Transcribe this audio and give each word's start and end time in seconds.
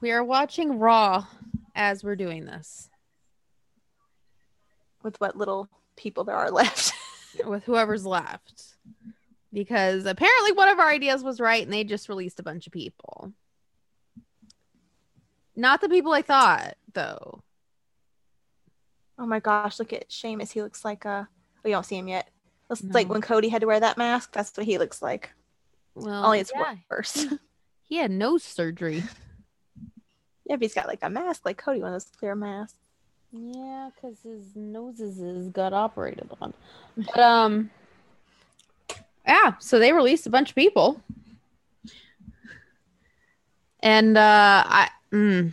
We 0.00 0.12
are 0.12 0.22
watching 0.24 0.78
Raw 0.78 1.26
as 1.74 2.04
we're 2.04 2.16
doing 2.16 2.44
this 2.44 2.88
With 5.02 5.20
what 5.20 5.36
little 5.36 5.68
people 5.96 6.24
there 6.24 6.36
are 6.36 6.50
left. 6.50 6.92
with 7.44 7.64
whoever's 7.64 8.04
left. 8.06 8.64
Because 9.52 10.04
apparently 10.06 10.52
one 10.52 10.68
of 10.68 10.78
our 10.78 10.88
ideas 10.90 11.22
was 11.22 11.40
right 11.40 11.62
and 11.62 11.72
they 11.72 11.84
just 11.84 12.08
released 12.08 12.40
a 12.40 12.42
bunch 12.42 12.66
of 12.66 12.72
people. 12.72 13.32
Not 15.54 15.80
the 15.80 15.88
people 15.88 16.12
I 16.12 16.20
thought, 16.22 16.74
though. 16.92 17.42
oh 19.18 19.26
my 19.26 19.40
gosh, 19.40 19.78
look 19.78 19.94
at 19.94 20.12
Sheamus. 20.12 20.50
He 20.50 20.62
looks 20.62 20.84
like 20.84 21.06
uh 21.06 21.24
we 21.64 21.70
don't 21.70 21.86
see 21.86 21.96
him 21.96 22.08
yet. 22.08 22.28
It's 22.70 22.82
No. 22.82 22.92
like 22.92 23.08
when 23.08 23.22
Cody 23.22 23.48
had 23.48 23.62
to 23.62 23.66
wear 23.66 23.80
that 23.80 23.96
mask. 23.96 24.32
That's 24.32 24.54
what 24.56 24.66
he 24.66 24.76
looks 24.78 25.00
like. 25.00 25.30
Well, 25.94 26.26
Only 26.26 26.40
it's 26.40 26.52
yeah, 26.54 26.74
worse. 26.90 27.26
he 27.84 27.96
had 27.96 28.10
nose 28.10 28.42
surgery. 28.42 29.02
yeah, 30.48 30.56
but 30.56 30.62
he's 30.62 30.74
got 30.74 30.86
like 30.86 31.00
a 31.02 31.10
mask 31.10 31.44
like 31.44 31.58
Cody, 31.58 31.80
one 31.80 31.88
of 31.88 31.94
those 31.94 32.10
clear 32.18 32.34
masks. 32.34 32.78
Yeah, 33.32 33.90
because 33.94 34.18
his 34.22 34.54
noses 34.54 35.20
is 35.20 35.48
got 35.48 35.72
operated 35.72 36.30
on. 36.40 36.54
But 36.96 37.18
um 37.18 37.70
yeah, 39.26 39.54
so 39.58 39.78
they 39.78 39.92
released 39.92 40.26
a 40.26 40.30
bunch 40.30 40.50
of 40.50 40.54
people. 40.54 41.02
And 43.80 44.16
uh 44.16 44.64
I 44.66 44.88
mm, 45.12 45.52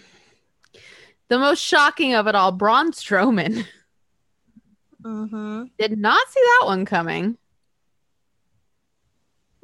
the 1.28 1.40
most 1.40 1.60
shocking 1.60 2.14
of 2.14 2.28
it 2.28 2.36
all, 2.36 2.52
Braun 2.52 2.92
Strowman. 2.92 3.66
Mm-hmm. 5.02 5.64
Did 5.78 5.98
not 5.98 6.28
see 6.30 6.40
that 6.40 6.68
one 6.68 6.86
coming. 6.86 7.38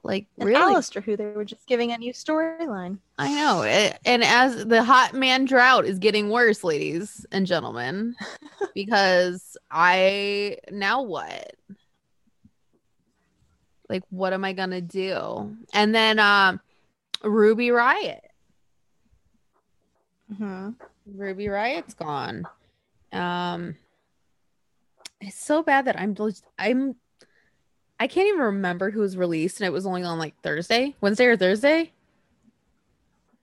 Like 0.10 0.26
And 0.40 0.48
really 0.50 0.74
Aleister, 0.74 1.04
who 1.04 1.16
they 1.16 1.28
were 1.28 1.46
just 1.46 1.68
giving 1.68 1.92
a 1.92 1.98
new 2.00 2.14
storyline. 2.14 2.98
I 3.20 3.32
know. 3.36 3.62
A- 3.64 3.94
And 4.06 4.24
as 4.24 4.66
the 4.66 4.84
hot 4.84 5.14
man 5.14 5.46
drought 5.46 5.86
is 5.86 6.00
getting 6.00 6.32
worse, 6.32 6.64
ladies 6.64 7.28
and 7.32 7.46
gentlemen, 7.46 8.16
because 8.74 9.56
I 9.70 10.58
now 10.72 11.04
what? 11.04 11.54
Like, 13.88 14.02
what 14.10 14.34
am 14.34 14.44
I 14.44 14.54
gonna 14.54 14.82
do? 14.82 15.56
And 15.76 15.94
then 15.94 16.18
um 16.18 16.60
Ruby 17.24 17.68
Riott. 17.68 18.22
Mm-hmm. 20.34 20.70
Ruby 21.06 21.46
Riott's 21.46 21.94
gone. 21.94 22.46
Um 23.14 23.76
it's 25.22 25.38
so 25.40 25.62
bad 25.62 25.86
that 25.86 26.00
I'm 26.00 26.16
just 26.16 26.44
I'm 26.58 26.96
I 28.00 28.08
can't 28.08 28.28
even 28.28 28.40
remember 28.40 28.92
who 28.92 29.02
was 29.02 29.18
released 29.18 29.60
and 29.60 29.68
it 29.68 29.74
was 29.74 29.86
only 29.86 30.04
on 30.04 30.18
like 30.20 30.34
Thursday, 30.42 30.96
Wednesday 31.02 31.26
or 31.26 31.36
Thursday. 31.38 31.92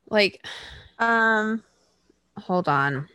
Like, 0.08 0.46
Um, 0.98 1.62
hold 2.38 2.68
on. 2.68 3.08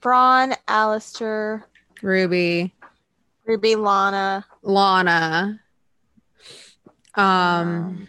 Braun, 0.00 0.54
Aleister, 0.68 1.62
Ruby, 2.02 2.74
Ruby, 3.46 3.74
Lana. 3.76 4.44
Lana. 4.62 5.60
Um 7.14 8.08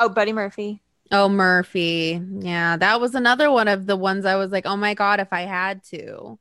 Oh, 0.00 0.08
Buddy 0.08 0.32
Murphy. 0.32 0.82
oh 1.10 1.28
Murphy. 1.28 2.20
Yeah, 2.40 2.76
that 2.76 3.00
was 3.00 3.14
another 3.14 3.50
one 3.50 3.68
of 3.68 3.86
the 3.86 3.96
ones 3.96 4.24
I 4.26 4.36
was 4.36 4.50
like, 4.52 4.66
"Oh 4.66 4.76
my 4.76 4.94
god, 4.94 5.20
if 5.20 5.32
I 5.32 5.42
had 5.42 5.82
to." 5.84 6.38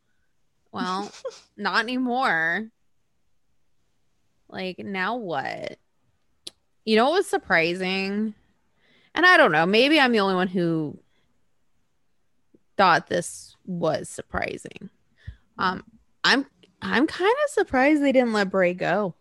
Well, 0.72 1.12
not 1.58 1.80
anymore. 1.84 2.70
Like 4.50 4.80
now 4.80 5.16
what? 5.18 5.78
You 6.86 6.96
know 6.96 7.06
what 7.10 7.18
was 7.18 7.28
surprising? 7.28 8.34
And 9.14 9.26
I 9.26 9.36
don't 9.38 9.52
know, 9.52 9.66
maybe 9.66 10.00
I'm 10.00 10.12
the 10.12 10.20
only 10.20 10.36
one 10.36 10.48
who 10.48 11.00
thought 12.78 13.08
this 13.08 13.56
was 13.66 14.08
surprising. 14.08 14.90
Um 15.58 15.84
I'm 16.24 16.46
I'm 16.82 17.08
kind 17.08 17.36
of 17.46 17.50
surprised 17.50 18.02
they 18.04 18.12
didn't 18.12 18.34
let 18.34 18.52
Bray 18.52 18.74
go. 18.74 19.16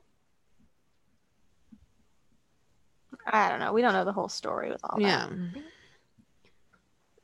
I 3.26 3.48
don't 3.48 3.60
know. 3.60 3.72
We 3.72 3.82
don't 3.82 3.94
know 3.94 4.04
the 4.04 4.12
whole 4.12 4.28
story 4.28 4.70
with 4.70 4.80
all 4.84 5.00
Yeah. 5.00 5.26
that. 5.26 5.62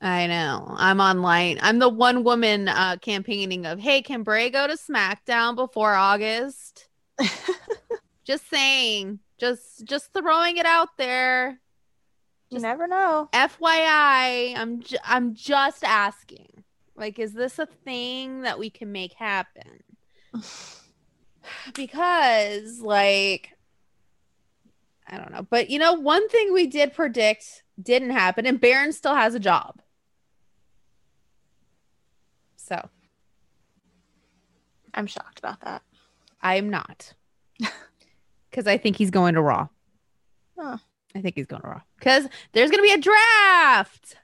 I 0.00 0.26
know. 0.26 0.74
I'm 0.76 1.00
online. 1.00 1.58
I'm 1.62 1.78
the 1.78 1.88
one 1.88 2.24
woman 2.24 2.68
uh 2.68 2.96
campaigning 3.00 3.66
of, 3.66 3.78
hey, 3.78 4.02
can 4.02 4.22
Bray 4.24 4.50
go 4.50 4.66
to 4.66 4.74
SmackDown 4.74 5.54
before 5.54 5.94
August? 5.94 6.88
just 8.24 8.48
saying. 8.48 9.18
Just 9.38 9.84
just 9.84 10.12
throwing 10.12 10.56
it 10.56 10.66
out 10.66 10.96
there. 10.96 11.60
You 12.50 12.58
never 12.58 12.86
know. 12.86 13.28
FYI, 13.32 14.56
I'm 14.56 14.80
ju- 14.80 14.98
I'm 15.04 15.34
just 15.34 15.82
asking. 15.82 16.64
Like, 16.94 17.18
is 17.18 17.32
this 17.32 17.58
a 17.58 17.66
thing 17.66 18.42
that 18.42 18.58
we 18.58 18.70
can 18.70 18.92
make 18.92 19.14
happen? 19.14 19.82
Because, 21.74 22.80
like, 22.80 23.50
I 25.08 25.16
don't 25.16 25.32
know. 25.32 25.44
But 25.48 25.70
you 25.70 25.78
know, 25.80 25.94
one 25.94 26.28
thing 26.28 26.52
we 26.52 26.68
did 26.68 26.92
predict 26.94 27.64
didn't 27.82 28.10
happen, 28.10 28.46
and 28.46 28.60
Baron 28.60 28.92
still 28.92 29.16
has 29.16 29.34
a 29.34 29.40
job. 29.40 29.82
So 32.56 32.88
I'm 34.94 35.06
shocked 35.06 35.40
about 35.40 35.60
that. 35.62 35.82
I'm 36.40 36.70
not. 36.70 37.14
Because 38.52 38.68
I 38.68 38.78
think 38.78 38.96
he's 38.96 39.10
going 39.10 39.34
to 39.34 39.42
Raw. 39.42 39.66
Oh. 40.58 40.78
I 41.14 41.20
think 41.20 41.34
he's 41.34 41.46
going 41.46 41.62
to 41.62 41.68
Raw. 41.68 41.80
Because 41.98 42.28
there's 42.52 42.70
going 42.70 42.78
to 42.78 42.88
be 42.88 42.92
a 42.92 42.98
draft. 42.98 44.16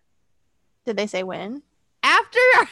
Did 0.86 0.96
they 0.96 1.08
say 1.08 1.24
when? 1.24 1.62
after 2.02 2.38
after 2.60 2.68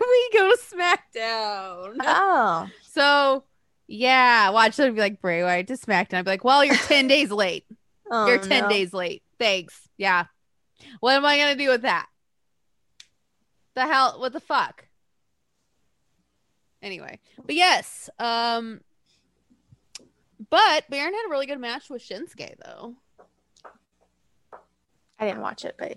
we 0.00 0.30
go 0.32 0.50
to 0.50 0.58
SmackDown. 0.58 1.96
Oh, 2.00 2.68
So 2.90 3.44
yeah, 3.86 4.50
watch 4.50 4.78
it 4.78 4.94
be 4.94 5.00
like 5.00 5.20
Bray 5.20 5.42
Wyatt 5.42 5.66
to 5.68 5.74
SmackDown. 5.74 6.18
I'd 6.18 6.24
be 6.24 6.30
like, 6.30 6.44
well, 6.44 6.64
you're 6.64 6.74
10 6.74 7.06
days 7.08 7.30
late. 7.30 7.64
oh 8.10 8.26
you're 8.26 8.38
10 8.38 8.64
no. 8.64 8.68
days 8.68 8.92
late. 8.92 9.22
Thanks. 9.38 9.88
Yeah. 9.96 10.26
What 11.00 11.16
am 11.16 11.24
I 11.26 11.38
gonna 11.38 11.56
do 11.56 11.68
with 11.68 11.82
that? 11.82 12.06
The 13.74 13.86
hell 13.86 14.18
what 14.18 14.32
the 14.32 14.40
fuck? 14.40 14.86
Anyway. 16.82 17.20
But 17.44 17.54
yes, 17.54 18.10
um 18.18 18.80
but 20.52 20.84
Baron 20.90 21.14
had 21.14 21.26
a 21.26 21.30
really 21.30 21.46
good 21.46 21.58
match 21.58 21.88
with 21.88 22.02
Shinsuke 22.02 22.56
though. 22.62 22.94
I 25.18 25.26
didn't 25.26 25.40
watch 25.40 25.64
it, 25.64 25.76
but 25.78 25.96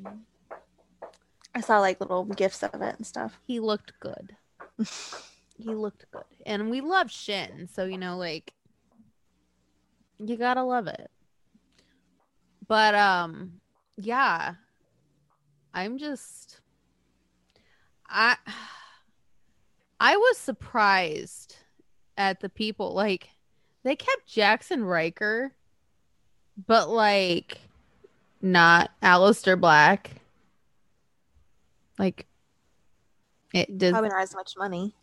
I 1.53 1.59
saw 1.59 1.79
like 1.79 1.99
little 1.99 2.23
gifs 2.23 2.63
of 2.63 2.81
it 2.81 2.95
and 2.95 3.05
stuff. 3.05 3.37
He 3.45 3.59
looked 3.59 3.91
good. 3.99 4.37
he 5.57 5.75
looked 5.75 6.05
good. 6.09 6.23
And 6.45 6.69
we 6.69 6.79
love 6.79 7.11
Shin, 7.11 7.67
so 7.69 7.83
you 7.83 7.97
know, 7.97 8.15
like 8.15 8.53
you 10.19 10.37
gotta 10.37 10.63
love 10.63 10.87
it. 10.87 11.11
But 12.65 12.95
um 12.95 13.59
yeah. 13.97 14.53
I'm 15.73 15.97
just 15.97 16.61
I 18.07 18.37
I 19.99 20.15
was 20.15 20.37
surprised 20.37 21.57
at 22.17 22.39
the 22.39 22.47
people 22.47 22.93
like 22.93 23.34
they 23.85 23.95
kept 23.95 24.27
Jaxson 24.27 24.83
Ryker, 24.85 25.53
but 26.67 26.89
like 26.89 27.59
not 28.41 28.89
Aleister 29.01 29.57
Black. 29.59 30.09
Like 31.97 32.25
it 33.53 33.77
does 33.77 33.91
Probably 33.91 34.09
not 34.09 34.23
as 34.23 34.35
much 34.35 34.55
money. 34.57 34.93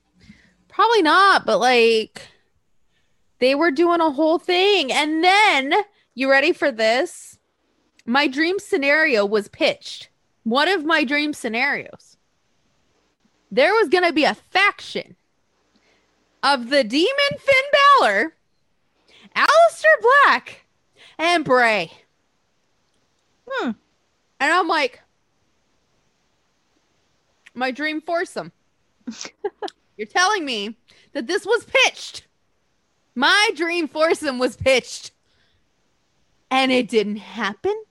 Probably 0.69 1.01
not, 1.01 1.47
but 1.47 1.59
like 1.59 2.29
They 3.43 3.57
were 3.57 3.73
doing 3.73 4.01
a 4.01 4.11
whole 4.11 4.39
thing. 4.39 4.93
And 4.93 5.25
then, 5.25 5.75
you 6.15 6.31
ready 6.31 6.53
for 6.53 6.71
this? 6.71 7.39
My 8.07 8.29
dream 8.29 8.61
scenario 8.61 9.27
was 9.27 9.49
pitched. 9.49 10.11
One 10.45 10.69
of 10.69 10.85
my 10.85 11.03
dream 11.03 11.33
scenarios. 11.33 12.17
There 13.51 13.73
was 13.75 13.89
going 13.89 14.05
to 14.05 14.13
be 14.13 14.23
a 14.23 14.35
faction 14.35 15.17
of 16.45 16.71
the 16.71 16.85
demon 16.85 17.39
Finn 17.39 17.65
Balor, 18.01 18.35
Aleister 19.37 20.25
Black, 20.25 20.67
and 21.19 21.45
Bray. 21.45 21.93
Hmm. 23.49 23.71
And 24.41 24.53
I'm 24.53 24.69
like, 24.69 25.01
my 27.55 27.71
dream 27.71 28.01
foursome. 28.01 28.53
You're 29.97 30.07
telling 30.07 30.45
me 30.45 30.77
that 31.13 31.27
this 31.27 31.45
was 31.45 31.65
pitched. 31.65 32.27
My 33.15 33.51
dream 33.55 33.89
foursome 33.89 34.39
was 34.39 34.57
pitched. 34.57 35.13
And 36.51 36.71
it 36.73 36.89
didn't 36.89 37.17
happen. 37.17 37.85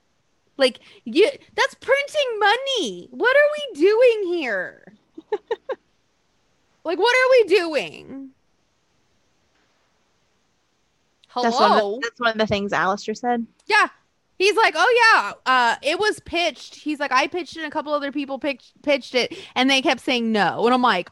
Like 0.56 0.80
you 1.04 1.28
that's 1.56 1.74
printing 1.74 2.38
money. 2.38 3.08
What 3.10 3.36
are 3.36 3.50
we 3.56 3.80
doing 3.80 4.34
here? 4.34 4.92
like 6.84 6.98
what 6.98 7.16
are 7.16 7.30
we 7.30 7.44
doing? 7.44 8.30
Hello? 11.32 11.48
That's 11.48 11.60
one, 11.60 11.72
of 11.72 11.78
the, 11.78 12.00
that's 12.02 12.20
one 12.20 12.30
of 12.32 12.38
the 12.38 12.46
things 12.46 12.72
Aleister 12.72 13.16
said. 13.16 13.46
Yeah. 13.66 13.88
He's 14.38 14.54
like, 14.56 14.74
oh 14.76 15.12
yeah, 15.14 15.32
uh, 15.46 15.76
it 15.82 15.98
was 15.98 16.20
pitched. 16.20 16.74
He's 16.74 17.00
like, 17.00 17.12
I 17.12 17.26
pitched 17.26 17.56
it, 17.56 17.60
and 17.60 17.68
a 17.68 17.70
couple 17.70 17.92
other 17.94 18.12
people 18.12 18.38
pitched 18.38 18.82
pitched 18.82 19.14
it, 19.14 19.34
and 19.54 19.70
they 19.70 19.80
kept 19.80 20.00
saying 20.00 20.30
no. 20.32 20.64
And 20.66 20.74
I'm 20.74 20.82
like, 20.82 21.10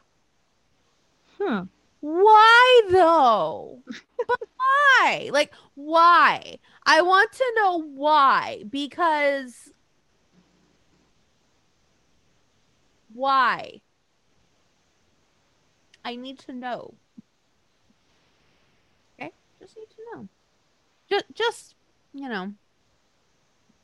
Hmm. 1.39 1.61
why 2.01 2.81
though? 2.91 3.79
but 4.27 4.39
why? 4.57 5.29
Like, 5.31 5.53
why? 5.75 6.59
I 6.85 7.01
want 7.01 7.31
to 7.31 7.53
know 7.55 7.81
why 7.81 8.63
because 8.69 9.71
why? 13.13 13.81
I 16.03 16.15
need 16.15 16.37
to 16.39 16.53
know. 16.53 16.95
Just 19.61 19.77
need 19.77 19.89
to 19.89 20.15
know. 20.15 20.27
Just, 21.09 21.25
just 21.33 21.75
you 22.13 22.27
know, 22.27 22.53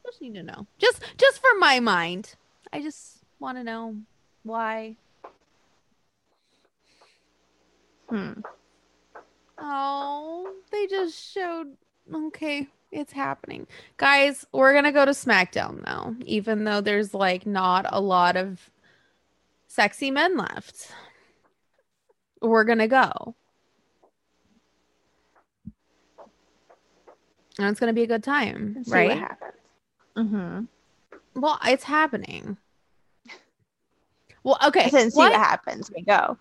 just 0.06 0.22
need 0.22 0.34
to 0.34 0.44
know. 0.44 0.66
Just, 0.80 1.02
just 1.18 1.40
for 1.40 1.60
my 1.60 1.80
mind, 1.80 2.36
I 2.74 2.82
just 2.82 3.20
want 3.40 3.58
to 3.58 3.64
know 3.64 3.96
why. 4.44 4.96
Hmm. 8.10 8.42
Oh, 9.58 10.52
they 10.72 10.88
just 10.88 11.34
showed. 11.34 11.76
Okay, 12.14 12.68
it's 12.92 13.14
happening. 13.14 13.68
Guys, 13.98 14.46
we're 14.52 14.72
going 14.72 14.86
to 14.86 14.92
go 14.92 15.06
to 15.06 15.12
SmackDown 15.12 15.86
now, 15.86 16.16
even 16.26 16.64
though 16.64 16.82
there's 16.82 17.14
like 17.14 17.46
not 17.46 17.86
a 17.90 18.02
lot 18.02 18.36
of 18.36 18.72
sexy 19.68 20.10
men 20.10 20.38
left. 20.38 20.92
We're 22.42 22.64
going 22.64 22.80
to 22.80 22.88
go. 22.88 23.36
And 27.60 27.68
it's 27.70 27.80
going 27.80 27.88
to 27.90 27.94
be 27.94 28.04
a 28.04 28.08
good 28.08 28.24
time, 28.24 28.74
And 28.78 28.86
see 28.86 28.92
right? 28.94 29.10
what 29.10 29.18
happens. 29.20 29.54
Mm-hmm. 30.16 31.40
Well, 31.42 31.60
it's 31.66 31.84
happening. 31.84 32.58
Well, 34.44 34.58
okay. 34.68 34.82
I 34.86 34.90
didn't 34.90 35.12
see 35.12 35.18
what- 35.18 35.32
what 35.32 35.40
happens. 35.40 35.92
We 35.94 36.02
go. 36.04 36.38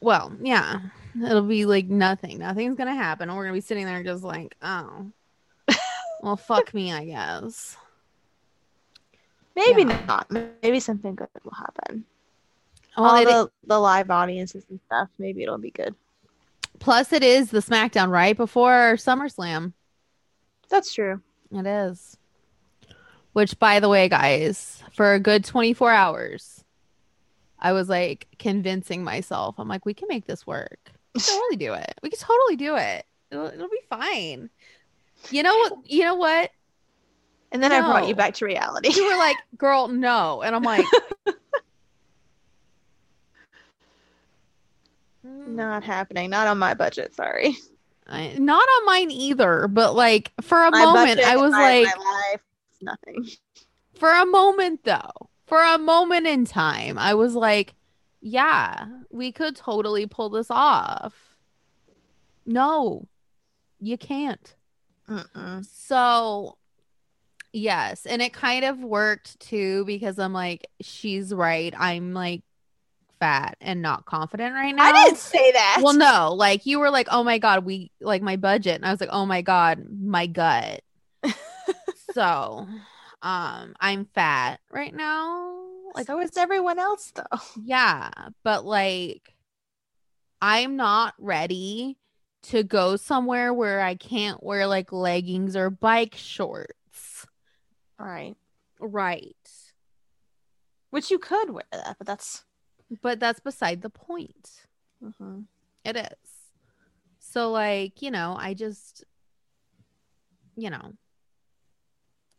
Well, 0.00 0.32
yeah. 0.40 0.80
It'll 1.22 1.42
be 1.42 1.64
like 1.66 1.86
nothing. 1.86 2.38
Nothing's 2.38 2.76
gonna 2.76 2.94
happen. 2.94 3.32
We're 3.34 3.44
gonna 3.44 3.52
be 3.54 3.60
sitting 3.60 3.84
there 3.86 4.02
just 4.02 4.24
like, 4.24 4.54
oh. 4.62 5.10
well, 6.22 6.36
fuck 6.36 6.72
me, 6.74 6.92
I 6.92 7.04
guess. 7.04 7.76
Maybe 9.54 9.82
Yeah. 9.82 10.04
not. 10.06 10.30
Maybe 10.62 10.80
something 10.80 11.14
good 11.14 11.28
will 11.44 11.52
happen. 11.52 12.04
Well, 12.96 13.06
All 13.10 13.16
it- 13.16 13.26
the, 13.26 13.50
the 13.66 13.78
live 13.78 14.10
audiences 14.10 14.64
and 14.70 14.80
stuff. 14.86 15.08
Maybe 15.18 15.42
it'll 15.42 15.58
be 15.58 15.70
good. 15.70 15.94
plus 16.80 17.12
it 17.12 17.22
is 17.22 17.50
the 17.50 17.60
SmackDown 17.60 18.08
right 18.10 18.36
before 18.36 18.94
SummerSlam. 18.96 19.72
That's 20.74 20.92
true. 20.92 21.20
It 21.52 21.66
is. 21.68 22.16
Which, 23.32 23.56
by 23.60 23.78
the 23.78 23.88
way, 23.88 24.08
guys, 24.08 24.82
for 24.92 25.14
a 25.14 25.20
good 25.20 25.44
24 25.44 25.92
hours, 25.92 26.64
I 27.60 27.70
was 27.72 27.88
like 27.88 28.26
convincing 28.40 29.04
myself. 29.04 29.54
I'm 29.58 29.68
like, 29.68 29.86
we 29.86 29.94
can 29.94 30.08
make 30.08 30.26
this 30.26 30.48
work. 30.48 30.80
We 31.14 31.20
can 31.20 31.32
totally 31.32 31.56
do 31.58 31.74
it. 31.74 31.94
We 32.02 32.10
can 32.10 32.18
totally 32.18 32.56
do 32.56 32.74
it. 32.74 33.06
It'll, 33.30 33.46
it'll 33.46 33.68
be 33.68 33.82
fine. 33.88 34.50
You 35.30 35.44
know 35.44 35.54
what? 35.54 35.74
You 35.84 36.02
know 36.02 36.16
what? 36.16 36.50
And 37.52 37.62
then 37.62 37.70
I 37.70 37.80
brought 37.80 38.08
you 38.08 38.16
back 38.16 38.34
to 38.34 38.44
reality. 38.44 38.92
You 38.92 39.06
were 39.06 39.16
like, 39.16 39.36
girl, 39.56 39.86
no. 39.86 40.42
And 40.42 40.56
I'm 40.56 40.64
like, 40.64 40.84
not 45.22 45.84
happening. 45.84 46.30
Not 46.30 46.48
on 46.48 46.58
my 46.58 46.74
budget. 46.74 47.14
Sorry. 47.14 47.58
I, 48.06 48.34
not 48.38 48.62
on 48.62 48.86
mine 48.86 49.10
either. 49.10 49.68
But 49.68 49.94
like 49.94 50.32
for 50.40 50.62
a 50.62 50.70
My 50.70 50.84
moment, 50.84 51.20
I 51.20 51.36
was 51.36 51.52
like, 51.52 51.86
my 51.86 52.30
life, 52.30 52.40
nothing. 52.82 53.26
for 53.94 54.10
a 54.10 54.26
moment 54.26 54.84
though, 54.84 55.30
for 55.46 55.62
a 55.62 55.78
moment 55.78 56.26
in 56.26 56.44
time, 56.44 56.98
I 56.98 57.14
was 57.14 57.34
like, 57.34 57.74
yeah, 58.20 58.86
we 59.10 59.32
could 59.32 59.56
totally 59.56 60.06
pull 60.06 60.30
this 60.30 60.50
off. 60.50 61.14
No, 62.46 63.06
you 63.80 63.98
can't. 63.98 64.54
Mm-mm. 65.08 65.64
So, 65.66 66.56
yes. 67.52 68.06
And 68.06 68.22
it 68.22 68.32
kind 68.32 68.64
of 68.64 68.82
worked 68.82 69.38
too 69.40 69.84
because 69.84 70.18
I'm 70.18 70.32
like, 70.32 70.66
she's 70.80 71.32
right. 71.32 71.74
I'm 71.78 72.14
like 72.14 72.42
fat 73.20 73.56
and 73.60 73.82
not 73.82 74.04
confident 74.04 74.54
right 74.54 74.74
now. 74.74 74.84
I 74.84 74.92
didn't 74.92 75.18
say 75.18 75.52
that. 75.52 75.80
Well, 75.82 75.94
no, 75.94 76.34
like 76.34 76.66
you 76.66 76.78
were 76.78 76.90
like, 76.90 77.08
oh 77.10 77.24
my 77.24 77.38
God, 77.38 77.64
we 77.64 77.90
like 78.00 78.22
my 78.22 78.36
budget. 78.36 78.76
And 78.76 78.84
I 78.84 78.90
was 78.90 79.00
like, 79.00 79.10
oh 79.12 79.26
my 79.26 79.42
God, 79.42 79.84
my 79.90 80.26
gut. 80.26 80.82
so, 82.14 82.66
um, 83.22 83.74
I'm 83.80 84.06
fat 84.14 84.60
right 84.70 84.94
now. 84.94 85.62
Like, 85.94 86.06
so 86.06 86.20
is 86.20 86.36
everyone 86.36 86.78
else 86.78 87.12
though. 87.14 87.38
yeah, 87.62 88.10
but 88.42 88.64
like, 88.64 89.34
I'm 90.40 90.76
not 90.76 91.14
ready 91.18 91.96
to 92.44 92.62
go 92.62 92.96
somewhere 92.96 93.54
where 93.54 93.80
I 93.80 93.94
can't 93.94 94.42
wear 94.42 94.66
like 94.66 94.92
leggings 94.92 95.56
or 95.56 95.70
bike 95.70 96.14
shorts. 96.16 97.26
All 97.98 98.06
right. 98.06 98.36
Right. 98.80 99.36
Which 100.90 101.10
you 101.10 101.18
could 101.18 101.50
wear 101.50 101.64
that, 101.72 101.96
but 101.98 102.06
that's. 102.06 102.44
But 103.02 103.20
that's 103.20 103.40
beside 103.40 103.82
the 103.82 103.90
point. 103.90 104.66
mhm. 105.02 105.46
It 105.84 105.96
is. 105.96 106.30
So 107.18 107.50
like, 107.50 108.00
you 108.02 108.10
know, 108.10 108.36
I 108.38 108.54
just 108.54 109.04
you 110.56 110.70
know 110.70 110.92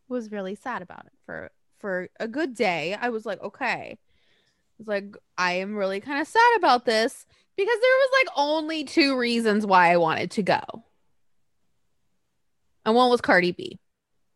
was 0.07 0.31
really 0.31 0.55
sad 0.55 0.81
about 0.81 1.05
it 1.05 1.13
for 1.25 1.51
for 1.79 2.09
a 2.19 2.27
good 2.27 2.55
day. 2.55 2.95
I 2.99 3.09
was 3.09 3.25
like, 3.25 3.41
okay. 3.41 3.97
It's 4.79 4.87
like 4.87 5.15
I 5.37 5.53
am 5.53 5.75
really 5.75 5.99
kind 6.01 6.19
of 6.21 6.27
sad 6.27 6.57
about 6.57 6.85
this 6.85 7.25
because 7.55 7.77
there 7.81 7.97
was 7.97 8.09
like 8.19 8.33
only 8.37 8.83
two 8.83 9.17
reasons 9.17 9.65
why 9.65 9.91
I 9.91 9.97
wanted 9.97 10.31
to 10.31 10.43
go. 10.43 10.61
And 12.85 12.93
one 12.95 13.09
was 13.09 13.21
Cardi 13.21 13.51
B. 13.51 13.79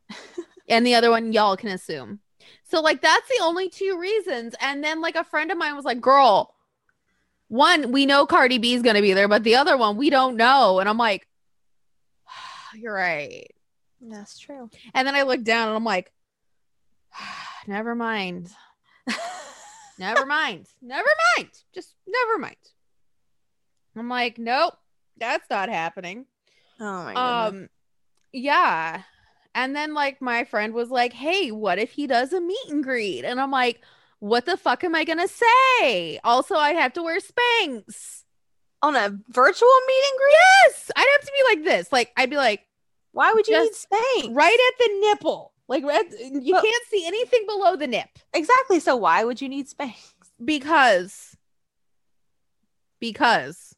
and 0.70 0.86
the 0.86 0.96
other 0.96 1.12
one 1.12 1.34
y'all 1.34 1.58
can 1.58 1.70
assume. 1.70 2.20
So 2.63 2.82
like 2.82 3.01
that's 3.01 3.27
the 3.27 3.44
only 3.44 3.70
two 3.70 3.98
reasons. 4.00 4.56
And 4.60 4.84
then 4.84 5.01
like 5.01 5.15
a 5.15 5.24
friend 5.24 5.51
of 5.51 5.58
mine 5.58 5.75
was 5.75 5.86
like, 5.86 6.01
"Girl, 6.01 6.53
one, 7.48 7.91
we 7.91 8.06
know 8.06 8.25
Cardi 8.25 8.58
B 8.58 8.74
is 8.74 8.82
going 8.84 8.96
to 8.96 9.01
be 9.01 9.13
there, 9.13 9.27
but 9.27 9.44
the 9.44 9.56
other 9.56 9.75
one, 9.75 9.98
we 9.98 10.10
don't 10.10 10.38
know. 10.38 10.79
And 10.79 10.88
I'm 10.88 10.98
like, 10.98 11.27
you're 12.75 12.94
right. 12.94 13.48
That's 14.01 14.38
true. 14.38 14.70
And 14.94 15.08
then 15.08 15.15
I 15.15 15.24
look 15.24 15.44
down 15.44 15.68
and 15.68 15.75
I'm 15.75 15.84
like, 15.84 16.12
never 17.68 17.96
mind. 17.96 18.50
Never 20.00 20.25
mind. 20.25 20.65
Never 20.82 21.10
mind. 21.36 21.50
Just 21.74 21.94
never 22.08 22.39
mind. 22.39 22.56
I'm 23.98 24.08
like, 24.08 24.38
nope, 24.38 24.75
that's 25.18 25.50
not 25.50 25.68
happening. 25.68 26.25
Oh 26.79 27.03
my 27.03 27.13
goodness. 27.50 27.63
Um, 27.63 27.70
yeah. 28.32 29.01
And 29.56 29.75
then 29.75 29.94
like 29.94 30.22
my 30.22 30.44
friend 30.44 30.74
was 30.74 30.89
like, 30.89 31.13
hey, 31.13 31.51
what 31.51 31.79
if 31.79 31.91
he 31.91 32.08
does 32.08 32.34
a 32.34 32.39
meet 32.41 32.68
and 32.70 32.84
greet? 32.84 33.25
And 33.25 33.39
I'm 33.41 33.51
like, 33.51 33.82
what 34.20 34.46
the 34.46 34.58
fuck 34.58 34.84
am 34.84 34.96
I 34.96 35.03
gonna 35.06 35.27
say? 35.27 36.20
Also, 36.24 36.56
I'd 36.56 36.75
have 36.75 36.94
to 36.94 37.03
wear 37.03 37.20
Spanx. 37.20 38.24
On 38.82 38.96
a 38.96 39.10
virtual 39.29 39.70
meet 39.88 40.03
and 40.12 40.18
greet? 40.20 40.36
Yes, 40.63 40.91
I'd 40.96 41.08
have 41.12 41.22
to 41.25 41.32
be 41.38 41.56
like 41.56 41.65
this. 41.65 41.91
Like 41.91 42.12
I'd 42.15 42.29
be 42.29 42.38
like 42.38 42.62
Why 43.12 43.34
would 43.34 43.48
you 43.48 43.62
need 43.62 43.72
Spanx? 43.74 44.34
right 44.36 44.72
at 44.74 44.77
the 44.86 45.00
nipple. 45.01 45.51
Like 45.68 45.82
you 45.84 46.53
But- 46.53 46.63
can't 46.63 46.84
see 46.89 47.06
anything 47.06 47.46
below 47.48 47.75
the 47.75 47.88
nip 47.88 48.10
Exactly. 48.34 48.79
So 48.79 48.96
why 48.96 49.24
would 49.25 49.41
you 49.41 49.50
need 49.50 49.68
Spanx? 49.68 50.13
because 50.44 51.36
because 53.00 53.75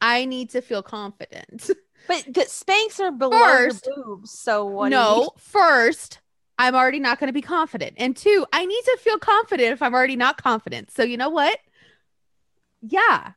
I 0.00 0.24
need 0.24 0.50
to 0.50 0.60
feel 0.62 0.82
confident. 0.82 1.70
But 2.08 2.24
the 2.24 2.40
Spanx 2.40 2.98
are 2.98 3.12
below 3.12 3.38
First- 3.38 3.86
your 3.86 4.04
boobs, 4.04 4.32
so 4.32 4.64
what? 4.64 4.88
do 4.88 4.96
you 4.96 5.00
no, 5.00 5.30
first, 5.36 6.20
I'm 6.58 6.74
already 6.74 6.98
not 6.98 7.20
going 7.20 7.28
to 7.28 7.32
be 7.34 7.42
confident. 7.42 7.94
And 7.98 8.16
two, 8.16 8.44
I 8.52 8.66
need 8.66 8.82
to 8.86 8.98
feel 9.00 9.18
confident 9.18 9.72
if 9.72 9.82
I'm 9.82 9.94
already 9.94 10.16
not 10.16 10.42
confident. 10.42 10.90
So, 10.90 11.04
you 11.04 11.16
know 11.16 11.28
what? 11.28 11.58
Yeah, 12.80 13.32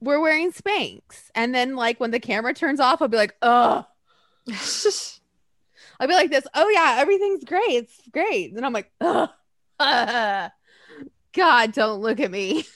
we're 0.00 0.20
wearing 0.20 0.50
Spanx. 0.50 1.30
And 1.34 1.54
then, 1.54 1.76
like, 1.76 2.00
when 2.00 2.10
the 2.10 2.18
camera 2.18 2.54
turns 2.54 2.80
off, 2.80 3.02
I'll 3.02 3.08
be 3.08 3.16
like, 3.18 3.36
oh, 3.42 3.84
I'll 6.00 6.08
be 6.08 6.14
like 6.14 6.30
this. 6.30 6.46
Oh, 6.54 6.68
yeah, 6.70 6.96
everything's 6.98 7.44
great. 7.44 7.62
It's 7.68 8.00
great. 8.10 8.52
And 8.52 8.64
I'm 8.64 8.72
like, 8.72 8.90
ugh. 9.00 9.30
God, 9.78 11.72
don't 11.72 12.00
look 12.00 12.20
at 12.20 12.30
me. 12.30 12.64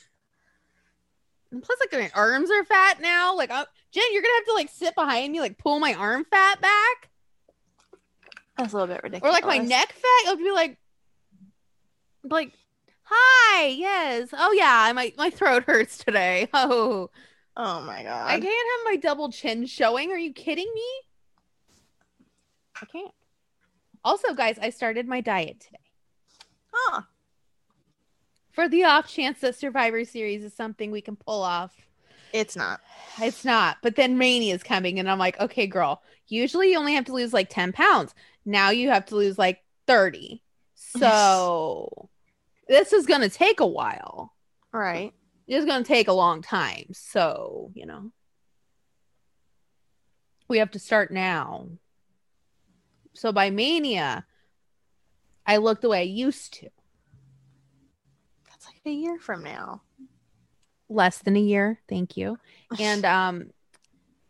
And 1.53 1.65
plus, 1.65 1.81
like, 1.81 1.93
my 1.93 2.11
arms 2.15 2.49
are 2.49 2.65
fat 2.65 3.01
now. 3.01 3.35
Like, 3.37 3.51
i 3.51 3.65
Jen, 3.93 4.05
you're 4.13 4.23
going 4.23 4.33
to 4.33 4.37
have 4.39 4.45
to, 4.47 4.53
like, 4.55 4.69
sit 4.71 4.95
behind 4.95 5.33
me, 5.33 5.41
like, 5.41 5.59
pull 5.59 5.81
my 5.81 5.95
arm 5.95 6.25
fat 6.31 6.61
back. 6.61 7.11
That's 8.57 8.73
a 8.73 8.77
little 8.77 8.95
bit 8.95 9.03
ridiculous. 9.03 9.31
or 9.31 9.33
like 9.33 9.47
my 9.47 9.59
neck 9.59 9.93
fat. 9.93 10.23
It'll 10.25 10.37
be 10.37 10.51
like, 10.53 10.77
like, 12.23 12.53
hi, 13.03 13.67
yes, 13.69 14.29
oh 14.37 14.53
yeah, 14.53 14.93
my 14.95 15.13
my 15.17 15.31
throat 15.31 15.65
hurts 15.65 15.99
today. 15.99 16.47
Oh, 16.55 17.11
Oh 17.57 17.81
my 17.83 18.03
god. 18.03 18.27
I 18.29 18.39
can't 18.39 18.45
have 18.45 18.85
my 18.85 18.97
double 18.97 19.33
chin 19.33 19.65
showing. 19.67 20.13
Are 20.13 20.19
you 20.19 20.33
kidding 20.33 20.71
me? 20.75 20.85
I 22.83 22.87
can't. 22.87 23.13
Also, 24.05 24.35
guys, 24.35 24.59
I 24.61 24.71
started 24.71 25.09
my 25.09 25.21
diet 25.23 25.61
today 25.61 25.79
Huh. 26.73 27.03
for 28.53 28.69
the 28.69 28.85
off 28.85 29.09
chance 29.09 29.41
that 29.41 29.57
Survivor 29.57 30.05
Series 30.05 30.45
is 30.45 30.53
something 30.55 30.91
we 30.91 31.01
can 31.01 31.17
pull 31.17 31.43
off. 31.43 31.73
It's 32.33 32.57
not. 32.57 32.81
It's 33.21 33.45
not. 33.45 33.79
But 33.83 33.97
then 33.97 34.19
Mania 34.19 34.55
is 34.55 34.63
coming, 34.63 34.99
and 34.99 35.11
I'm 35.11 35.19
like, 35.19 35.41
okay, 35.41 35.67
girl. 35.67 36.03
Usually 36.29 36.71
you 36.71 36.79
only 36.79 36.95
have 36.95 37.07
to 37.07 37.13
lose 37.13 37.33
like 37.33 37.51
10 37.51 37.73
pounds. 37.73 38.15
Now 38.45 38.71
you 38.71 38.91
have 38.91 39.07
to 39.07 39.17
lose 39.17 39.39
like 39.39 39.63
30. 39.87 40.43
So 40.99 42.09
this 42.67 42.93
is 42.93 43.07
going 43.07 43.21
to 43.21 43.29
take 43.29 43.61
a 43.61 43.67
while. 43.67 44.33
Right. 44.73 45.13
It's 45.47 45.67
going 45.67 45.85
to 45.85 45.89
take 45.89 46.09
a 46.09 46.13
long 46.13 46.43
time. 46.43 46.87
So, 46.93 47.71
you 47.75 47.87
know, 47.87 48.11
we 50.49 50.59
have 50.59 50.73
to 50.73 50.79
start 50.81 51.13
now. 51.13 51.69
So 53.15 53.33
by 53.33 53.51
Mania, 53.51 54.27
I 55.47 55.59
look 55.59 55.81
the 55.81 55.89
way 55.89 56.01
I 56.01 56.03
used 56.03 56.55
to. 56.55 56.69
That's 58.49 58.67
like 58.67 58.81
a 58.87 58.91
year 58.91 59.19
from 59.19 59.45
now. 59.45 59.83
Less 60.91 61.19
than 61.19 61.37
a 61.37 61.41
year. 61.41 61.81
Thank 61.89 62.19
you. 62.19 62.39
And 62.79 63.05
um, 63.07 63.51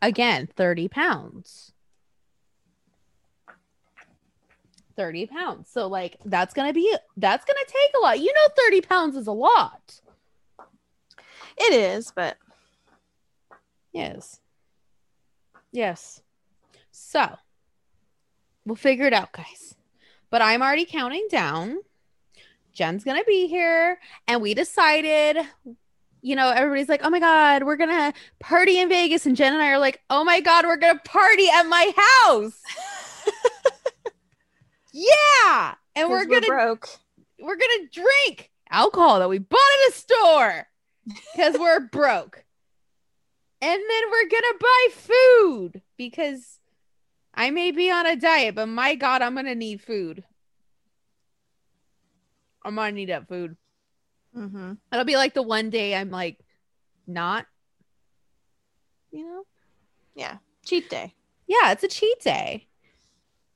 again, 0.01 0.47
30 0.55 0.87
pounds. 0.87 1.73
30 4.95 5.25
pounds. 5.25 5.69
So, 5.69 5.87
like, 5.87 6.17
that's 6.23 6.53
going 6.53 6.69
to 6.69 6.73
be, 6.73 6.95
that's 7.17 7.43
going 7.43 7.57
to 7.57 7.65
take 7.65 7.91
a 7.97 7.99
lot. 7.99 8.19
You 8.19 8.33
know, 8.33 8.53
30 8.65 8.81
pounds 8.81 9.15
is 9.17 9.27
a 9.27 9.31
lot. 9.33 9.99
It 11.57 11.73
is, 11.73 12.13
but 12.15 12.37
Yes. 13.91 14.39
Yes. 15.71 16.21
So, 16.91 17.37
we'll 18.65 18.75
figure 18.75 19.05
it 19.05 19.13
out, 19.13 19.31
guys. 19.31 19.75
But 20.29 20.41
I'm 20.41 20.61
already 20.61 20.85
counting 20.85 21.27
down. 21.29 21.77
Jen's 22.73 23.03
going 23.03 23.17
to 23.17 23.25
be 23.25 23.47
here. 23.47 23.99
And 24.27 24.41
we 24.41 24.53
decided, 24.53 25.37
you 26.21 26.35
know, 26.35 26.49
everybody's 26.49 26.89
like, 26.89 27.01
oh 27.03 27.09
my 27.09 27.19
God, 27.19 27.63
we're 27.63 27.77
going 27.77 27.89
to 27.89 28.13
party 28.39 28.79
in 28.79 28.89
Vegas. 28.89 29.25
And 29.25 29.35
Jen 29.35 29.53
and 29.53 29.61
I 29.61 29.69
are 29.69 29.79
like, 29.79 30.01
oh 30.09 30.23
my 30.23 30.39
God, 30.39 30.65
we're 30.65 30.77
going 30.77 30.95
to 30.95 31.03
party 31.03 31.47
at 31.49 31.63
my 31.63 31.91
house. 32.25 32.61
yeah. 34.93 35.75
And 35.95 36.09
we're 36.09 36.25
going 36.25 36.41
to 36.41 36.47
broke. 36.47 36.89
we're 37.39 37.57
gonna 37.57 37.87
drink 37.91 38.49
alcohol 38.69 39.19
that 39.19 39.29
we 39.29 39.39
bought 39.39 39.59
at 39.59 39.93
a 39.93 39.97
store 39.97 40.67
because 41.33 41.59
we're 41.59 41.79
broke. 41.91 42.45
And 43.61 43.81
then 43.89 44.03
we're 44.09 44.29
gonna 44.29 44.57
buy 44.59 44.87
food 44.91 45.81
because 45.97 46.59
I 47.33 47.51
may 47.51 47.71
be 47.71 47.91
on 47.91 48.05
a 48.05 48.15
diet, 48.15 48.55
but 48.55 48.67
my 48.67 48.95
God, 48.95 49.21
I'm 49.21 49.35
gonna 49.35 49.53
need 49.53 49.81
food. 49.81 50.23
I'm 52.63 52.75
gonna 52.75 52.91
need 52.93 53.09
that 53.09 53.27
food. 53.27 53.57
Mm-hmm. 54.35 54.73
It'll 54.91 55.05
be 55.05 55.15
like 55.15 55.33
the 55.33 55.41
one 55.41 55.69
day 55.69 55.95
I'm 55.95 56.09
like 56.09 56.39
not, 57.05 57.45
you 59.11 59.25
know? 59.25 59.43
Yeah. 60.15 60.37
Cheat 60.65 60.89
day. 60.89 61.13
Yeah, 61.47 61.71
it's 61.71 61.83
a 61.83 61.87
cheat 61.87 62.19
day. 62.21 62.67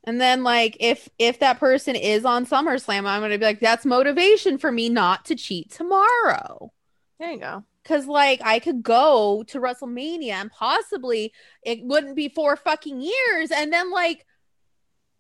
And 0.03 0.21
then 0.21 0.43
like 0.43 0.77
if 0.79 1.09
if 1.17 1.39
that 1.39 1.59
person 1.59 1.95
is 1.95 2.25
on 2.25 2.45
SummerSlam, 2.45 3.05
I'm 3.05 3.21
gonna 3.21 3.37
be 3.37 3.45
like, 3.45 3.59
that's 3.59 3.85
motivation 3.85 4.57
for 4.57 4.71
me 4.71 4.89
not 4.89 5.25
to 5.25 5.35
cheat 5.35 5.71
tomorrow. 5.71 6.71
There 7.19 7.31
you 7.31 7.39
go. 7.39 7.63
Cause 7.83 8.05
like 8.07 8.41
I 8.43 8.59
could 8.59 8.83
go 8.83 9.43
to 9.47 9.59
WrestleMania 9.59 10.33
and 10.33 10.51
possibly 10.51 11.33
it 11.63 11.83
wouldn't 11.83 12.15
be 12.15 12.29
four 12.29 12.55
fucking 12.55 13.01
years, 13.01 13.51
and 13.51 13.71
then 13.71 13.91
like 13.91 14.25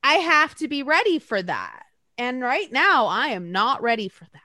I 0.03 0.15
have 0.15 0.55
to 0.55 0.67
be 0.67 0.83
ready 0.83 1.19
for 1.19 1.41
that. 1.41 1.83
And 2.17 2.41
right 2.41 2.71
now 2.71 3.07
I 3.07 3.29
am 3.29 3.51
not 3.51 3.81
ready 3.81 4.07
for 4.07 4.25
that. 4.33 4.44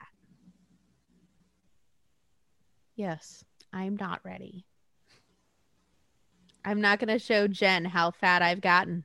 Yes, 2.95 3.43
I'm 3.73 3.95
not 3.95 4.21
ready. 4.23 4.65
I'm 6.63 6.81
not 6.81 6.99
gonna 6.99 7.19
show 7.19 7.47
Jen 7.47 7.85
how 7.85 8.11
fat 8.11 8.41
I've 8.41 8.61
gotten. 8.61 9.03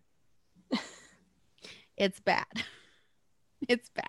it's 1.96 2.20
bad. 2.20 2.46
It's 3.68 3.88
bad. 3.88 4.04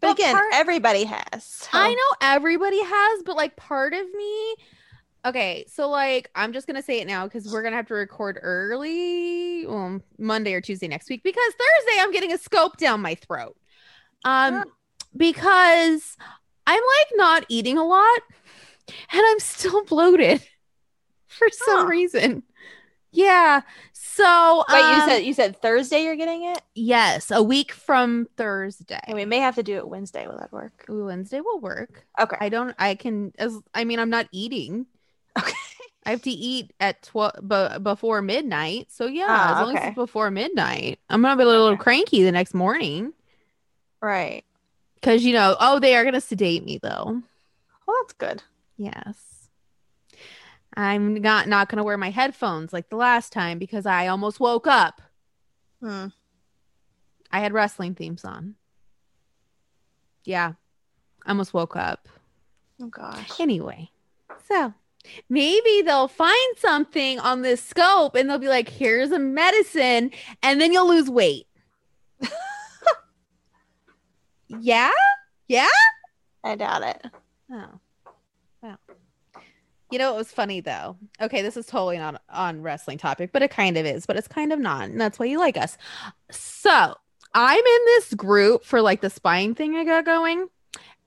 But, 0.00 0.12
again, 0.12 0.34
part- 0.34 0.50
everybody 0.54 1.04
has. 1.04 1.44
so- 1.44 1.68
I 1.74 1.90
know 1.90 2.16
everybody 2.26 2.82
has, 2.82 3.22
but 3.22 3.36
like 3.36 3.54
part 3.54 3.92
of 3.92 4.00
me. 4.14 4.54
Okay, 5.26 5.66
so 5.68 5.88
like 5.90 6.30
I'm 6.34 6.54
just 6.54 6.66
gonna 6.66 6.82
say 6.82 7.00
it 7.00 7.06
now 7.06 7.24
because 7.24 7.52
we're 7.52 7.62
gonna 7.62 7.76
have 7.76 7.86
to 7.88 7.94
record 7.94 8.40
early, 8.42 9.66
well, 9.66 10.00
Monday 10.18 10.54
or 10.54 10.62
Tuesday 10.62 10.88
next 10.88 11.10
week 11.10 11.22
because 11.22 11.52
Thursday 11.52 12.00
I'm 12.00 12.10
getting 12.12 12.32
a 12.32 12.38
scope 12.38 12.78
down 12.78 13.02
my 13.02 13.14
throat. 13.14 13.56
Um, 14.24 14.54
Yeah. 14.54 14.64
because 15.16 16.16
I'm 16.66 16.80
like 16.82 17.08
not 17.14 17.44
eating 17.50 17.76
a 17.76 17.84
lot, 17.84 18.20
and 18.88 19.22
I'm 19.26 19.38
still 19.40 19.84
bloated 19.84 20.40
for 21.26 21.48
some 21.50 21.80
Huh. 21.80 21.86
reason. 21.86 22.42
Yeah. 23.10 23.62
So 23.92 24.64
Wait, 24.70 24.88
you 24.88 24.96
um, 24.96 25.00
said 25.02 25.18
you 25.20 25.32
said 25.32 25.60
Thursday 25.62 26.04
you're 26.04 26.16
getting 26.16 26.44
it? 26.44 26.60
yes, 26.74 27.30
a 27.30 27.42
week 27.42 27.72
from 27.72 28.26
Thursday. 28.36 29.00
And 29.04 29.16
we 29.16 29.24
may 29.24 29.38
have 29.38 29.54
to 29.54 29.62
do 29.62 29.76
it 29.76 29.88
Wednesday. 29.88 30.26
Will 30.26 30.36
that 30.38 30.52
work? 30.52 30.84
Ooh, 30.90 31.06
Wednesday 31.06 31.40
will 31.40 31.58
work. 31.60 32.04
Okay. 32.20 32.36
I 32.38 32.48
don't. 32.50 32.74
I 32.78 32.94
can. 32.96 33.32
As 33.38 33.58
I 33.74 33.84
mean, 33.84 33.98
I'm 33.98 34.10
not 34.10 34.28
eating. 34.30 34.86
Okay. 35.38 35.52
I 36.06 36.10
have 36.10 36.22
to 36.22 36.30
eat 36.30 36.72
at 36.80 37.02
twelve 37.02 37.32
b- 37.46 37.78
before 37.82 38.20
midnight. 38.22 38.86
So 38.90 39.06
yeah, 39.06 39.26
Ah, 39.28 39.52
as 39.52 39.60
long 39.66 39.76
as 39.76 39.84
it's 39.88 39.94
before 39.94 40.30
midnight, 40.30 40.98
I'm 41.08 41.22
gonna 41.22 41.36
be 41.36 41.42
a 41.42 41.46
little 41.46 41.68
Okay. 41.72 41.82
cranky 41.82 42.22
the 42.22 42.32
next 42.32 42.52
morning 42.54 43.12
Right. 44.02 44.44
because 44.96 45.24
you 45.24 45.32
know. 45.32 45.56
Oh, 45.60 45.78
they 45.80 45.96
are 45.96 46.04
gonna 46.04 46.20
sedate 46.20 46.64
me 46.64 46.78
though. 46.82 47.22
Well, 47.86 47.96
that's 48.02 48.12
good. 48.14 48.42
Yes. 48.78 49.48
I'm 50.74 51.14
not 51.14 51.48
not 51.48 51.68
gonna 51.68 51.82
wear 51.82 51.98
my 51.98 52.10
headphones 52.10 52.72
like 52.72 52.88
the 52.88 52.96
last 52.96 53.32
time 53.32 53.58
because 53.58 53.84
I 53.84 54.06
almost 54.06 54.38
woke 54.38 54.66
up. 54.66 55.02
Hmm. 55.82 56.06
I 57.30 57.40
had 57.40 57.52
wrestling 57.52 57.94
themes 57.94 58.24
on. 58.24 58.54
Yeah, 60.24 60.52
I 61.26 61.30
almost 61.30 61.52
woke 61.52 61.74
up. 61.74 62.08
Oh 62.80 62.86
gosh. 62.86 63.40
Anyway, 63.40 63.90
so 64.46 64.72
maybe 65.28 65.82
they'll 65.82 66.06
find 66.08 66.56
something 66.58 67.18
on 67.18 67.42
this 67.42 67.62
scope 67.62 68.14
and 68.14 68.30
they'll 68.30 68.38
be 68.38 68.48
like, 68.48 68.68
here's 68.68 69.10
a 69.10 69.18
medicine, 69.18 70.12
and 70.42 70.60
then 70.60 70.72
you'll 70.72 70.88
lose 70.88 71.10
weight. 71.10 71.46
yeah? 74.48 74.90
Yeah? 75.48 75.68
I 76.44 76.54
doubt 76.54 76.82
it. 76.82 77.04
Oh. 77.50 77.80
You 79.90 79.98
know, 79.98 80.12
it 80.12 80.16
was 80.16 80.30
funny 80.30 80.60
though. 80.60 80.96
Okay, 81.20 81.40
this 81.42 81.56
is 81.56 81.66
totally 81.66 81.98
not 81.98 82.20
on 82.28 82.62
wrestling 82.62 82.98
topic, 82.98 83.30
but 83.32 83.42
it 83.42 83.50
kind 83.50 83.76
of 83.76 83.86
is, 83.86 84.04
but 84.06 84.16
it's 84.16 84.28
kind 84.28 84.52
of 84.52 84.58
not. 84.58 84.84
And 84.84 85.00
that's 85.00 85.18
why 85.18 85.26
you 85.26 85.38
like 85.38 85.56
us. 85.56 85.78
So 86.30 86.94
I'm 87.34 87.58
in 87.58 87.80
this 87.86 88.14
group 88.14 88.64
for 88.64 88.82
like 88.82 89.00
the 89.00 89.10
spying 89.10 89.54
thing 89.54 89.76
I 89.76 89.84
got 89.84 90.04
going. 90.04 90.48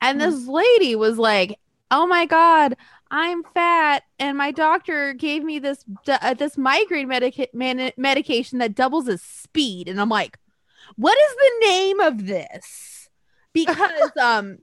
And 0.02 0.20
Mhm. 0.20 0.30
this 0.32 0.48
lady 0.48 0.96
was 0.96 1.18
like, 1.18 1.60
Oh 1.92 2.08
my 2.08 2.26
God, 2.26 2.78
I'm 3.12 3.44
fat. 3.54 4.04
And 4.18 4.38
my 4.38 4.52
doctor 4.52 5.14
gave 5.14 5.44
me 5.44 5.60
this 5.60 5.84
uh, 6.08 6.34
this 6.34 6.58
migraine 6.58 7.08
medica- 7.10 7.50
man- 7.54 7.92
medication 7.98 8.60
that 8.60 8.74
doubles 8.76 9.08
as 9.10 9.22
speed. 9.22 9.88
And 9.90 10.00
I'm 10.02 10.10
like, 10.10 10.40
What 10.96 11.18
is 11.18 11.36
the 11.36 11.68
name 11.68 12.00
of 12.00 12.26
this? 12.26 13.10
Because 13.54 14.12
um 14.22 14.58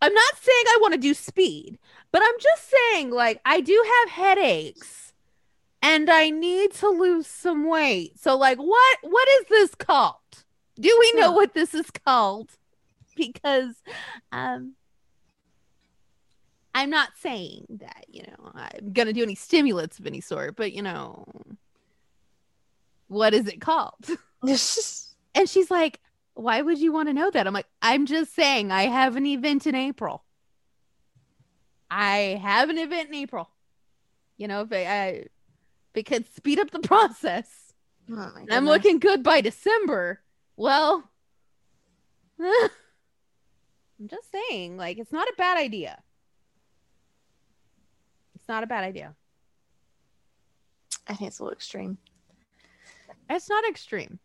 I'm 0.00 0.14
not 0.14 0.34
saying 0.40 0.64
I 0.68 0.78
want 0.80 0.94
to 0.94 1.00
do 1.00 1.12
speed, 1.12 1.78
but 2.12 2.22
I'm 2.22 2.38
just 2.40 2.70
saying, 2.70 3.10
like, 3.10 3.40
I 3.44 3.60
do 3.60 3.84
have 4.02 4.10
headaches. 4.10 5.12
and 5.82 6.10
I 6.10 6.30
need 6.30 6.72
to 6.74 6.88
lose 6.88 7.26
some 7.26 7.66
weight. 7.68 8.18
So 8.18 8.36
like 8.36 8.58
what 8.58 8.98
what 9.02 9.28
is 9.40 9.46
this 9.48 9.74
called? 9.76 10.16
Do 10.80 10.96
we 11.00 11.12
know 11.20 11.32
what 11.32 11.54
this 11.54 11.74
is 11.74 11.90
called? 11.90 12.50
Because 13.16 13.74
um 14.32 14.74
I'm 16.74 16.90
not 16.90 17.10
saying 17.18 17.66
that, 17.80 18.04
you 18.08 18.22
know, 18.22 18.52
I'm 18.54 18.92
going 18.92 19.06
to 19.06 19.12
do 19.12 19.22
any 19.22 19.34
stimulants 19.34 19.98
of 19.98 20.06
any 20.06 20.20
sort, 20.20 20.54
but 20.56 20.72
you 20.72 20.82
know, 20.82 21.24
what 23.08 23.34
is 23.34 23.46
it 23.48 23.60
called? 23.60 23.94
And 25.34 25.48
she's 25.48 25.70
like, 25.70 26.00
Why 26.34 26.62
would 26.62 26.78
you 26.78 26.92
want 26.92 27.08
to 27.08 27.12
know 27.14 27.30
that? 27.30 27.46
I'm 27.46 27.54
like, 27.54 27.66
I'm 27.82 28.06
just 28.06 28.34
saying, 28.34 28.70
I 28.72 28.84
have 28.84 29.16
an 29.16 29.26
event 29.26 29.66
in 29.66 29.74
April. 29.74 30.24
I 31.90 32.40
have 32.42 32.70
an 32.70 32.78
event 32.78 33.08
in 33.08 33.14
April. 33.14 33.48
You 34.36 34.48
know, 34.48 34.62
if 34.62 34.72
I, 34.72 34.86
I 34.86 35.06
if 35.08 35.30
it 35.94 36.06
could 36.06 36.32
speed 36.34 36.58
up 36.58 36.70
the 36.70 36.80
process. 36.80 37.48
Oh 38.10 38.32
I'm 38.50 38.66
looking 38.66 38.98
good 38.98 39.22
by 39.22 39.40
December. 39.40 40.20
Well, 40.56 41.04
I'm 42.40 44.08
just 44.08 44.30
saying, 44.30 44.76
like, 44.76 44.98
it's 44.98 45.12
not 45.12 45.28
a 45.28 45.34
bad 45.36 45.58
idea. 45.58 46.00
It's 48.34 48.48
not 48.48 48.62
a 48.62 48.66
bad 48.66 48.84
idea. 48.84 49.14
I 51.06 51.14
think 51.14 51.28
it's 51.28 51.38
a 51.38 51.42
little 51.42 51.56
extreme. 51.56 51.98
It's 53.28 53.48
not 53.48 53.64
extreme. 53.68 54.18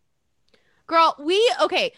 Girl, 0.87 1.15
we 1.19 1.53
okay. 1.61 1.93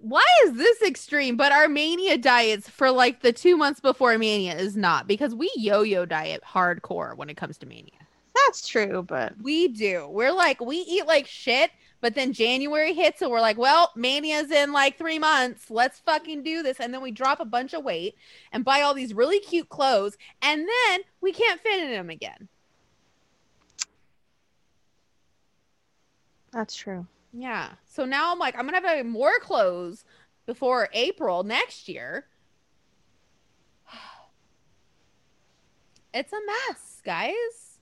Why 0.00 0.24
is 0.44 0.54
this 0.54 0.82
extreme? 0.82 1.36
But 1.36 1.52
our 1.52 1.68
mania 1.68 2.18
diets 2.18 2.68
for 2.68 2.90
like 2.90 3.22
the 3.22 3.32
two 3.32 3.56
months 3.56 3.80
before 3.80 4.16
mania 4.18 4.56
is 4.56 4.76
not 4.76 5.06
because 5.06 5.34
we 5.34 5.50
yo-yo 5.56 6.04
diet 6.04 6.42
hardcore 6.46 7.16
when 7.16 7.30
it 7.30 7.36
comes 7.36 7.58
to 7.58 7.66
mania. 7.66 7.92
That's 8.34 8.66
true, 8.66 9.02
but 9.02 9.34
We 9.42 9.68
do. 9.68 10.08
We're 10.08 10.32
like 10.32 10.60
we 10.60 10.76
eat 10.76 11.06
like 11.06 11.26
shit, 11.26 11.70
but 12.00 12.14
then 12.14 12.32
January 12.32 12.94
hits 12.94 13.22
and 13.22 13.30
we're 13.30 13.40
like, 13.40 13.58
well, 13.58 13.90
mania's 13.96 14.50
in 14.50 14.72
like 14.72 14.96
three 14.96 15.18
months. 15.18 15.70
Let's 15.70 15.98
fucking 16.00 16.42
do 16.42 16.62
this. 16.62 16.80
And 16.80 16.92
then 16.94 17.02
we 17.02 17.10
drop 17.10 17.40
a 17.40 17.44
bunch 17.44 17.74
of 17.74 17.84
weight 17.84 18.16
and 18.52 18.64
buy 18.64 18.82
all 18.82 18.94
these 18.94 19.14
really 19.14 19.40
cute 19.40 19.68
clothes, 19.68 20.16
and 20.42 20.66
then 20.66 21.00
we 21.20 21.32
can't 21.32 21.60
fit 21.60 21.82
in 21.82 21.90
them 21.90 22.10
again. 22.10 22.48
that's 26.52 26.74
true. 26.74 27.06
Yeah. 27.32 27.70
So 27.84 28.04
now 28.04 28.32
I'm 28.32 28.38
like, 28.38 28.56
I'm 28.58 28.66
gonna 28.66 28.86
have 28.86 29.06
more 29.06 29.38
clothes 29.40 30.04
before 30.46 30.88
April 30.92 31.42
next 31.44 31.88
year. 31.88 32.26
It's 36.12 36.32
a 36.32 36.40
mess, 36.44 37.00
guys. 37.04 37.78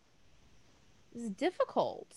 It's 1.14 1.30
difficult. 1.30 2.14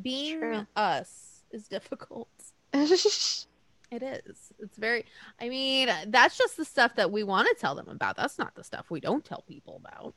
Being 0.00 0.40
True. 0.40 0.66
us 0.76 1.42
is 1.50 1.68
difficult. 1.68 2.28
It 3.90 4.02
is. 4.02 4.52
It's 4.58 4.76
very, 4.76 5.06
I 5.40 5.48
mean, 5.48 5.88
that's 6.08 6.36
just 6.36 6.58
the 6.58 6.64
stuff 6.66 6.94
that 6.96 7.10
we 7.10 7.22
want 7.22 7.48
to 7.48 7.54
tell 7.58 7.74
them 7.74 7.88
about. 7.88 8.16
That's 8.16 8.38
not 8.38 8.54
the 8.54 8.62
stuff 8.62 8.90
we 8.90 9.00
don't 9.00 9.24
tell 9.24 9.44
people 9.48 9.80
about. 9.82 10.14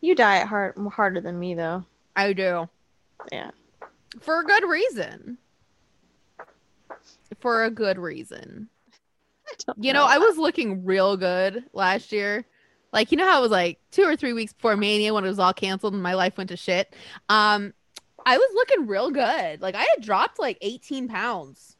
you 0.00 0.14
die 0.14 0.36
diet 0.38 0.48
hard 0.48 0.76
harder 0.92 1.20
than 1.20 1.38
me 1.38 1.54
though. 1.54 1.84
I 2.14 2.32
do. 2.32 2.68
Yeah. 3.32 3.50
For 4.20 4.40
a 4.40 4.44
good 4.44 4.64
reason. 4.64 5.38
For 7.40 7.64
a 7.64 7.70
good 7.70 7.98
reason. 7.98 8.68
You 9.76 9.92
know, 9.92 10.04
I 10.04 10.18
was 10.18 10.36
looking 10.36 10.84
real 10.84 11.16
good 11.16 11.64
last 11.72 12.12
year. 12.12 12.44
Like, 12.92 13.12
you 13.12 13.18
know 13.18 13.26
how 13.26 13.38
it 13.38 13.42
was 13.42 13.50
like 13.50 13.78
two 13.90 14.04
or 14.04 14.16
three 14.16 14.32
weeks 14.32 14.52
before 14.52 14.76
Mania 14.76 15.12
when 15.12 15.24
it 15.24 15.28
was 15.28 15.38
all 15.38 15.52
canceled 15.52 15.94
and 15.94 16.02
my 16.02 16.14
life 16.14 16.36
went 16.36 16.48
to 16.50 16.56
shit. 16.56 16.94
Um, 17.28 17.74
I 18.24 18.36
was 18.36 18.50
looking 18.54 18.86
real 18.86 19.10
good. 19.10 19.60
Like, 19.60 19.74
I 19.74 19.86
had 19.94 20.02
dropped 20.02 20.38
like 20.38 20.58
18 20.60 21.08
pounds 21.08 21.76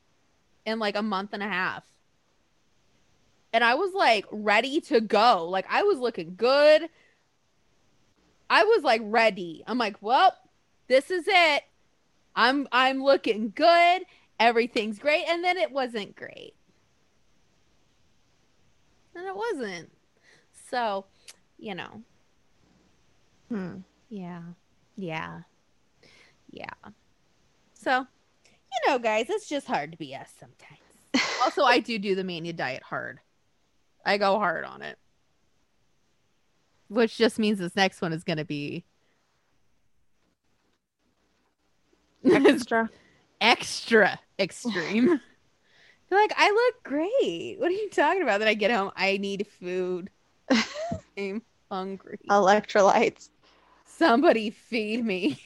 in 0.67 0.79
like 0.79 0.97
a 0.97 1.03
month 1.03 1.31
and 1.33 1.43
a 1.43 1.49
half. 1.49 1.85
And 3.53 3.64
I 3.64 3.75
was 3.75 3.95
like 3.95 4.27
ready 4.31 4.81
to 4.83 5.01
go. 5.01 5.49
Like, 5.49 5.67
I 5.71 5.83
was 5.83 5.99
looking 5.99 6.35
good. 6.37 6.88
I 8.51 8.64
was 8.64 8.83
like 8.83 9.01
ready. 9.05 9.62
I'm 9.67 9.79
like, 9.79 9.97
well, 10.01 10.35
this 10.88 11.11
is 11.11 11.25
it. 11.27 11.62
I'm 12.38 12.68
I'm 12.72 13.03
looking 13.03 13.53
good. 13.55 14.03
Everything's 14.40 14.98
great. 14.98 15.24
And 15.29 15.42
then 15.44 15.57
it 15.57 15.72
wasn't 15.72 16.14
great 16.16 16.55
and 19.18 19.27
it 19.27 19.37
wasn't. 19.37 19.90
So, 20.70 21.07
you 21.59 21.74
know, 21.74 22.03
Hmm. 23.48 23.79
yeah, 24.11 24.42
yeah, 24.96 25.40
yeah. 26.51 26.66
So, 27.72 28.07
you 28.46 28.90
know, 28.90 28.98
guys, 28.98 29.27
it's 29.31 29.48
just 29.48 29.66
hard 29.66 29.92
to 29.92 29.98
be 29.98 30.14
us 30.14 30.31
sometimes. 30.38 31.29
also, 31.42 31.62
I 31.62 31.81
do 31.81 31.98
do 31.98 32.14
the 32.14 32.24
mania 32.24 32.53
diet 32.53 32.83
hard. 32.83 33.20
I 34.05 34.18
go 34.18 34.38
hard 34.38 34.64
on 34.64 34.83
it, 34.83 34.98
which 36.88 37.16
just 37.16 37.38
means 37.38 37.59
this 37.59 37.77
next 37.77 38.03
one 38.03 38.12
is 38.12 38.24
going 38.24 38.37
to 38.38 38.44
be 38.44 38.85
Extra. 42.31 42.91
extra 43.41 44.19
extreme. 44.38 45.21
They're 46.09 46.19
like, 46.19 46.33
I 46.37 46.51
look 46.51 46.83
great. 46.85 47.57
What 47.59 47.69
are 47.69 47.75
you 47.75 47.91
talking 47.91 48.23
about? 48.23 48.38
Then 48.38 48.49
I 48.49 48.55
get 48.55 48.71
home, 48.71 48.93
I 48.97 49.19
need 49.19 49.47
food. 49.61 50.11
I'm 51.19 51.43
hungry. 51.71 52.19
Electrolytes. 52.31 53.29
Somebody 53.85 54.51
feed 54.51 55.05
me. 55.05 55.38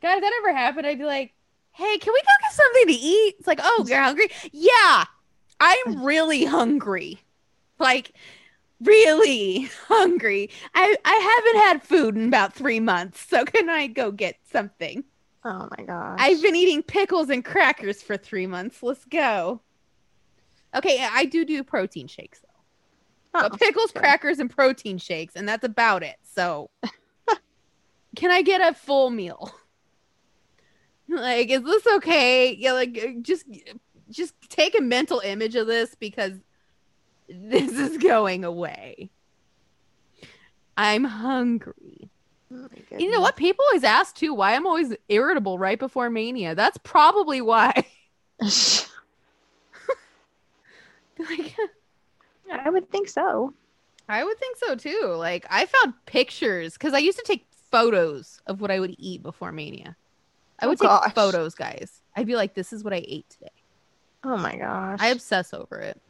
God, 0.00 0.16
if 0.16 0.22
that 0.22 0.32
ever 0.38 0.56
happened, 0.56 0.86
I'd 0.86 0.98
be 0.98 1.04
like, 1.04 1.34
hey, 1.72 1.98
can 1.98 2.12
we 2.12 2.20
go 2.20 2.28
get 2.42 2.52
something 2.52 2.86
to 2.86 2.92
eat? 2.92 3.34
It's 3.38 3.46
like, 3.46 3.60
oh, 3.62 3.84
you're 3.86 4.00
hungry? 4.00 4.30
Yeah, 4.52 5.04
I'm 5.60 6.04
really 6.04 6.44
hungry. 6.44 7.20
Like, 7.78 8.12
really 8.82 9.70
hungry. 9.88 10.50
I, 10.74 10.96
I 11.04 11.14
haven't 11.14 11.62
had 11.62 11.82
food 11.82 12.16
in 12.16 12.28
about 12.28 12.54
three 12.54 12.80
months. 12.80 13.26
So 13.28 13.44
can 13.44 13.68
I 13.68 13.86
go 13.86 14.10
get 14.10 14.36
something? 14.50 15.04
Oh 15.44 15.68
my 15.76 15.84
gosh. 15.84 16.18
I've 16.20 16.42
been 16.42 16.56
eating 16.56 16.82
pickles 16.82 17.30
and 17.30 17.44
crackers 17.44 18.02
for 18.02 18.16
three 18.16 18.46
months. 18.46 18.82
Let's 18.82 19.04
go. 19.04 19.60
Okay, 20.74 21.06
I 21.10 21.24
do 21.24 21.44
do 21.44 21.62
protein 21.64 22.08
shakes 22.08 22.40
though. 22.40 22.48
Oh, 23.34 23.48
but 23.48 23.58
pickles, 23.58 23.92
crackers, 23.92 24.38
and 24.38 24.50
protein 24.50 24.98
shakes, 24.98 25.36
and 25.36 25.48
that's 25.48 25.64
about 25.64 26.02
it. 26.02 26.16
So, 26.22 26.70
can 28.16 28.30
I 28.30 28.42
get 28.42 28.60
a 28.60 28.74
full 28.74 29.10
meal? 29.10 29.52
like, 31.08 31.50
is 31.50 31.62
this 31.62 31.86
okay? 31.86 32.54
Yeah, 32.54 32.72
like 32.72 32.98
uh, 33.02 33.20
just 33.22 33.46
just 34.10 34.34
take 34.48 34.78
a 34.78 34.82
mental 34.82 35.20
image 35.20 35.54
of 35.54 35.66
this 35.66 35.94
because 35.94 36.32
this 37.32 37.72
is 37.72 37.98
going 37.98 38.44
away. 38.44 39.10
I'm 40.76 41.04
hungry. 41.04 42.08
Oh 42.52 42.68
You 42.96 43.10
know 43.10 43.20
what? 43.20 43.36
People 43.36 43.64
always 43.68 43.84
ask 43.84 44.14
too 44.14 44.32
why 44.32 44.54
I'm 44.54 44.66
always 44.66 44.94
irritable 45.08 45.58
right 45.58 45.78
before 45.78 46.08
mania. 46.08 46.54
That's 46.54 46.78
probably 46.78 47.40
why. 47.40 47.84
like, 48.40 48.88
I 52.52 52.70
would 52.70 52.90
think 52.90 53.08
so. 53.08 53.52
I 54.08 54.24
would 54.24 54.38
think 54.38 54.56
so 54.56 54.74
too. 54.74 55.14
Like 55.16 55.46
I 55.50 55.66
found 55.66 55.94
pictures 56.06 56.74
because 56.74 56.94
I 56.94 56.98
used 56.98 57.18
to 57.18 57.24
take 57.24 57.46
photos 57.70 58.40
of 58.46 58.60
what 58.60 58.70
I 58.70 58.80
would 58.80 58.94
eat 58.98 59.22
before 59.22 59.52
mania. 59.52 59.96
I 60.60 60.66
Oh, 60.66 60.68
would 60.68 60.78
take 60.78 60.88
gosh. 60.88 61.12
photos, 61.14 61.54
guys. 61.54 62.02
I'd 62.16 62.26
be 62.26 62.36
like, 62.36 62.54
"This 62.54 62.72
is 62.72 62.82
what 62.84 62.92
I 62.92 63.04
ate 63.06 63.28
today." 63.30 63.50
Oh 64.24 64.36
my 64.36 64.56
gosh. 64.56 64.98
I 65.00 65.08
obsess 65.08 65.54
over 65.54 65.78
it. 65.80 66.00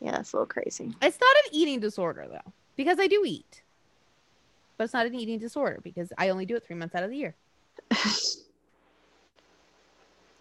Yeah, 0.00 0.12
that's 0.12 0.32
a 0.32 0.36
little 0.36 0.46
crazy. 0.46 0.94
It's 1.02 1.20
not 1.20 1.36
an 1.44 1.50
eating 1.52 1.80
disorder 1.80 2.26
though, 2.30 2.52
because 2.76 2.98
I 3.00 3.06
do 3.06 3.22
eat, 3.26 3.62
but 4.76 4.84
it's 4.84 4.94
not 4.94 5.06
an 5.06 5.14
eating 5.14 5.38
disorder 5.38 5.80
because 5.82 6.12
I 6.16 6.28
only 6.28 6.46
do 6.46 6.56
it 6.56 6.64
three 6.64 6.76
months 6.76 6.94
out 6.94 7.02
of 7.02 7.10
the 7.10 7.16
year. 7.16 7.34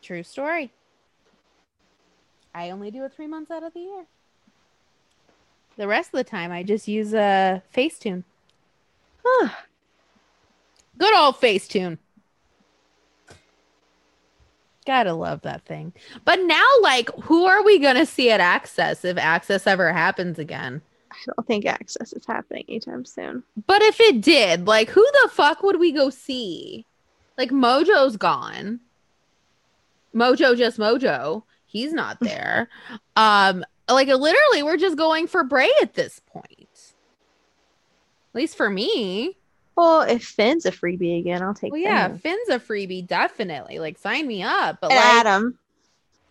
True 0.02 0.24
story. 0.24 0.72
I 2.54 2.70
only 2.72 2.92
do 2.92 3.04
it 3.04 3.14
three 3.14 3.28
months 3.28 3.52
out 3.52 3.64
of 3.64 3.74
the 3.74 3.82
year. 3.82 4.06
The 5.76 5.88
rest 5.88 6.10
of 6.14 6.18
the 6.18 6.24
time, 6.24 6.52
I 6.52 6.64
just 6.64 6.88
use 6.88 7.14
a 7.14 7.62
Facetune. 7.76 8.24
Huh. 9.24 9.50
Good 10.98 11.16
old 11.16 11.36
Facetune. 11.36 12.00
Gotta 14.88 15.14
love 15.14 15.42
that 15.42 15.66
thing. 15.66 15.94
But 16.26 16.40
now, 16.44 16.66
like, 16.82 17.10
who 17.24 17.46
are 17.46 17.62
we 17.62 17.78
gonna 17.78 18.06
see 18.06 18.32
at 18.32 18.40
Access 18.40 19.04
if 19.06 19.18
Access 19.18 19.68
ever 19.68 19.92
happens 19.94 20.40
again? 20.40 20.82
I 21.12 21.16
don't 21.26 21.48
think 21.48 21.66
access 21.66 22.14
is 22.14 22.26
happening 22.26 22.64
anytime 22.70 23.04
soon. 23.04 23.44
But 23.66 23.82
if 23.82 24.00
it 24.00 24.22
did, 24.22 24.68
like, 24.68 24.90
who 24.90 25.06
the 25.24 25.30
fuck 25.30 25.64
would 25.64 25.80
we 25.80 25.92
go 25.92 26.10
see? 26.10 26.86
Like, 27.38 27.50
Mojo's 27.50 28.18
gone. 28.18 28.80
Mojo, 30.16 30.56
just 30.58 30.78
Mojo. 30.78 31.44
He's 31.66 31.92
not 31.92 32.20
there. 32.22 32.70
um, 33.16 33.66
like, 33.90 34.08
literally, 34.08 34.64
we're 34.64 34.78
just 34.78 34.98
going 34.98 35.28
for 35.28 35.44
Bray 35.44 35.70
at 35.82 35.96
this 35.96 36.22
point. 36.28 36.46
At 38.30 38.36
least 38.36 38.56
for 38.56 38.70
me. 38.70 39.38
Well, 39.78 40.02
if 40.02 40.24
Finn's 40.24 40.66
a 40.66 40.72
freebie 40.72 41.20
again, 41.20 41.44
I'll 41.44 41.54
take 41.54 41.72
Well, 41.72 41.80
yeah, 41.80 42.08
Finn. 42.08 42.18
Finn's 42.18 42.50
a 42.50 42.58
freebie, 42.60 43.06
definitely. 43.06 43.78
Like, 43.78 44.00
sign 44.00 44.26
me 44.26 44.42
up. 44.42 44.80
But 44.82 44.90
like 44.90 44.98
Adam. 44.98 45.60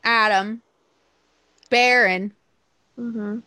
Adam, 0.03 0.63
Baron, 1.71 2.33
Mm-hmm. 2.99 3.39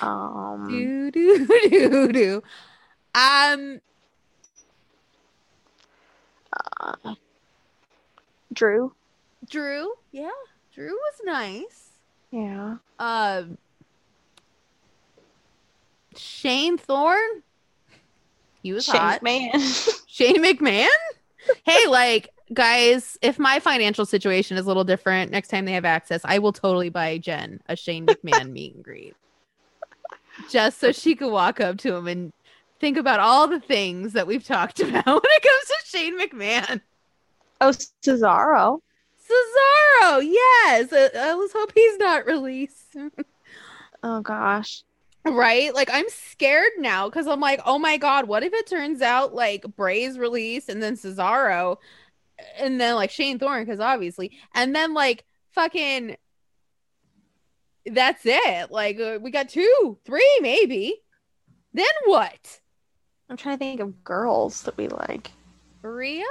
um, 0.00 0.68
do 0.70 1.10
do 1.10 1.46
do 1.68 2.12
do. 2.12 2.42
Um, 3.14 3.80
uh, 6.80 7.14
Drew. 8.52 8.94
Drew, 9.48 9.92
yeah, 10.12 10.30
Drew 10.74 10.92
was 10.92 11.20
nice. 11.24 11.90
Yeah. 12.34 12.78
Um, 12.98 13.58
Shane 16.16 16.76
Thorne, 16.76 17.44
he 18.60 18.72
was 18.72 18.84
Shane 18.84 18.96
hot. 18.96 19.22
Man. 19.22 19.52
Shane 20.08 20.42
McMahon? 20.42 20.88
hey, 21.64 21.86
like, 21.86 22.30
guys, 22.52 23.16
if 23.22 23.38
my 23.38 23.60
financial 23.60 24.04
situation 24.04 24.56
is 24.56 24.64
a 24.64 24.68
little 24.68 24.82
different 24.82 25.30
next 25.30 25.46
time 25.46 25.64
they 25.64 25.74
have 25.74 25.84
access, 25.84 26.22
I 26.24 26.40
will 26.40 26.52
totally 26.52 26.88
buy 26.88 27.18
Jen 27.18 27.60
a 27.68 27.76
Shane 27.76 28.04
McMahon 28.04 28.50
meet 28.50 28.74
and 28.74 28.82
greet. 28.82 29.14
Just 30.50 30.80
so 30.80 30.90
she 30.90 31.14
could 31.14 31.30
walk 31.30 31.60
up 31.60 31.78
to 31.78 31.94
him 31.94 32.08
and 32.08 32.32
think 32.80 32.96
about 32.96 33.20
all 33.20 33.46
the 33.46 33.60
things 33.60 34.12
that 34.14 34.26
we've 34.26 34.44
talked 34.44 34.80
about 34.80 35.06
when 35.06 35.22
it 35.22 35.42
comes 35.42 35.68
to 35.68 35.76
Shane 35.84 36.18
McMahon. 36.18 36.80
oh, 37.60 37.72
Cesaro. 38.04 38.80
Cesaro, 39.24 40.22
yes. 40.22 40.92
Uh, 40.92 41.08
I, 41.14 41.30
I 41.30 41.34
was 41.34 41.52
hope 41.52 41.72
he's 41.74 41.96
not 41.98 42.26
released. 42.26 42.96
Oh 44.06 44.20
gosh. 44.20 44.82
right? 45.24 45.74
Like 45.74 45.88
I'm 45.90 46.04
scared 46.10 46.72
now 46.76 47.08
because 47.08 47.26
I'm 47.26 47.40
like, 47.40 47.60
oh 47.64 47.78
my 47.78 47.96
god, 47.96 48.28
what 48.28 48.42
if 48.42 48.52
it 48.52 48.66
turns 48.66 49.00
out 49.00 49.34
like 49.34 49.64
Bray's 49.76 50.18
released 50.18 50.68
and 50.68 50.82
then 50.82 50.94
Cesaro 50.96 51.78
and 52.58 52.78
then 52.78 52.96
like 52.96 53.10
Shane 53.10 53.38
Thorne, 53.38 53.64
because 53.64 53.80
obviously, 53.80 54.32
and 54.54 54.76
then 54.76 54.92
like 54.92 55.24
fucking 55.52 56.16
that's 57.86 58.22
it. 58.24 58.70
Like 58.70 59.00
uh, 59.00 59.18
we 59.22 59.30
got 59.30 59.48
two, 59.48 59.98
three, 60.04 60.38
maybe. 60.42 61.00
Then 61.72 61.86
what? 62.04 62.60
I'm 63.30 63.36
trying 63.36 63.56
to 63.56 63.58
think 63.58 63.80
of 63.80 64.04
girls 64.04 64.62
that 64.62 64.76
we 64.76 64.88
like. 64.88 65.30
Rhea? 65.82 66.24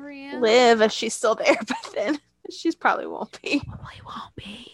Rhea? 0.00 0.38
Liv, 0.38 0.80
if 0.82 0.92
she's 0.92 1.14
still 1.14 1.34
there, 1.34 1.56
but 1.66 1.92
then 1.94 2.18
she's 2.50 2.74
probably 2.74 3.06
won't 3.06 3.40
be. 3.42 3.60
Probably 3.66 4.00
won't 4.04 4.34
be. 4.36 4.72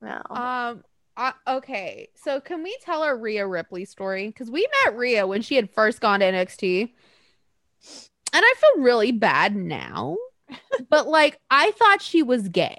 No. 0.00 0.22
Um. 0.30 0.84
Uh, 1.16 1.32
okay, 1.48 2.08
so 2.14 2.40
can 2.40 2.62
we 2.62 2.78
tell 2.80 3.02
our 3.02 3.18
Rhea 3.18 3.44
Ripley 3.44 3.84
story? 3.84 4.28
Because 4.28 4.52
we 4.52 4.68
met 4.84 4.96
Rhea 4.96 5.26
when 5.26 5.42
she 5.42 5.56
had 5.56 5.68
first 5.68 6.00
gone 6.00 6.20
to 6.20 6.26
NXT, 6.26 6.82
and 6.82 6.90
I 8.32 8.54
feel 8.56 8.84
really 8.84 9.10
bad 9.10 9.56
now. 9.56 10.16
but 10.88 11.08
like, 11.08 11.40
I 11.50 11.72
thought 11.72 12.02
she 12.02 12.22
was 12.22 12.48
gay. 12.48 12.78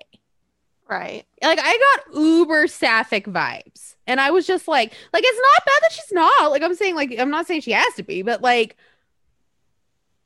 right. 0.89 1.25
Like, 1.43 1.59
I 1.61 1.99
got 2.07 2.15
uber 2.17 2.67
sapphic 2.67 3.25
vibes, 3.25 3.95
and 4.07 4.21
I 4.21 4.31
was 4.31 4.47
just 4.47 4.69
like, 4.69 4.93
like 5.11 5.23
it's 5.25 5.39
not 5.41 5.65
bad 5.65 5.81
that 5.81 5.91
she's 5.91 6.13
not. 6.13 6.51
Like, 6.51 6.61
I'm 6.63 6.75
saying, 6.75 6.95
like, 6.95 7.19
I'm 7.19 7.29
not 7.31 7.45
saying 7.45 7.61
she 7.61 7.71
has 7.73 7.93
to 7.95 8.03
be, 8.03 8.21
but 8.21 8.41
like, 8.41 8.77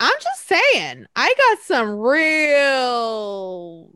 I'm 0.04 0.20
just 0.20 0.48
saying, 0.48 1.06
I 1.16 1.34
got 1.38 1.60
some 1.60 1.98
real, 1.98 3.90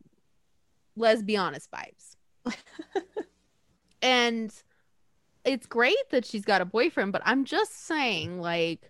let's 0.96 1.22
be 1.22 1.36
honest, 1.36 1.70
vibes. 1.70 2.54
and 4.02 4.54
it's 5.44 5.66
great 5.66 5.98
that 6.12 6.24
she's 6.24 6.46
got 6.46 6.62
a 6.62 6.66
boyfriend, 6.66 7.12
but 7.12 7.24
I'm 7.26 7.44
just 7.44 7.86
saying, 7.88 8.40
like, 8.40 8.90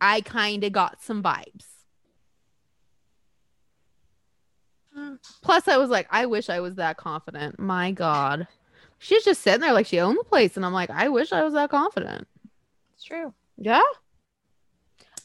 I 0.00 0.22
kind 0.22 0.64
of 0.64 0.72
got 0.72 1.02
some 1.02 1.22
vibes. 1.22 1.66
Plus, 5.42 5.68
I 5.68 5.76
was 5.76 5.90
like, 5.90 6.06
I 6.10 6.24
wish 6.24 6.48
I 6.48 6.60
was 6.60 6.76
that 6.76 6.96
confident. 6.96 7.58
My 7.58 7.90
God. 7.90 8.46
She's 8.98 9.24
just 9.24 9.42
sitting 9.42 9.60
there 9.60 9.74
like 9.74 9.86
she 9.86 10.00
owned 10.00 10.18
the 10.18 10.24
place. 10.24 10.56
And 10.56 10.64
I'm 10.64 10.72
like, 10.72 10.88
I 10.88 11.10
wish 11.10 11.32
I 11.32 11.42
was 11.42 11.52
that 11.52 11.68
confident. 11.68 12.26
It's 12.94 13.04
true. 13.04 13.34
Yeah. 13.58 13.82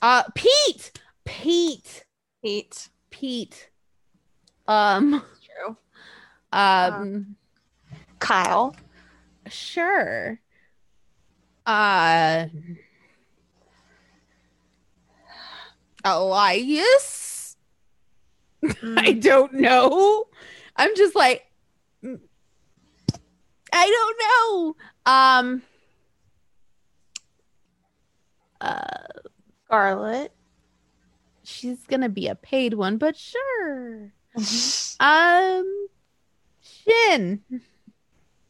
Uh, 0.02 0.24
Pete. 0.36 0.92
Pete. 1.26 2.06
Pete. 2.44 2.90
Pete. 3.10 3.70
Um, 4.68 5.24
true. 5.44 5.78
um, 6.52 7.36
Kyle. 8.20 8.76
sure. 9.50 10.40
Uh, 11.66 12.48
Elias. 16.04 17.58
I 18.98 19.14
Mm, 19.14 19.22
don't 19.22 19.54
know. 19.54 20.26
I'm 20.76 20.96
just 20.96 21.16
like, 21.16 21.44
I 23.74 23.90
don't 23.90 24.18
know. 24.24 24.76
Um, 25.06 25.62
uh, 28.62 29.08
Scarlett. 29.68 30.32
she's 31.44 31.86
gonna 31.88 32.10
be 32.10 32.28
a 32.28 32.36
paid 32.36 32.74
one, 32.74 32.98
but 32.98 33.16
sure. 33.18 34.12
Um, 35.00 35.88
Shin, 36.62 37.42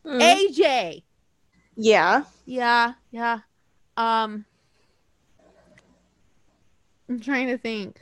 Mm, 0.06 0.22
AJ. 0.22 1.04
yeah. 1.76 2.24
Yeah, 2.46 2.94
yeah. 3.12 3.40
Um, 3.98 4.46
I'm 7.10 7.20
trying 7.20 7.48
to 7.48 7.58
think. 7.58 8.02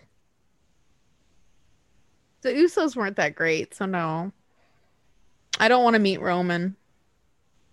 The 2.41 2.49
Usos 2.49 2.95
weren't 2.95 3.15
that 3.17 3.36
great, 3.36 3.73
so 3.73 3.86
no. 3.88 4.32
I 5.60 5.67
don't 5.67 5.84
want 5.84 5.95
to 5.95 5.99
meet 5.99 6.21
Roman. 6.21 6.75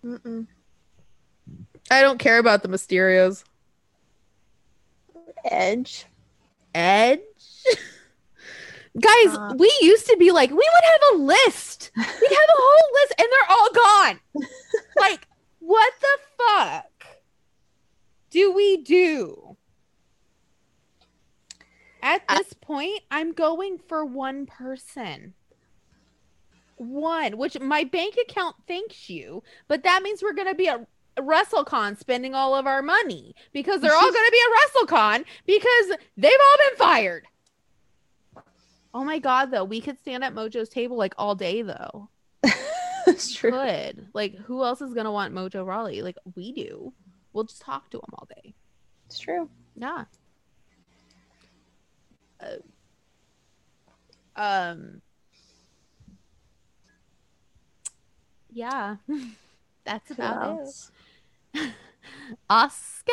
Mm-mm. 0.03 0.47
I 1.91 2.01
don't 2.01 2.17
care 2.17 2.39
about 2.39 2.63
the 2.63 2.69
Mysterios. 2.69 3.43
Edge. 5.45 6.05
Edge. 6.73 7.19
Guys, 8.99 9.35
Uh. 9.35 9.53
we 9.57 9.71
used 9.81 10.05
to 10.07 10.17
be 10.17 10.31
like, 10.31 10.49
we 10.49 10.55
would 10.55 10.83
have 10.83 11.01
a 11.13 11.17
list. 11.23 11.91
We'd 11.95 12.03
have 12.05 12.49
a 12.49 12.57
whole 12.57 12.93
list, 13.01 13.13
and 13.17 13.27
they're 13.31 13.57
all 13.57 13.69
gone. 13.73 14.19
like, 14.99 15.27
what 15.59 15.93
the 15.99 16.17
fuck 16.37 17.05
do 18.29 18.51
we 18.53 18.77
do? 18.77 19.57
At 22.01 22.21
I- 22.29 22.37
this 22.39 22.53
point, 22.53 23.01
I'm 23.09 23.31
going 23.33 23.77
for 23.79 24.05
one 24.05 24.45
person. 24.45 25.33
One, 26.75 27.37
which 27.37 27.57
my 27.59 27.83
bank 27.85 28.15
account 28.21 28.55
thanks 28.67 29.09
you, 29.09 29.43
but 29.67 29.83
that 29.83 30.03
means 30.03 30.21
we're 30.21 30.33
going 30.33 30.49
to 30.49 30.55
be 30.55 30.67
at 30.67 30.85
WrestleCon 31.17 31.97
spending 31.97 32.33
all 32.33 32.55
of 32.55 32.65
our 32.67 32.81
money 32.81 33.35
because 33.51 33.81
they're 33.81 33.95
all 33.95 34.01
going 34.13 34.13
to 34.13 34.31
be 34.31 34.39
at 34.39 34.87
WrestleCon 34.89 35.25
because 35.45 35.97
they've 36.17 36.31
all 36.31 36.69
been 36.69 36.77
fired. 36.77 37.27
Oh 38.93 39.03
my 39.03 39.19
god, 39.19 39.49
though, 39.51 39.63
we 39.63 39.81
could 39.81 39.99
stand 39.99 40.23
at 40.23 40.35
Mojo's 40.35 40.69
table 40.69 40.97
like 40.97 41.15
all 41.17 41.33
day, 41.33 41.61
though. 41.63 42.09
it's 43.07 43.33
true. 43.33 43.51
Like 44.13 44.35
who 44.35 44.63
else 44.63 44.81
is 44.81 44.93
gonna 44.93 45.11
want 45.11 45.33
Mojo 45.33 45.65
Rawley? 45.65 46.01
Like 46.01 46.17
we 46.35 46.51
do. 46.51 46.93
We'll 47.31 47.45
just 47.45 47.61
talk 47.61 47.89
to 47.89 47.97
him 47.97 48.09
all 48.13 48.27
day. 48.29 48.53
It's 49.07 49.19
true. 49.19 49.49
Yeah. 49.75 50.05
Uh, 52.39 52.57
um. 54.35 55.01
Yeah, 58.51 58.97
that's 59.83 60.11
about 60.11 60.59
it. 60.61 60.69
Oscar, 62.49 63.11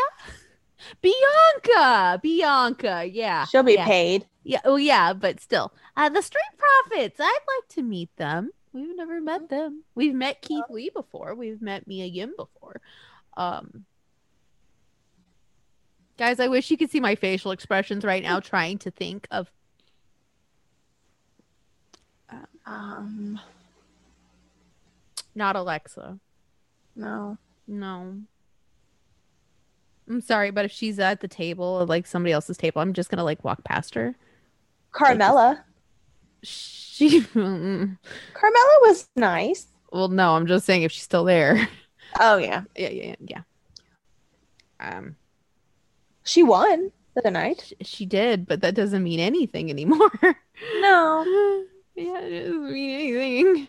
Bianca, 1.00 2.18
Bianca. 2.22 3.04
Yeah, 3.10 3.44
She'll 3.46 3.62
be 3.62 3.74
yeah. 3.74 3.84
paid. 3.86 4.26
Yeah. 4.44 4.60
Oh, 4.64 4.76
yeah. 4.76 5.12
But 5.12 5.40
still, 5.40 5.72
uh, 5.96 6.08
the 6.08 6.22
Street 6.22 6.42
Profits. 6.58 7.20
I'd 7.20 7.38
like 7.46 7.68
to 7.70 7.82
meet 7.82 8.14
them. 8.16 8.50
We've 8.72 8.96
never 8.96 9.20
met 9.20 9.48
them. 9.48 9.82
We've 9.94 10.14
met 10.14 10.42
Keith 10.42 10.64
Lee 10.70 10.90
before. 10.94 11.34
We've 11.34 11.60
met 11.60 11.86
Mia 11.86 12.06
Yim 12.06 12.34
before. 12.36 12.80
Um, 13.36 13.84
guys, 16.16 16.38
I 16.40 16.48
wish 16.48 16.70
you 16.70 16.76
could 16.76 16.90
see 16.90 17.00
my 17.00 17.14
facial 17.16 17.50
expressions 17.50 18.04
right 18.04 18.22
now, 18.22 18.38
trying 18.40 18.78
to 18.78 18.90
think 18.90 19.26
of. 19.30 19.50
Um, 22.64 23.40
Not 25.34 25.56
Alexa. 25.56 26.18
no. 26.94 27.36
No. 27.70 28.16
I'm 30.08 30.20
sorry, 30.20 30.50
but 30.50 30.64
if 30.64 30.72
she's 30.72 30.98
at 30.98 31.20
the 31.20 31.28
table, 31.28 31.86
like 31.88 32.04
somebody 32.04 32.32
else's 32.32 32.56
table, 32.56 32.82
I'm 32.82 32.92
just 32.92 33.10
gonna 33.10 33.22
like 33.24 33.44
walk 33.44 33.62
past 33.64 33.94
her. 33.94 34.16
Carmella. 34.92 35.60
She. 36.42 37.20
mm, 37.20 37.96
Carmella 38.34 38.76
was 38.82 39.08
nice. 39.14 39.68
well, 39.92 40.08
no, 40.08 40.34
I'm 40.34 40.46
just 40.48 40.66
saying 40.66 40.82
if 40.82 40.90
she's 40.92 41.04
still 41.04 41.24
there. 41.24 41.68
Oh 42.18 42.38
yeah, 42.38 42.62
yeah, 42.76 42.88
yeah, 42.88 43.14
yeah. 43.20 43.42
Um, 44.80 45.14
she 46.24 46.42
won 46.42 46.90
the 47.22 47.30
night. 47.30 47.62
sh- 47.64 47.86
she 47.86 48.04
did, 48.04 48.46
but 48.48 48.62
that 48.62 48.74
doesn't 48.74 49.04
mean 49.04 49.20
anything 49.20 49.70
anymore. 49.70 50.10
No, 50.80 51.24
yeah, 51.94 52.18
it 52.20 52.44
doesn't 52.46 52.72
mean 52.72 53.16
anything. 53.16 53.68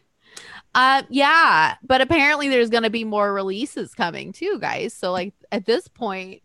Uh, 0.74 1.04
yeah, 1.10 1.76
but 1.84 2.00
apparently 2.00 2.48
there's 2.48 2.70
gonna 2.70 2.90
be 2.90 3.04
more 3.04 3.34
releases 3.34 3.94
coming 3.94 4.32
too, 4.32 4.58
guys. 4.60 4.94
So 4.94 5.12
like 5.12 5.34
at 5.52 5.66
this 5.66 5.88
point, 5.88 6.42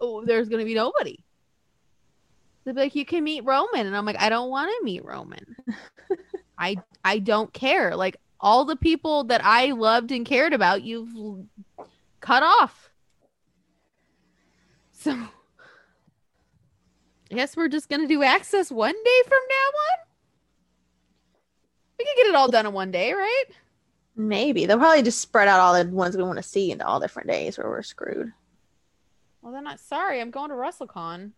oh, 0.00 0.24
there's 0.24 0.48
gonna 0.48 0.64
be 0.64 0.74
nobody. 0.74 1.18
They'll 2.64 2.74
be 2.74 2.82
like, 2.82 2.94
you 2.94 3.04
can 3.04 3.24
meet 3.24 3.44
Roman, 3.44 3.86
and 3.86 3.96
I'm 3.96 4.04
like, 4.04 4.20
I 4.20 4.28
don't 4.28 4.50
want 4.50 4.70
to 4.70 4.84
meet 4.84 5.04
Roman. 5.04 5.56
I 6.58 6.76
I 7.04 7.18
don't 7.18 7.52
care. 7.52 7.96
Like 7.96 8.16
all 8.40 8.64
the 8.64 8.76
people 8.76 9.24
that 9.24 9.44
I 9.44 9.72
loved 9.72 10.12
and 10.12 10.24
cared 10.24 10.52
about, 10.52 10.82
you've 10.82 11.46
cut 12.20 12.42
off. 12.42 12.90
So 14.92 15.12
I 15.12 15.28
guess 17.34 17.56
we're 17.56 17.68
just 17.68 17.88
gonna 17.88 18.06
do 18.06 18.22
access 18.22 18.70
one 18.70 18.94
day 18.94 19.22
from 19.26 19.40
now 19.48 19.56
on. 19.56 20.07
We 21.98 22.04
could 22.04 22.16
get 22.16 22.26
it 22.26 22.34
all 22.34 22.50
done 22.50 22.66
in 22.66 22.72
one 22.72 22.90
day, 22.90 23.12
right? 23.12 23.44
maybe 24.18 24.66
they'll 24.66 24.78
probably 24.78 25.02
just 25.02 25.20
spread 25.20 25.48
out 25.48 25.60
all 25.60 25.72
the 25.72 25.88
ones 25.90 26.16
we 26.16 26.22
want 26.22 26.36
to 26.38 26.42
see 26.42 26.72
into 26.72 26.84
all 26.84 27.00
different 27.00 27.28
days 27.28 27.56
where 27.56 27.68
we're 27.68 27.82
screwed. 27.82 28.32
Well, 29.40 29.52
then, 29.52 29.64
not 29.64 29.80
sorry. 29.80 30.20
I'm 30.20 30.32
going 30.32 30.50
to 30.50 30.56
WrestleCon. 30.56 31.30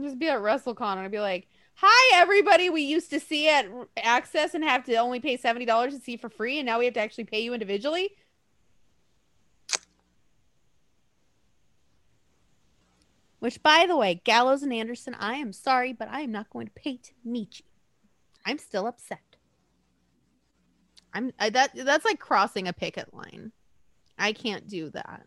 Just 0.00 0.18
be 0.18 0.28
at 0.28 0.38
WrestleCon 0.38 0.92
and 0.92 1.00
I'd 1.00 1.10
be 1.10 1.20
like, 1.20 1.48
"Hi, 1.74 2.20
everybody. 2.20 2.70
We 2.70 2.82
used 2.82 3.10
to 3.10 3.20
see 3.20 3.48
at 3.48 3.66
Access 3.96 4.54
and 4.54 4.64
have 4.64 4.84
to 4.84 4.96
only 4.96 5.20
pay 5.20 5.36
seventy 5.36 5.64
dollars 5.64 5.94
to 5.94 6.00
see 6.00 6.16
for 6.16 6.28
free, 6.28 6.58
and 6.58 6.66
now 6.66 6.78
we 6.78 6.84
have 6.86 6.94
to 6.94 7.00
actually 7.00 7.24
pay 7.24 7.40
you 7.40 7.52
individually." 7.52 8.10
Which, 13.38 13.62
by 13.62 13.84
the 13.86 13.96
way, 13.96 14.22
Gallows 14.24 14.62
and 14.62 14.72
Anderson, 14.72 15.14
I 15.14 15.34
am 15.34 15.52
sorry, 15.52 15.92
but 15.92 16.08
I 16.08 16.20
am 16.20 16.32
not 16.32 16.50
going 16.50 16.66
to 16.66 16.72
pay 16.72 16.96
to 16.96 17.12
meet 17.24 17.60
you. 17.60 17.66
I'm 18.46 18.58
still 18.58 18.86
upset. 18.86 19.18
I'm 21.12 21.32
I, 21.38 21.50
that 21.50 21.72
that's 21.74 22.04
like 22.04 22.20
crossing 22.20 22.68
a 22.68 22.72
picket 22.72 23.12
line. 23.12 23.52
I 24.18 24.32
can't 24.32 24.68
do 24.68 24.90
that. 24.90 25.26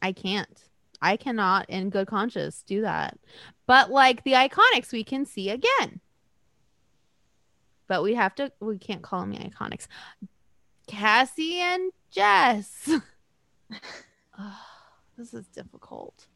I 0.00 0.12
can't. 0.12 0.62
I 1.00 1.16
cannot, 1.16 1.68
in 1.68 1.90
good 1.90 2.06
conscience, 2.06 2.62
do 2.62 2.82
that. 2.82 3.18
But 3.66 3.90
like 3.90 4.22
the 4.22 4.32
iconics, 4.32 4.92
we 4.92 5.02
can 5.02 5.26
see 5.26 5.50
again. 5.50 6.00
But 7.88 8.04
we 8.04 8.14
have 8.14 8.34
to. 8.36 8.52
We 8.60 8.78
can't 8.78 9.02
call 9.02 9.20
them 9.20 9.32
the 9.32 9.38
iconics. 9.38 9.88
Cassie 10.86 11.58
and 11.58 11.92
Jess. 12.10 12.88
Ugh, 14.38 14.52
this 15.18 15.34
is 15.34 15.46
difficult. 15.48 16.26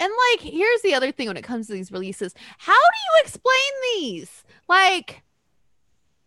And 0.00 0.12
like, 0.30 0.40
here's 0.40 0.82
the 0.82 0.94
other 0.94 1.10
thing 1.10 1.26
when 1.28 1.36
it 1.36 1.44
comes 1.44 1.66
to 1.66 1.72
these 1.72 1.90
releases. 1.90 2.34
How 2.58 2.72
do 2.72 2.78
you 2.78 3.22
explain 3.22 3.54
these? 3.94 4.44
Like 4.68 5.22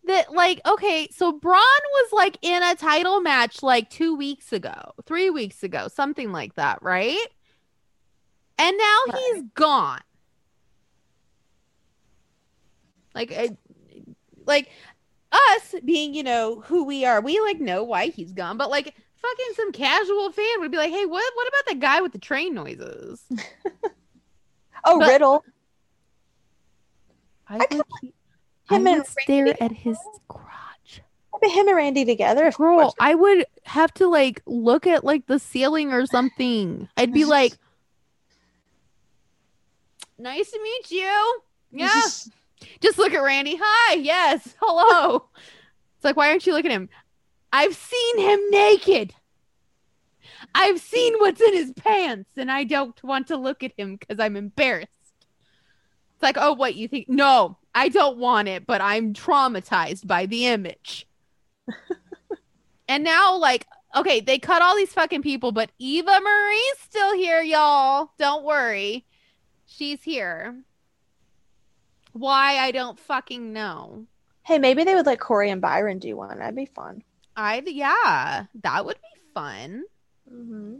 that 0.04 0.32
like 0.32 0.60
okay, 0.66 1.08
so 1.10 1.32
Braun 1.32 1.56
was 1.58 2.12
like 2.12 2.36
in 2.42 2.62
a 2.62 2.74
title 2.74 3.20
match 3.20 3.62
like 3.62 3.88
2 3.90 4.16
weeks 4.16 4.52
ago, 4.52 4.92
3 5.06 5.30
weeks 5.30 5.62
ago, 5.62 5.88
something 5.88 6.32
like 6.32 6.54
that, 6.56 6.82
right? 6.82 7.26
And 8.58 8.76
now 8.76 8.98
he's 9.14 9.42
gone. 9.54 10.00
Like 13.14 13.32
I, 13.32 13.56
like 14.46 14.70
us 15.30 15.74
being, 15.84 16.14
you 16.14 16.22
know, 16.22 16.60
who 16.66 16.84
we 16.84 17.04
are, 17.04 17.20
we 17.20 17.40
like 17.40 17.60
know 17.60 17.84
why 17.84 18.08
he's 18.08 18.32
gone, 18.32 18.56
but 18.56 18.70
like 18.70 18.94
fucking 19.22 19.54
some 19.56 19.72
casual 19.72 20.30
fan 20.32 20.60
would 20.60 20.70
be 20.70 20.76
like, 20.76 20.90
"Hey, 20.90 21.06
what 21.06 21.24
what 21.34 21.48
about 21.48 21.66
the 21.74 21.80
guy 21.80 22.00
with 22.00 22.12
the 22.12 22.18
train 22.18 22.54
noises?" 22.54 23.22
Oh, 24.84 24.98
But- 24.98 25.08
Riddle. 25.08 25.44
I 27.48 27.58
could 27.66 27.76
would, 27.78 27.86
he- 28.00 28.14
I 28.68 28.74
him 28.76 28.86
and 28.88 28.96
would 28.98 29.06
stare 29.06 29.44
Randy- 29.44 29.60
at 29.60 29.70
his 29.72 29.96
crotch. 30.26 31.02
Him 31.42 31.68
and 31.68 31.76
Randy 31.76 32.04
together. 32.04 32.46
If 32.46 32.56
Girl, 32.56 32.92
I 33.00 33.14
would 33.14 33.46
have 33.64 33.92
to 33.94 34.08
like 34.08 34.42
look 34.46 34.86
at 34.88 35.04
like 35.04 35.26
the 35.26 35.38
ceiling 35.38 35.92
or 35.92 36.04
something. 36.06 36.88
I'd 36.96 37.12
be 37.12 37.24
like, 37.36 37.52
"Nice 40.18 40.50
to 40.50 40.60
meet 40.62 40.90
you." 40.90 41.40
Yeah. 41.70 42.02
Just 42.80 42.98
look 42.98 43.12
at 43.12 43.22
Randy. 43.22 43.58
Hi. 43.60 43.94
Yes. 43.94 44.54
Hello. 44.60 45.24
It's 45.96 46.04
like, 46.04 46.16
why 46.16 46.28
aren't 46.30 46.46
you 46.46 46.52
looking 46.52 46.70
at 46.70 46.76
him? 46.76 46.88
I've 47.52 47.74
seen 47.74 48.18
him 48.18 48.40
naked. 48.50 49.14
I've 50.54 50.80
seen 50.80 51.14
what's 51.18 51.40
in 51.40 51.54
his 51.54 51.72
pants, 51.72 52.30
and 52.36 52.50
I 52.50 52.64
don't 52.64 53.00
want 53.02 53.28
to 53.28 53.36
look 53.36 53.62
at 53.62 53.72
him 53.76 53.96
because 53.96 54.18
I'm 54.18 54.36
embarrassed. 54.36 54.90
It's 56.14 56.22
like, 56.22 56.36
oh, 56.38 56.52
what 56.52 56.74
you 56.74 56.88
think? 56.88 57.08
No, 57.08 57.58
I 57.74 57.88
don't 57.88 58.18
want 58.18 58.48
it, 58.48 58.66
but 58.66 58.80
I'm 58.80 59.14
traumatized 59.14 60.06
by 60.06 60.26
the 60.26 60.46
image. 60.46 61.06
and 62.88 63.04
now, 63.04 63.36
like, 63.36 63.66
okay, 63.94 64.20
they 64.20 64.38
cut 64.38 64.62
all 64.62 64.76
these 64.76 64.92
fucking 64.92 65.22
people, 65.22 65.52
but 65.52 65.70
Eva 65.78 66.20
Marie's 66.20 66.78
still 66.80 67.14
here, 67.14 67.42
y'all. 67.42 68.12
Don't 68.18 68.44
worry. 68.44 69.04
She's 69.66 70.02
here. 70.02 70.56
Why 72.12 72.58
I 72.58 72.72
don't 72.72 72.98
fucking 72.98 73.52
know. 73.52 74.06
Hey, 74.42 74.58
maybe 74.58 74.84
they 74.84 74.94
would 74.94 75.06
let 75.06 75.20
Corey 75.20 75.50
and 75.50 75.62
Byron 75.62 75.98
do 75.98 76.16
one. 76.16 76.38
That'd 76.38 76.56
be 76.56 76.66
fun. 76.66 77.02
I 77.36 77.62
yeah, 77.66 78.46
that 78.62 78.84
would 78.84 78.96
be 78.96 79.20
fun. 79.34 79.84
Mm-hmm. 80.30 80.76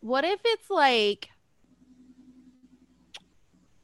What 0.00 0.24
if 0.24 0.40
it's 0.44 0.70
like 0.70 1.28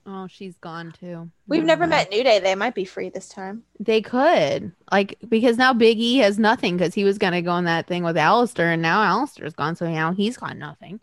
Oh, 0.04 0.26
she's 0.26 0.56
gone 0.56 0.92
too. 0.98 1.30
We've 1.46 1.62
Never 1.62 1.86
never 1.86 1.90
met 1.90 2.10
New 2.10 2.24
Day. 2.24 2.40
They 2.40 2.56
might 2.56 2.74
be 2.74 2.84
free 2.84 3.08
this 3.08 3.28
time. 3.28 3.62
They 3.78 4.02
could. 4.02 4.72
Like 4.90 5.16
because 5.28 5.56
now 5.56 5.72
Big 5.72 5.98
E 5.98 6.16
has 6.18 6.38
nothing 6.38 6.76
because 6.76 6.94
he 6.94 7.04
was 7.04 7.18
gonna 7.18 7.42
go 7.42 7.52
on 7.52 7.64
that 7.64 7.86
thing 7.86 8.02
with 8.02 8.16
Aleister 8.16 8.72
and 8.72 8.82
now 8.82 9.02
Aleister's 9.02 9.54
gone, 9.54 9.76
so 9.76 9.88
now 9.88 10.12
he's 10.12 10.36
got 10.36 10.56
nothing. 10.56 11.00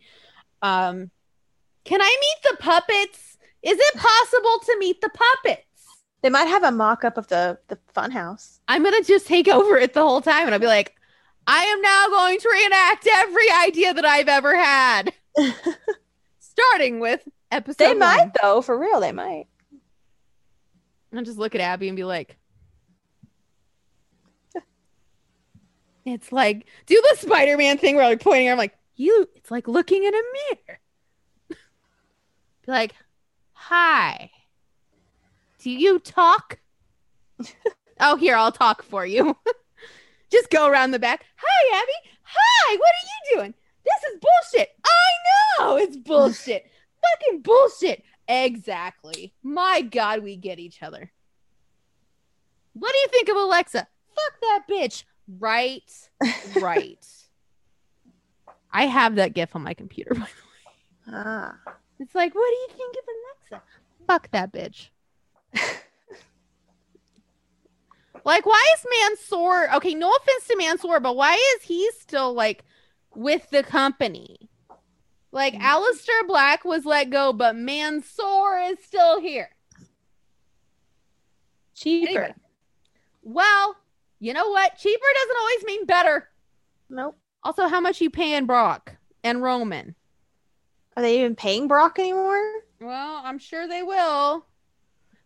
Um 0.62 1.12
can 1.86 2.02
I 2.02 2.18
meet 2.22 2.52
the 2.52 2.58
puppets? 2.62 3.38
Is 3.64 3.78
it 3.80 3.96
possible 3.96 4.60
to 4.66 4.78
meet 4.80 5.02
the 5.02 5.10
puppets? 5.10 5.66
They 6.22 6.30
might 6.30 6.46
have 6.46 6.64
a 6.64 6.72
mock 6.72 7.04
up 7.04 7.18
of 7.18 7.28
the 7.28 7.60
the 7.68 7.78
Funhouse. 7.96 8.60
I'm 8.68 8.84
gonna 8.84 9.04
just 9.04 9.28
take 9.28 9.48
over 9.48 9.78
it 9.78 9.94
the 9.94 10.02
whole 10.02 10.22
time 10.22 10.46
and 10.46 10.54
I'll 10.54 10.60
be 10.60 10.68
like, 10.68 10.96
I 11.48 11.64
am 11.64 11.82
now 11.82 12.08
going 12.10 12.40
to 12.40 12.50
reenact 12.52 13.08
every 13.12 13.50
idea 13.66 13.94
that 13.94 14.06
I've 14.06 14.28
ever 14.28 14.56
had. 14.56 15.14
Starting 16.40 17.00
with 17.00 17.28
episode. 17.52 17.78
They 17.78 17.88
one. 17.90 18.00
might 18.00 18.32
though, 18.42 18.62
for 18.62 18.78
real. 18.78 19.00
They 19.00 19.12
might. 19.12 19.48
I'll 21.16 21.24
just 21.24 21.40
look 21.40 21.56
at 21.56 21.62
Abby 21.62 21.88
and 21.88 21.98
be 21.98 22.04
like, 22.04 22.38
it's 26.06 26.32
like 26.32 26.68
do 26.86 27.02
the 27.10 27.18
Spider-Man 27.18 27.80
thing 27.80 27.96
where 27.96 28.06
I'm 28.06 28.12
like 28.12 28.22
pointing. 28.22 28.50
I'm 28.50 28.58
like, 28.58 28.78
you. 28.96 29.28
It's 29.36 29.50
like 29.50 29.68
looking 29.68 30.04
in 30.04 30.14
a 30.14 30.22
mirror. 30.34 30.80
be 31.50 31.58
like, 32.68 32.94
hi. 33.54 34.30
Do 35.60 35.70
you 35.70 36.00
talk? 36.00 36.60
oh, 38.00 38.16
here 38.16 38.36
I'll 38.36 38.52
talk 38.52 38.82
for 38.82 39.06
you. 39.06 39.36
just 40.32 40.50
go 40.50 40.68
around 40.68 40.92
the 40.92 41.00
back. 41.00 41.26
Hi, 41.36 41.82
Abby. 41.82 42.10
Hi. 42.24 42.76
What 42.78 42.90
are 42.90 43.08
you 43.08 43.38
doing? 43.38 43.54
This 43.84 44.12
is 44.12 44.20
bullshit. 44.20 44.70
I 44.86 45.60
know 45.60 45.78
it's 45.78 45.98
bullshit. 46.06 46.66
Fucking 47.02 47.42
bullshit. 47.42 48.04
Exactly. 48.28 49.34
My 49.44 49.82
God, 49.82 50.24
we 50.24 50.38
get 50.38 50.60
each 50.60 50.82
other. 50.82 51.12
What 52.74 52.94
do 52.94 52.98
you 53.00 53.08
think 53.10 53.28
of 53.30 53.36
Alexa? 53.36 53.88
Fuck 54.16 54.42
that 54.42 54.64
bitch. 54.70 55.04
Right. 55.40 55.92
Right. 56.62 57.06
I 58.72 58.86
have 58.86 59.16
that 59.16 59.34
gif 59.34 59.56
on 59.56 59.64
my 59.64 59.74
computer. 59.74 60.14
by 60.14 60.20
the 60.20 61.12
way. 61.12 61.14
Ah. 61.26 61.56
It's 62.00 62.16
like, 62.16 62.34
what 62.34 62.48
do 62.48 62.56
you 62.56 62.68
think 62.78 62.96
of 62.96 63.04
Alexa? 63.52 63.66
Fuck 64.08 64.32
that 64.32 64.54
bitch. 64.54 64.90
like, 68.26 68.46
why 68.46 68.64
is 68.76 68.86
Mansoor? 69.02 69.74
Okay, 69.76 69.94
no 69.96 70.12
offense 70.12 70.48
to 70.48 70.58
Mansoor, 70.58 71.00
but 71.00 71.16
why 71.16 71.34
is 71.34 71.64
he 71.64 71.90
still 72.00 72.34
like 72.34 72.64
with 73.16 73.50
the 73.50 73.64
company? 73.64 74.50
Like, 75.32 75.54
mm. 75.54 75.62
Aleister 75.62 76.28
Black 76.28 76.66
was 76.66 76.86
let 76.86 77.10
go, 77.10 77.34
but 77.34 77.56
Mansoor 77.56 78.60
is 78.72 78.78
still 78.84 79.22
here. 79.22 79.50
Cheaper. 81.76 82.10
Anyway. 82.10 82.34
Well, 83.22 83.76
you 84.20 84.34
know 84.34 84.50
what? 84.50 84.78
Cheaper 84.78 85.06
doesn't 85.16 85.38
always 85.40 85.66
mean 85.66 85.86
better. 85.86 86.30
Nope. 86.90 87.18
Also, 87.44 87.68
how 87.68 87.80
much 87.80 88.02
you 88.02 88.10
paying 88.10 88.46
Brock 88.46 88.98
and 89.24 89.42
Roman? 89.42 89.96
Are 90.98 91.04
they 91.04 91.20
even 91.20 91.36
paying 91.36 91.68
Brock 91.68 92.00
anymore? 92.00 92.44
Well, 92.82 93.22
I'm 93.24 93.40
sure 93.40 93.68
they 93.68 93.84
will. 93.84 94.46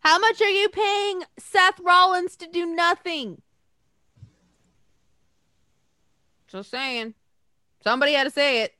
How 0.03 0.19
much 0.19 0.41
are 0.41 0.49
you 0.49 0.67
paying 0.67 1.23
Seth 1.39 1.79
Rollins 1.79 2.35
to 2.37 2.47
do 2.47 2.65
nothing? 2.65 3.41
Just 6.47 6.69
saying. 6.69 7.13
Somebody 7.83 8.11
had 8.11 8.25
to 8.25 8.29
say 8.29 8.63
it. 8.63 8.73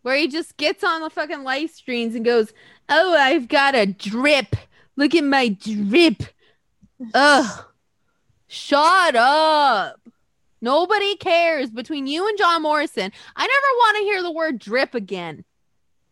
Where 0.00 0.16
he 0.16 0.28
just 0.28 0.56
gets 0.56 0.82
on 0.82 1.02
the 1.02 1.10
fucking 1.10 1.44
live 1.44 1.70
streams 1.70 2.14
and 2.14 2.24
goes, 2.24 2.54
Oh, 2.88 3.14
I've 3.14 3.48
got 3.48 3.74
a 3.74 3.84
drip. 3.84 4.56
Look 4.96 5.14
at 5.14 5.24
my 5.24 5.48
drip. 5.48 6.22
Ugh. 7.12 7.64
Shut 8.46 9.14
up. 9.14 10.00
Nobody 10.62 11.16
cares 11.16 11.70
between 11.70 12.06
you 12.06 12.26
and 12.26 12.38
John 12.38 12.62
Morrison. 12.62 13.12
I 13.36 13.46
never 13.46 13.76
want 13.76 13.96
to 13.98 14.02
hear 14.04 14.22
the 14.22 14.32
word 14.32 14.58
drip 14.58 14.94
again. 14.94 15.44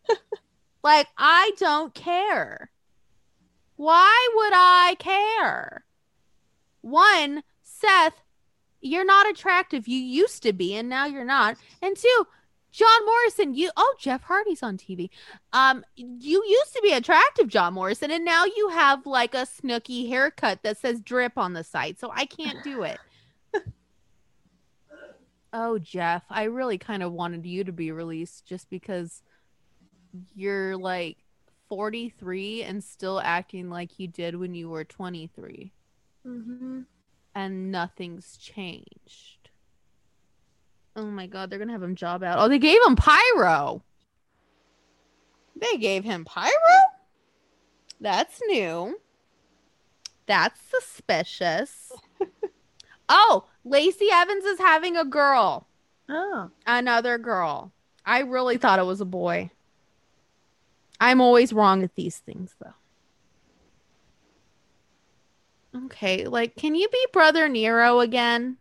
like, 0.83 1.07
I 1.17 1.51
don't 1.57 1.93
care. 1.95 2.69
Why 3.79 4.27
would 4.35 4.51
I 4.53 4.97
care? 4.99 5.85
One, 6.81 7.43
Seth, 7.61 8.21
you're 8.81 9.05
not 9.05 9.29
attractive. 9.29 9.87
You 9.87 9.97
used 9.97 10.43
to 10.43 10.51
be, 10.51 10.75
and 10.75 10.89
now 10.89 11.05
you're 11.05 11.23
not. 11.23 11.55
And 11.81 11.95
two, 11.95 12.27
John 12.73 13.05
Morrison, 13.05 13.53
you 13.53 13.71
oh 13.77 13.95
Jeff 13.97 14.23
Hardy's 14.23 14.63
on 14.63 14.75
TV. 14.75 15.09
Um, 15.53 15.85
you 15.95 16.43
used 16.45 16.73
to 16.73 16.81
be 16.83 16.91
attractive, 16.91 17.47
John 17.47 17.73
Morrison, 17.73 18.11
and 18.11 18.25
now 18.25 18.43
you 18.43 18.67
have 18.67 19.05
like 19.05 19.33
a 19.33 19.47
Snooki 19.47 20.09
haircut 20.09 20.61
that 20.63 20.77
says 20.77 20.99
drip 20.99 21.37
on 21.37 21.53
the 21.53 21.63
side. 21.63 21.99
So 21.99 22.11
I 22.13 22.25
can't 22.25 22.61
do 22.65 22.83
it. 22.83 22.99
oh, 25.53 25.79
Jeff, 25.79 26.23
I 26.29 26.43
really 26.43 26.77
kind 26.77 27.01
of 27.01 27.13
wanted 27.13 27.45
you 27.45 27.63
to 27.63 27.71
be 27.71 27.93
released 27.93 28.45
just 28.45 28.69
because 28.69 29.23
you're 30.35 30.75
like 30.75 31.15
43 31.69 32.63
and 32.63 32.83
still 32.83 33.21
acting 33.21 33.69
like 33.69 33.99
you 33.99 34.07
did 34.07 34.35
when 34.35 34.53
you 34.53 34.69
were 34.69 34.83
23. 34.83 35.71
Mm-hmm. 36.27 36.81
And 37.35 37.71
nothing's 37.71 38.37
changed. 38.37 39.49
Oh 40.95 41.05
my 41.05 41.27
god, 41.27 41.49
they're 41.49 41.59
gonna 41.59 41.71
have 41.71 41.83
him 41.83 41.95
job 41.95 42.23
out. 42.23 42.39
Oh, 42.39 42.49
they 42.49 42.59
gave 42.59 42.79
him 42.85 42.95
pyro. 42.95 43.83
They 45.55 45.77
gave 45.77 46.03
him 46.03 46.25
pyro? 46.25 46.51
That's 48.01 48.41
new. 48.47 48.99
That's 50.25 50.59
suspicious. 50.69 51.91
oh, 53.09 53.45
Lacey 53.63 54.07
Evans 54.11 54.45
is 54.45 54.59
having 54.59 54.97
a 54.97 55.05
girl. 55.05 55.67
Oh. 56.07 56.49
Another 56.65 57.17
girl. 57.17 57.71
I 58.05 58.19
really 58.19 58.57
thought 58.57 58.79
it 58.79 58.85
was 58.85 59.01
a 59.01 59.05
boy. 59.05 59.51
I'm 60.99 61.21
always 61.21 61.53
wrong 61.53 61.83
at 61.83 61.95
these 61.95 62.17
things 62.17 62.55
though. 62.61 62.73
Okay, 65.85 66.25
like 66.25 66.55
can 66.55 66.75
you 66.75 66.89
be 66.89 67.05
brother 67.13 67.47
Nero 67.47 67.99
again? 67.99 68.57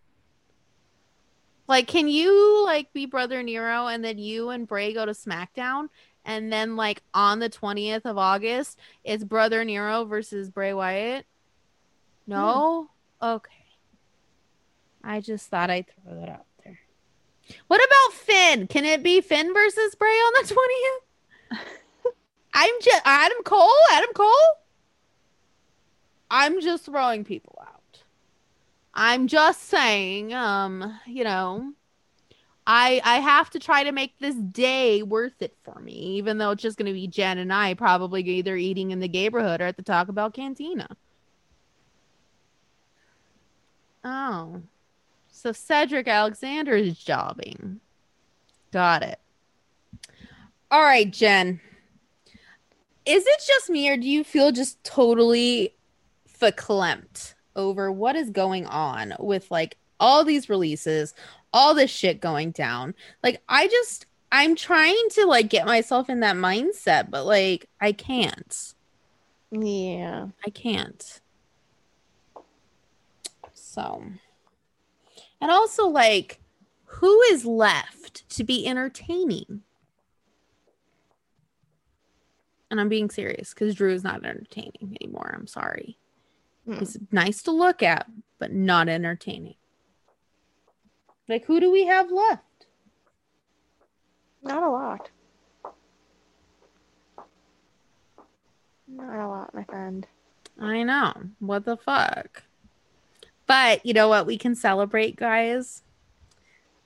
Like, 1.69 1.87
can 1.87 2.09
you 2.09 2.65
like 2.65 2.93
be 2.95 3.05
Brother 3.05 3.43
Nero 3.43 3.87
and 3.87 4.03
then 4.03 4.19
you 4.19 4.49
and 4.49 4.67
Bray 4.67 4.95
go 4.95 5.05
to 5.05 5.13
SmackDown? 5.13 5.91
And 6.25 6.51
then 6.51 6.77
like 6.77 7.03
on 7.13 7.39
the 7.39 7.51
20th 7.51 8.07
of 8.07 8.17
August, 8.17 8.79
it's 9.05 9.23
Brother 9.23 9.65
Nero 9.65 10.07
versus 10.07 10.49
Bray 10.49 10.73
Wyatt? 10.73 11.27
Hmm. 12.27 12.33
No? 12.33 12.91
Yeah. 13.21 13.35
Okay. 13.35 13.53
I 15.05 15.21
just 15.21 15.49
thought 15.49 15.71
I'd 15.71 15.87
throw 15.87 16.19
that 16.19 16.29
out 16.31 16.47
there. 16.65 16.81
What 17.67 17.81
about 17.85 18.19
Finn? 18.19 18.67
Can 18.67 18.85
it 18.85 19.03
be 19.03 19.21
Finn 19.21 19.53
versus 19.53 19.95
Bray 19.95 20.09
on 20.09 20.33
the 20.41 20.55
20th? 20.55 21.59
I'm 22.61 22.75
just 22.83 23.03
Adam 23.05 23.39
Cole? 23.45 23.71
Adam 23.93 24.11
Cole? 24.15 24.33
I'm 26.29 26.61
just 26.61 26.87
throwing 26.87 27.23
people 27.23 27.57
out. 27.61 28.03
I'm 28.93 29.29
just 29.29 29.67
saying, 29.67 30.35
um, 30.35 30.99
you 31.07 31.23
know, 31.23 31.73
I 32.67 33.01
I 33.05 33.21
have 33.21 33.49
to 33.51 33.61
try 33.61 33.85
to 33.85 33.93
make 33.93 34.19
this 34.19 34.35
day 34.35 35.05
worth 35.05 35.41
it 35.41 35.57
for 35.63 35.79
me, 35.79 35.93
even 35.93 36.39
though 36.39 36.51
it's 36.51 36.63
just 36.63 36.77
gonna 36.77 36.93
be 36.93 37.07
Jen 37.07 37.39
and 37.39 37.53
I 37.53 37.75
probably 37.75 38.23
either 38.23 38.57
eating 38.57 38.91
in 38.91 38.99
the 38.99 39.07
neighborhood 39.07 39.61
or 39.61 39.67
at 39.67 39.77
the 39.77 39.85
Taco 39.85 40.11
Bell 40.11 40.33
cantina. 40.33 40.89
Oh. 44.03 44.63
So 45.31 45.53
Cedric 45.53 46.09
Alexander 46.09 46.75
is 46.75 46.99
jobbing. 46.99 47.79
Got 48.73 49.05
it. 49.05 49.21
All 50.73 50.83
right, 50.83 51.09
Jen. 51.09 51.61
Is 53.09 53.27
it 53.27 53.43
just 53.47 53.71
me 53.71 53.89
or 53.89 53.97
do 53.97 54.09
you 54.09 54.23
feel 54.23 54.53
just 54.53 54.83
totally 54.85 55.75
verklempt 56.39 57.35
over 57.57 57.91
what 57.91 58.17
is 58.17 58.31
going 58.31 58.67
on 58.67 59.15
with 59.19 59.51
like 59.51 59.77
all 60.01 60.25
these 60.25 60.49
releases, 60.49 61.13
all 61.53 61.75
this 61.75 61.91
shit 61.91 62.21
going 62.21 62.53
down. 62.53 62.95
Like 63.23 63.43
I 63.49 63.67
just 63.67 64.07
I'm 64.31 64.55
trying 64.55 65.09
to 65.13 65.27
like 65.27 65.49
get 65.49 65.67
myself 65.67 66.09
in 66.09 66.21
that 66.21 66.37
mindset, 66.37 67.11
but 67.11 67.25
like 67.25 67.69
I 67.81 67.93
can't. 67.93 68.75
Yeah. 69.51 70.29
I 70.47 70.51
can't. 70.51 71.21
So 73.53 74.05
and 75.41 75.51
also 75.51 75.87
like 75.87 76.41
who 76.85 77.21
is 77.23 77.45
left 77.45 78.29
to 78.31 78.45
be 78.45 78.67
entertaining? 78.67 79.63
And 82.71 82.81
I'm 82.81 82.89
being 82.89 83.11
serious 83.11 83.55
because 83.55 83.75
Drew 83.75 83.93
is 83.93 84.05
not 84.05 84.25
entertaining 84.25 84.97
anymore. 85.01 85.35
I'm 85.35 85.47
sorry. 85.47 85.99
Hmm. 86.67 86.79
He's 86.81 86.99
nice 87.11 87.43
to 87.45 87.51
look 87.51 87.83
at, 87.83 88.07
but 88.39 88.53
not 88.53 88.89
entertaining. 88.89 89.55
Like, 91.29 91.45
who 91.47 91.61
do 91.61 91.71
we 91.71 91.87
have 91.87 92.11
left? 92.11 92.43
Not 94.43 94.63
a 94.63 94.71
lot. 94.71 95.11
Not 98.87 99.19
a 99.19 99.29
lot, 99.29 99.55
my 99.55 99.65
friend. 99.65 100.07
I 100.61 100.83
know. 100.83 101.13
What 101.39 101.65
the 101.65 101.77
fuck? 101.77 102.43
But 103.47 103.85
you 103.85 103.95
know 103.95 104.09
what? 104.09 104.27
We 104.27 104.39
can 104.39 104.55
celebrate, 104.55 105.17
guys. 105.17 105.83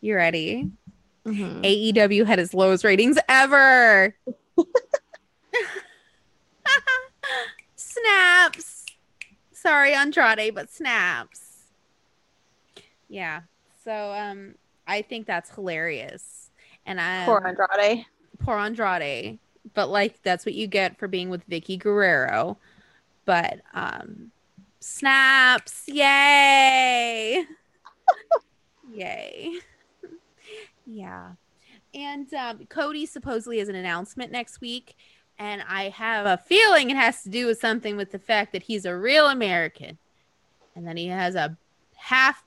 You 0.01 0.17
ready? 0.17 0.71
Mm-hmm. 1.27 1.63
AEW 1.63 2.27
had 2.27 2.39
its 2.41 2.55
lowest 2.55 2.85
ratings 2.85 3.19
ever. 3.29 4.17
Snaps 7.77 8.83
sorry, 9.63 9.95
Andrade, 9.95 10.55
but 10.55 10.71
snaps. 10.71 11.69
Yeah. 13.09 13.43
So 13.85 14.13
um 14.13 14.57
I 14.87 15.03
think 15.03 15.27
that's 15.27 15.55
hilarious. 15.55 16.51
And 16.85 17.01
I 17.01 17.25
Poor 17.25 17.43
Andrade. 17.47 18.07
Poor 18.41 18.57
Andrade. 18.57 19.39
But 19.75 19.89
like 19.89 20.23
that's 20.23 20.45
what 20.45 20.55
you 20.55 20.67
get 20.67 20.99
for 20.99 21.09
being 21.09 21.31
with 21.31 21.49
Vickie 21.49 21.79
Guerrero. 21.79 22.59
But 23.25 23.61
um 23.73 24.33
snaps. 24.81 25.85
Yay. 25.87 27.45
Yay. 28.93 29.59
yeah. 30.87 31.33
And 31.95 32.33
um, 32.33 32.67
Cody 32.71 33.05
supposedly 33.05 33.59
has 33.59 33.69
an 33.69 33.75
announcement 33.75 34.33
next 34.33 34.63
week 34.63 34.97
and 35.39 35.63
I 35.69 35.89
have 35.89 36.27
a 36.27 36.43
feeling 36.45 36.91
it 36.91 36.97
has 36.97 37.23
to 37.23 37.29
do 37.29 37.47
with 37.47 37.59
something 37.59 37.97
with 37.97 38.13
the 38.13 38.19
fact 38.19 38.53
that 38.53 38.63
he's 38.63 38.85
a 38.85 38.97
real 38.97 39.29
American 39.29 39.99
and 40.75 40.87
then 40.87 40.97
he 40.97 41.09
has 41.09 41.35
a 41.35 41.57
half 41.97 42.45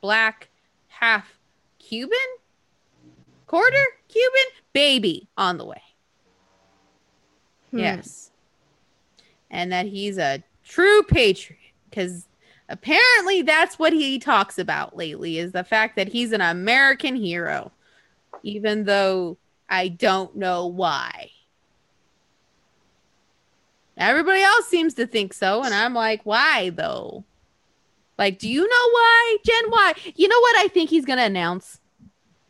black, 0.00 0.48
half 0.88 1.38
Cuban, 1.78 2.18
quarter 3.46 3.84
Cuban 4.08 4.44
baby 4.72 5.28
on 5.36 5.58
the 5.58 5.64
way. 5.64 5.82
Hmm. 7.70 7.78
Yes. 7.78 8.30
And 9.50 9.72
that 9.72 9.86
he's 9.86 10.18
a 10.18 10.42
true 10.64 11.02
patriot 11.04 11.58
because 11.88 12.26
apparently 12.68 13.42
that's 13.42 13.78
what 13.78 13.92
he 13.92 14.18
talks 14.18 14.58
about 14.58 14.96
lately 14.96 15.38
is 15.38 15.52
the 15.52 15.64
fact 15.64 15.96
that 15.96 16.08
he's 16.08 16.32
an 16.32 16.40
American 16.40 17.16
hero, 17.16 17.72
even 18.42 18.84
though 18.84 19.38
I 19.68 19.88
don't 19.88 20.36
know 20.36 20.66
why. 20.66 21.30
Everybody 23.98 24.42
else 24.42 24.66
seems 24.66 24.94
to 24.94 25.06
think 25.06 25.32
so. 25.34 25.64
And 25.64 25.74
I'm 25.74 25.92
like, 25.92 26.22
why 26.24 26.70
though? 26.70 27.24
Like, 28.16 28.38
do 28.38 28.48
you 28.48 28.62
know 28.62 28.90
why, 28.90 29.36
Jen? 29.44 29.70
Why? 29.70 29.94
You 30.16 30.28
know 30.28 30.40
what 30.40 30.56
I 30.56 30.68
think 30.68 30.90
he's 30.90 31.04
going 31.04 31.18
to 31.18 31.24
announce? 31.24 31.80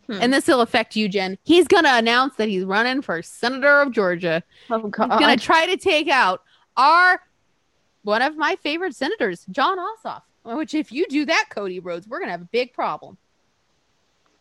Hmm. 0.06 0.18
And 0.22 0.32
this 0.32 0.46
will 0.46 0.62
affect 0.62 0.96
you, 0.96 1.08
Jen. 1.08 1.36
He's 1.42 1.68
going 1.68 1.84
to 1.84 1.94
announce 1.94 2.36
that 2.36 2.48
he's 2.48 2.64
running 2.64 3.02
for 3.02 3.20
senator 3.22 3.82
of 3.82 3.92
Georgia. 3.92 4.42
Oh, 4.70 4.88
God. 4.88 5.10
He's 5.10 5.20
going 5.20 5.38
to 5.38 5.44
try 5.44 5.66
to 5.66 5.76
take 5.76 6.08
out 6.08 6.42
our 6.76 7.20
one 8.02 8.22
of 8.22 8.36
my 8.36 8.56
favorite 8.62 8.96
senators, 8.96 9.44
Jon 9.50 9.78
Ossoff. 9.78 10.22
Which, 10.44 10.72
if 10.72 10.90
you 10.90 11.06
do 11.08 11.26
that, 11.26 11.46
Cody 11.50 11.80
Rhodes, 11.80 12.08
we're 12.08 12.20
going 12.20 12.28
to 12.28 12.32
have 12.32 12.40
a 12.40 12.46
big 12.46 12.72
problem. 12.72 13.18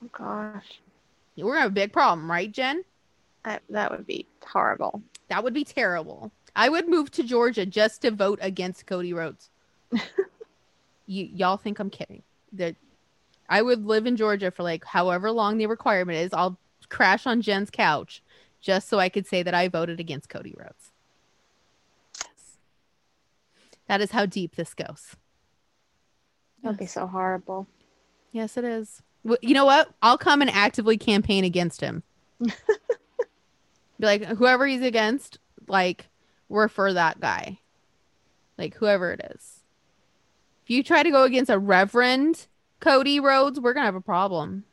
Oh, 0.02 0.10
gosh. 0.14 0.80
We're 1.36 1.44
going 1.44 1.56
to 1.56 1.62
have 1.64 1.72
a 1.72 1.74
big 1.74 1.92
problem, 1.92 2.32
right, 2.32 2.50
Jen? 2.50 2.86
That, 3.44 3.62
that 3.70 3.92
would 3.92 4.08
be 4.08 4.26
horrible. 4.46 5.02
That 5.28 5.44
would 5.44 5.54
be 5.54 5.66
terrible. 5.66 6.32
I 6.58 6.70
would 6.70 6.90
move 6.90 7.12
to 7.12 7.24
Georgia 7.24 7.68
just 7.68 8.02
to 8.02 8.10
vote 8.10 8.40
against 8.42 8.88
Cody 8.88 9.14
Rhodes. 9.14 9.52
you 11.06 11.26
y'all 11.26 11.56
think 11.56 11.80
I'm 11.80 11.92
kidding? 11.92 12.24
That 12.52 12.76
I 13.48 13.62
would 13.62 13.86
live 13.86 14.08
in 14.08 14.18
Georgia 14.18 14.50
for 14.50 14.64
like 14.64 14.84
however 14.84 15.32
long 15.32 15.58
the 15.58 15.68
requirement 15.68 16.18
is. 16.18 16.34
I'll 16.34 16.58
crash 16.90 17.28
on 17.28 17.42
Jen's 17.42 17.70
couch 17.70 18.24
just 18.60 18.90
so 18.90 18.98
I 18.98 19.08
could 19.08 19.28
say 19.28 19.44
that 19.44 19.54
I 19.54 19.68
voted 19.68 20.00
against 20.00 20.30
Cody 20.30 20.56
Rhodes. 20.58 20.92
That 23.88 24.02
is 24.02 24.12
how 24.12 24.26
deep 24.26 24.56
this 24.56 24.74
goes. 24.74 25.16
That'd 26.64 26.80
be 26.80 26.88
so 26.88 27.06
horrible. 27.08 27.68
Yes, 28.32 28.58
it 28.58 28.66
is. 28.66 29.02
Well, 29.24 29.38
You 29.42 29.54
know 29.54 29.66
what? 29.66 29.90
I'll 30.02 30.18
come 30.18 30.42
and 30.42 30.50
actively 30.50 30.98
campaign 30.98 31.44
against 31.44 31.80
him. 31.80 32.04
Be 32.40 32.52
like, 34.00 34.26
whoever 34.26 34.68
he's 34.68 34.82
against, 34.82 35.40
like, 35.68 36.10
we're 36.50 36.68
for 36.68 36.94
that 36.94 37.20
guy. 37.20 37.60
Like, 38.58 38.76
whoever 38.76 39.12
it 39.12 39.32
is. 39.36 39.62
If 40.64 40.72
you 40.72 40.84
try 40.84 41.04
to 41.04 41.12
go 41.12 41.24
against 41.24 41.52
a 41.52 41.60
Reverend 41.60 42.48
Cody 42.80 43.20
Rhodes, 43.20 43.60
we're 43.60 43.74
to 43.74 43.82
have 43.82 43.96
a 43.96 44.02
problem. 44.02 44.64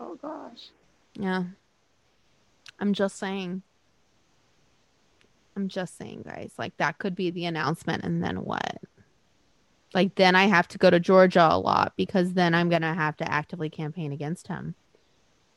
Oh 0.00 0.16
gosh. 0.20 0.70
Yeah. 1.14 1.44
I'm 2.80 2.92
just 2.92 3.16
saying. 3.16 3.62
I'm 5.56 5.68
just 5.68 5.96
saying, 5.96 6.24
guys. 6.26 6.52
Like, 6.58 6.76
that 6.78 6.98
could 6.98 7.14
be 7.14 7.30
the 7.30 7.44
announcement. 7.44 8.02
And 8.02 8.22
then 8.22 8.42
what? 8.44 8.78
Like, 9.94 10.16
then 10.16 10.34
I 10.34 10.46
have 10.46 10.66
to 10.68 10.78
go 10.78 10.90
to 10.90 10.98
Georgia 10.98 11.48
a 11.48 11.58
lot 11.58 11.92
because 11.96 12.32
then 12.32 12.54
I'm 12.54 12.68
going 12.68 12.82
to 12.82 12.94
have 12.94 13.16
to 13.18 13.30
actively 13.30 13.70
campaign 13.70 14.12
against 14.12 14.48
him 14.48 14.74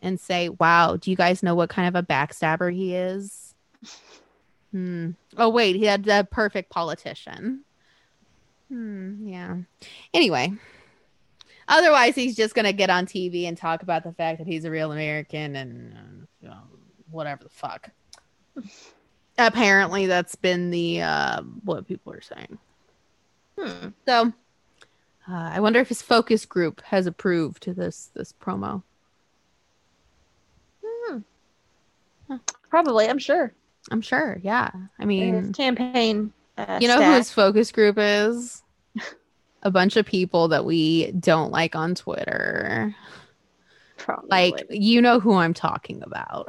and 0.01 0.19
say, 0.19 0.49
wow, 0.49 0.95
do 0.95 1.09
you 1.09 1.17
guys 1.17 1.41
know 1.41 1.55
what 1.55 1.71
kind 1.71 1.87
of 1.87 1.95
a 1.95 2.05
backstabber 2.05 2.71
he 2.71 2.95
is? 2.95 3.55
Hmm. 4.71 5.11
Oh, 5.37 5.49
wait. 5.49 5.75
He 5.75 5.85
had 5.85 6.03
the 6.03 6.27
perfect 6.29 6.69
politician. 6.69 7.61
Hmm. 8.69 9.27
Yeah. 9.27 9.57
Anyway. 10.13 10.53
Otherwise, 11.67 12.15
he's 12.15 12.35
just 12.35 12.55
going 12.55 12.65
to 12.65 12.73
get 12.73 12.89
on 12.89 13.05
TV 13.05 13.47
and 13.47 13.57
talk 13.57 13.83
about 13.83 14.03
the 14.03 14.13
fact 14.13 14.37
that 14.37 14.47
he's 14.47 14.63
a 14.63 14.71
real 14.71 14.91
American 14.91 15.55
and 15.55 15.93
uh, 15.93 16.25
you 16.41 16.49
know, 16.49 16.61
whatever 17.11 17.43
the 17.43 17.49
fuck. 17.49 17.89
Apparently, 19.37 20.05
that's 20.05 20.35
been 20.35 20.71
the 20.71 21.01
uh, 21.01 21.41
what 21.63 21.87
people 21.87 22.13
are 22.13 22.21
saying. 22.21 22.57
Hmm. 23.59 23.89
So, 24.05 24.27
uh, 25.29 25.51
I 25.53 25.59
wonder 25.59 25.79
if 25.79 25.89
his 25.89 26.01
focus 26.01 26.45
group 26.45 26.81
has 26.81 27.05
approved 27.05 27.65
this 27.75 28.09
this 28.15 28.33
promo. 28.41 28.83
Probably, 32.69 33.07
I'm 33.07 33.19
sure. 33.19 33.53
I'm 33.91 34.01
sure. 34.01 34.39
Yeah. 34.41 34.71
I 34.99 35.05
mean, 35.05 35.53
campaign. 35.53 36.33
Uh, 36.57 36.79
you 36.81 36.87
know 36.87 37.01
who 37.01 37.13
his 37.13 37.31
focus 37.31 37.71
group 37.71 37.97
is? 37.97 38.63
A 39.63 39.71
bunch 39.71 39.95
of 39.95 40.05
people 40.05 40.47
that 40.49 40.65
we 40.65 41.11
don't 41.11 41.51
like 41.51 41.75
on 41.75 41.95
Twitter. 41.95 42.95
Probably. 43.97 44.29
Like, 44.29 44.67
you 44.69 45.01
know 45.01 45.19
who 45.19 45.33
I'm 45.33 45.53
talking 45.53 46.01
about. 46.03 46.47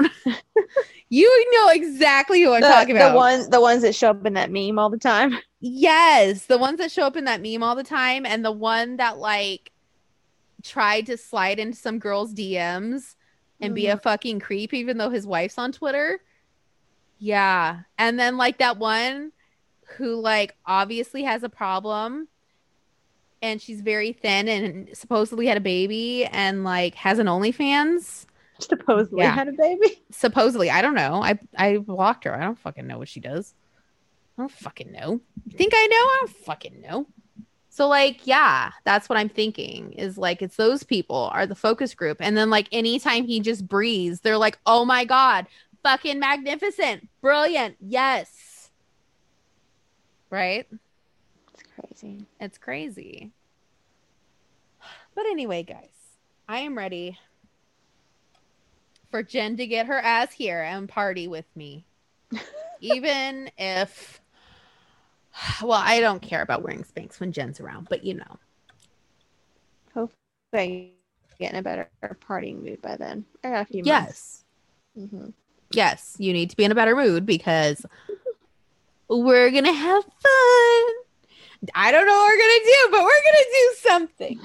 you 1.09 1.53
know 1.53 1.70
exactly 1.70 2.43
who 2.43 2.53
I'm 2.53 2.61
the, 2.61 2.68
talking 2.68 2.97
about. 2.97 3.12
the 3.12 3.16
one, 3.16 3.51
the 3.51 3.61
ones 3.61 3.82
that 3.82 3.95
show 3.95 4.11
up 4.11 4.24
in 4.26 4.34
that 4.34 4.51
meme 4.51 4.78
all 4.78 4.91
the 4.91 4.99
time. 4.99 5.39
Yes, 5.61 6.47
the 6.47 6.57
ones 6.57 6.78
that 6.78 6.93
show 6.93 7.03
up 7.03 7.16
in 7.16 7.24
that 7.24 7.43
meme 7.43 7.64
all 7.64 7.74
the 7.74 7.82
time, 7.82 8.24
and 8.24 8.45
the 8.45 8.53
one 8.53 8.99
that 8.99 9.18
like 9.18 9.72
tried 10.62 11.07
to 11.07 11.16
slide 11.16 11.59
into 11.59 11.76
some 11.76 11.99
girl's 11.99 12.32
DMs 12.32 13.16
and 13.61 13.74
be 13.74 13.89
a 13.89 13.97
fucking 13.97 14.39
creep, 14.39 14.72
even 14.72 14.99
though 14.99 15.11
his 15.11 15.26
wife's 15.26 15.59
on 15.59 15.72
Twitter. 15.72 16.20
Yeah, 17.19 17.81
and 17.99 18.19
then 18.19 18.37
like 18.37 18.59
that 18.59 18.79
one 18.79 19.33
who 19.97 20.21
like 20.21 20.55
obviously 20.66 21.23
has 21.25 21.43
a 21.43 21.49
problem, 21.49 22.29
and 23.43 23.61
she's 23.61 23.81
very 23.81 24.12
thin 24.12 24.49
and 24.49 24.89
supposedly 24.97 25.47
had 25.47 25.57
a 25.57 25.61
baby 25.61 26.25
and 26.27 26.64
like 26.64 26.95
has 26.95 27.19
an 27.19 27.27
OnlyFans. 27.27 28.27
Supposedly 28.61 29.23
Yeah. 29.23 29.35
had 29.35 29.49
a 29.49 29.53
baby. 29.53 30.03
Supposedly, 30.11 30.71
I 30.71 30.83
don't 30.83 30.95
know. 30.95 31.23
I 31.23 31.39
I 31.57 31.79
blocked 31.79 32.25
her. 32.25 32.35
I 32.35 32.41
don't 32.45 32.59
fucking 32.59 32.87
know 32.87 32.99
what 32.99 33.09
she 33.09 33.21
does. 33.21 33.55
I 34.37 34.43
don't 34.43 34.51
fucking 34.53 34.93
know. 34.93 35.21
You 35.47 35.57
think 35.59 35.73
I 35.75 35.87
know? 35.87 35.97
I 35.97 36.16
don't 36.21 36.37
fucking 36.45 36.81
know. 36.81 37.07
So 37.71 37.87
like, 37.87 38.27
yeah, 38.27 38.73
that's 38.85 39.09
what 39.09 39.16
I'm 39.19 39.29
thinking. 39.29 39.93
Is 39.93 40.19
like 40.19 40.43
it's 40.43 40.57
those 40.57 40.83
people 40.83 41.31
are 41.33 41.47
the 41.47 41.55
focus 41.55 41.95
group, 41.95 42.19
and 42.21 42.37
then 42.37 42.51
like 42.51 42.69
anytime 42.73 43.25
he 43.25 43.39
just 43.41 43.66
breathes, 43.69 44.21
they're 44.21 44.39
like, 44.39 44.59
oh 44.66 44.85
my 44.85 45.05
god, 45.05 45.47
fucking 45.83 46.18
magnificent, 46.18 47.09
brilliant, 47.20 47.76
yes, 47.81 48.70
right? 50.31 50.66
It's 51.55 51.62
crazy. 51.74 52.26
It's 52.41 52.59
crazy. 52.59 53.33
But 55.14 55.26
anyway, 55.26 55.62
guys, 55.62 55.91
I 56.49 56.61
am 56.61 56.76
ready 56.76 57.18
for 59.11 59.22
Jen 59.22 59.57
to 59.57 59.66
get 59.66 59.87
her 59.87 59.99
ass 59.99 60.33
here 60.33 60.62
and 60.62 60.89
party 60.89 61.29
with 61.29 61.47
me. 61.57 61.87
Even 62.81 63.51
if, 63.59 64.20
well, 65.62 65.81
I 65.83 66.01
don't 66.01 66.22
care 66.22 66.43
about 66.43 66.62
wearing 66.62 66.85
Spanx 66.85 67.18
when 67.20 67.33
Jen's 67.33 67.61
around, 67.61 67.89
but 67.89 68.05
you 68.05 68.14
know. 68.14 68.39
Hopefully, 69.95 70.95
get 71.39 71.53
in 71.53 71.59
a 71.59 71.62
better 71.62 71.91
partying 72.03 72.62
mood 72.62 72.81
by 72.83 72.97
then. 72.97 73.24
I 73.43 73.51
got 73.51 73.62
a 73.62 73.64
few 73.64 73.83
Yes. 73.85 74.45
months. 74.97 75.14
Mhm. 75.14 75.33
Yes, 75.73 76.16
you 76.19 76.33
need 76.33 76.51
to 76.51 76.57
be 76.57 76.64
in 76.64 76.73
a 76.73 76.75
better 76.75 76.97
mood 76.97 77.27
because 77.27 77.85
we're 79.09 79.51
going 79.51 79.64
to 79.64 79.73
have 79.73 80.05
fun. 80.05 80.85
I 81.75 81.91
don't 81.91 82.07
know 82.07 82.12
what 82.14 82.29
we're 82.29 82.39
going 82.39 82.61
to 82.61 82.64
do, 82.64 82.89
but 82.93 83.01
we're 83.03 83.23
going 83.23 83.37
to 83.37 83.51
do 83.53 83.75
something. 83.89 84.41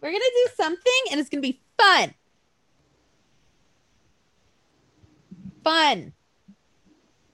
We're 0.00 0.10
going 0.10 0.20
to 0.20 0.46
do 0.46 0.52
something 0.56 1.02
and 1.10 1.20
it's 1.20 1.28
going 1.28 1.42
to 1.42 1.48
be 1.48 1.60
fun. 1.78 2.14
Fun. 5.62 6.12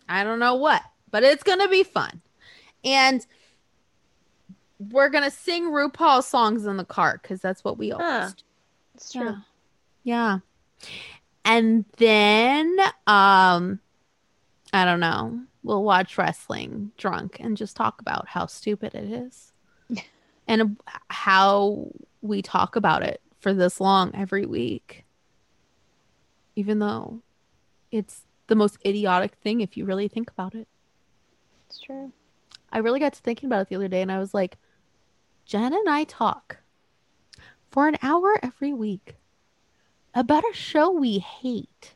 I 0.09 0.25
don't 0.25 0.39
know 0.39 0.57
what, 0.57 0.83
but 1.11 1.23
it's 1.23 1.43
going 1.43 1.61
to 1.61 1.69
be 1.69 1.83
fun. 1.85 2.21
And 2.85 3.25
we're 4.79 5.09
going 5.09 5.25
to 5.25 5.31
sing 5.31 5.71
RuPaul 5.71 6.23
songs 6.23 6.67
in 6.67 6.77
the 6.77 6.85
car 6.85 7.19
because 7.23 7.41
that's 7.41 7.65
what 7.65 7.79
we 7.79 7.93
always 7.93 8.07
Huh. 8.09 8.31
do. 8.37 8.43
It's 8.95 9.13
true. 9.13 9.37
Yeah. 10.05 10.39
And 11.47 11.85
then 11.97 12.77
um 13.07 13.81
I 14.73 14.85
don't 14.85 15.01
know. 15.01 15.41
We'll 15.63 15.85
watch 15.85 16.19
wrestling 16.19 16.91
drunk 16.99 17.39
and 17.41 17.57
just 17.57 17.77
talk 17.77 18.01
about 18.01 18.29
how 18.29 18.47
stupid 18.47 18.95
it 18.95 19.11
is. 19.11 19.53
and 20.49 20.77
how 21.09 21.89
we 22.21 22.43
talk 22.43 22.77
about 22.77 23.03
it 23.03 23.23
for 23.39 23.55
this 23.55 23.81
long 23.81 24.11
every 24.15 24.45
week. 24.45 25.05
Even 26.57 26.81
though 26.81 27.23
it's 27.93 28.23
the 28.49 28.57
most 28.57 28.79
idiotic 28.85 29.35
thing 29.37 29.61
if 29.61 29.77
you 29.77 29.85
really 29.85 30.09
think 30.09 30.31
about 30.31 30.55
it. 30.55 30.67
It's 31.67 31.79
true. 31.79 32.13
I 32.73 32.79
really 32.79 33.01
got 33.01 33.13
to 33.15 33.21
thinking 33.21 33.47
about 33.47 33.63
it 33.63 33.69
the 33.69 33.77
other 33.77 33.89
day 33.89 34.03
and 34.03 34.11
I 34.11 34.19
was 34.19 34.35
like, 34.35 34.57
Jen 35.45 35.73
and 35.73 35.89
I 35.89 36.05
talk 36.05 36.59
for 37.71 37.87
an 37.87 37.97
hour 38.03 38.37
every 38.43 38.73
week 38.73 39.17
about 40.17 40.45
a 40.51 40.55
show 40.55 40.91
we 40.91 41.19
hate. 41.19 41.95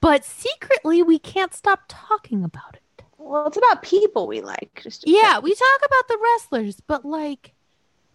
but 0.00 0.24
secretly, 0.24 1.02
we 1.02 1.18
can't 1.18 1.54
stop 1.54 1.82
talking 1.88 2.42
about 2.42 2.74
it. 2.74 3.04
Well, 3.18 3.46
it's 3.46 3.58
about 3.58 3.82
people 3.82 4.26
we 4.26 4.40
like. 4.40 4.80
Just 4.82 5.04
Yeah, 5.06 5.38
we 5.38 5.54
talk 5.54 5.80
about 5.84 6.08
the 6.08 6.18
wrestlers, 6.20 6.80
but 6.80 7.04
like, 7.04 7.52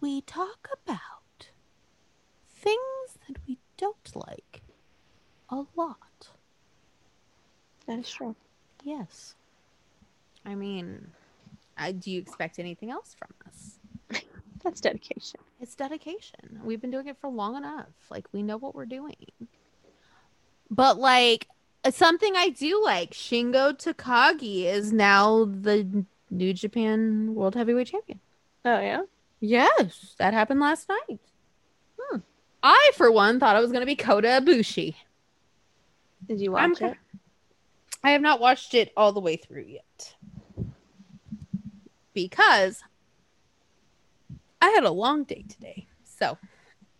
we 0.00 0.20
talk 0.20 0.68
about 0.84 1.48
things 2.48 3.18
that 3.28 3.38
we 3.46 3.58
don't 3.76 4.14
like 4.14 4.62
a 5.48 5.64
lot. 5.76 6.30
that 7.86 8.00
is 8.00 8.10
true. 8.10 8.34
Yes. 8.82 9.34
I 10.44 10.54
mean, 10.56 11.06
I, 11.76 11.92
do 11.92 12.10
you 12.10 12.20
expect 12.20 12.58
anything 12.58 12.90
else 12.90 13.14
from 13.16 13.32
us? 13.46 13.75
That's 14.62 14.80
dedication. 14.80 15.40
It's 15.60 15.74
dedication. 15.74 16.60
We've 16.64 16.80
been 16.80 16.90
doing 16.90 17.08
it 17.08 17.18
for 17.20 17.28
long 17.28 17.56
enough. 17.56 17.86
Like 18.10 18.26
we 18.32 18.42
know 18.42 18.56
what 18.56 18.74
we're 18.74 18.86
doing. 18.86 19.26
But 20.70 20.98
like 20.98 21.48
something 21.90 22.34
I 22.36 22.50
do 22.50 22.82
like, 22.84 23.12
Shingo 23.12 23.72
Takagi 23.72 24.64
is 24.64 24.92
now 24.92 25.44
the 25.44 26.04
New 26.30 26.52
Japan 26.52 27.34
World 27.34 27.54
Heavyweight 27.54 27.88
Champion. 27.88 28.20
Oh 28.64 28.80
yeah. 28.80 29.02
Yes, 29.40 30.14
that 30.18 30.34
happened 30.34 30.60
last 30.60 30.88
night. 30.88 31.20
Hmm. 31.98 32.18
I, 32.62 32.90
for 32.94 33.12
one, 33.12 33.38
thought 33.38 33.56
it 33.56 33.60
was 33.60 33.70
going 33.70 33.82
to 33.82 33.86
be 33.86 33.96
Kota 33.96 34.28
Ibushi. 34.28 34.94
Did 36.26 36.40
you 36.40 36.52
watch 36.52 36.82
I'm 36.82 36.90
it? 36.90 36.96
I 38.02 38.10
have 38.10 38.22
not 38.22 38.40
watched 38.40 38.74
it 38.74 38.92
all 38.96 39.12
the 39.12 39.20
way 39.20 39.36
through 39.36 39.66
yet 39.68 40.14
because 42.16 42.82
I 44.66 44.70
had 44.70 44.82
a 44.82 44.90
long 44.90 45.22
day 45.22 45.44
today, 45.48 45.86
so 46.02 46.36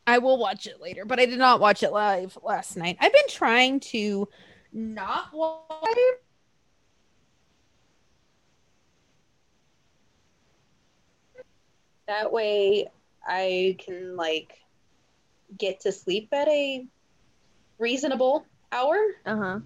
I 0.07 0.19
will 0.19 0.39
watch 0.39 0.69
it 0.69 0.81
later. 0.81 1.05
But 1.05 1.19
I 1.19 1.27
did 1.27 1.41
not 1.41 1.59
watch 1.59 1.83
it 1.83 1.91
live 1.91 2.39
last 2.45 2.77
night. 2.77 2.97
I've 3.01 3.13
been 3.13 3.29
trying 3.29 3.81
to 3.81 4.29
not 4.73 5.33
watch. 5.33 5.99
That 12.07 12.31
way, 12.31 12.87
I 13.27 13.77
can 13.85 14.17
like 14.17 14.53
get 15.59 15.81
to 15.81 15.91
sleep 15.91 16.29
at 16.31 16.47
a 16.47 16.87
reasonable 17.81 18.47
hour. 18.71 18.97
Uh 19.25 19.37
huh. 19.37 19.61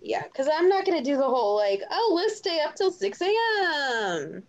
Yeah, 0.00 0.22
because 0.22 0.48
I'm 0.50 0.70
not 0.70 0.86
gonna 0.86 1.04
do 1.04 1.18
the 1.18 1.22
whole 1.22 1.54
like, 1.56 1.82
oh, 1.90 2.12
let's 2.16 2.38
stay 2.38 2.62
up 2.62 2.76
till 2.76 2.90
six 2.90 3.20
a.m. 3.20 4.42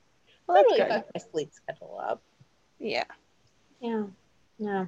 Well, 0.47 0.55
that 0.55 0.65
really 0.69 0.80
fucked 0.89 1.11
my 1.13 1.22
sleep 1.34 1.51
schedule 1.51 1.99
up. 2.01 2.24
Yeah. 2.82 3.03
Yeah. 3.79 4.03
Yeah. 4.57 4.86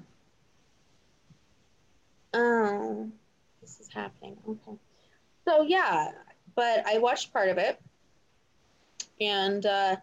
Oh, 2.34 3.10
this 3.62 3.80
is 3.80 3.88
happening. 3.94 4.36
Okay. 4.48 4.78
So 5.46 5.62
yeah, 5.62 6.12
but 6.56 6.84
I 6.88 6.98
watched 6.98 7.32
part 7.32 7.50
of 7.50 7.58
it, 7.60 7.80
and 9.22 9.64
uh, 9.66 9.96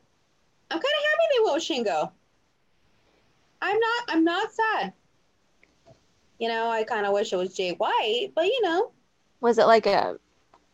I'm 0.71 0.79
kind 0.79 0.83
of 0.83 1.05
happy 1.11 1.25
they 1.33 1.41
won't 1.45 1.63
Shingo. 1.63 2.11
I'm 3.61 3.79
not. 3.79 4.05
I'm 4.09 4.25
not 4.25 4.49
sad. 4.53 4.93
You 6.39 6.49
know, 6.49 6.71
I 6.71 6.85
kind 6.85 7.05
of 7.07 7.13
wish 7.13 7.33
it 7.33 7.37
was 7.37 7.55
Jay 7.55 7.73
White, 7.73 8.31
but 8.35 8.47
you 8.47 8.63
know, 8.63 8.93
Was 9.41 9.59
it 9.59 9.67
like 9.67 9.87
a 9.87 10.19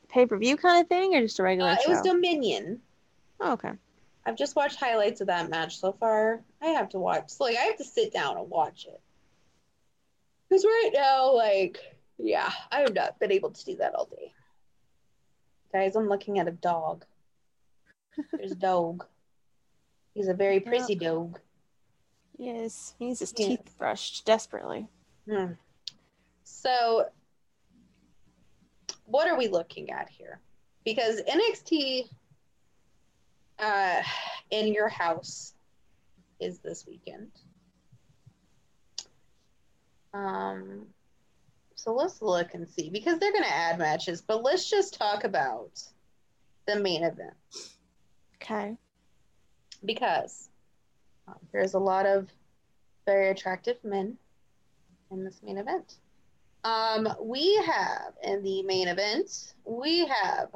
pay 0.08 0.26
per 0.26 0.36
view 0.36 0.56
kind 0.56 0.82
of 0.82 0.88
thing 0.88 1.14
or 1.14 1.22
just 1.22 1.38
a 1.40 1.42
regular 1.42 1.70
uh, 1.70 1.74
it 1.74 1.82
show? 1.82 1.90
was 1.90 2.02
Dominion. 2.02 2.80
oh, 3.40 3.52
okay. 3.52 3.72
I've 4.26 4.36
just 4.36 4.56
watched 4.56 4.80
highlights 4.80 5.20
of 5.20 5.28
that 5.28 5.48
match 5.48 5.78
so 5.78 5.92
far. 5.92 6.42
I 6.60 6.68
have 6.68 6.88
to 6.90 6.98
watch. 6.98 7.30
So, 7.30 7.44
like, 7.44 7.56
I 7.56 7.62
have 7.62 7.76
to 7.76 7.84
sit 7.84 8.12
down 8.12 8.36
and 8.36 8.50
watch 8.50 8.86
it. 8.86 9.00
Because 10.48 10.64
right 10.64 10.90
now, 10.92 11.32
like, 11.32 11.78
yeah, 12.18 12.50
I 12.72 12.80
have 12.80 12.94
not 12.94 13.20
been 13.20 13.30
able 13.30 13.52
to 13.52 13.64
do 13.64 13.76
that 13.76 13.94
all 13.94 14.06
day. 14.06 14.32
Guys, 15.72 15.94
I'm 15.94 16.08
looking 16.08 16.40
at 16.40 16.48
a 16.48 16.52
dog. 16.52 17.04
There's 18.32 18.52
a 18.52 18.56
dog. 18.56 19.06
He's 20.14 20.28
a 20.28 20.34
very 20.34 20.56
Yeah. 20.56 20.68
prissy 20.70 20.96
dog. 20.96 21.38
Yes. 22.36 22.94
He 22.98 23.06
needs 23.06 23.20
his 23.20 23.32
Yeah. 23.36 23.48
teeth 23.48 23.76
brushed 23.78 24.24
desperately. 24.26 24.88
Hmm. 25.28 25.52
So, 26.42 27.10
what 29.04 29.28
are 29.28 29.36
we 29.38 29.46
looking 29.48 29.90
at 29.90 30.08
here? 30.08 30.40
Because 30.84 31.20
NXT 31.28 32.08
uh, 33.58 34.02
in 34.50 34.72
your 34.72 34.88
house 34.88 35.54
is 36.40 36.58
this 36.60 36.86
weekend. 36.86 37.30
Um, 40.14 40.86
so 41.74 41.92
let's 41.94 42.22
look 42.22 42.54
and 42.54 42.68
see 42.68 42.88
because 42.90 43.18
they're 43.18 43.32
going 43.32 43.44
to 43.44 43.52
add 43.52 43.78
matches, 43.78 44.22
but 44.22 44.42
let's 44.42 44.68
just 44.68 44.94
talk 44.94 45.24
about 45.24 45.82
the 46.66 46.78
main 46.80 47.04
event 47.04 47.34
Okay. 48.36 48.76
because 49.84 50.48
um, 51.28 51.36
there's 51.52 51.74
a 51.74 51.78
lot 51.78 52.06
of 52.06 52.28
very 53.04 53.28
attractive 53.28 53.76
men 53.84 54.16
in 55.10 55.22
this 55.24 55.40
main 55.42 55.58
event. 55.58 55.96
Um, 56.64 57.08
we 57.20 57.54
have 57.66 58.14
in 58.24 58.42
the 58.42 58.62
main 58.64 58.88
event, 58.88 59.54
we 59.64 60.06
have 60.06 60.48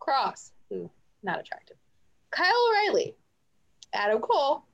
Cross, 0.00 0.52
who 0.68 0.90
not 1.22 1.40
attractive, 1.40 1.76
Kyle 2.34 2.52
O'Reilly, 2.68 3.16
Adam 3.92 4.20
Cole, 4.20 4.64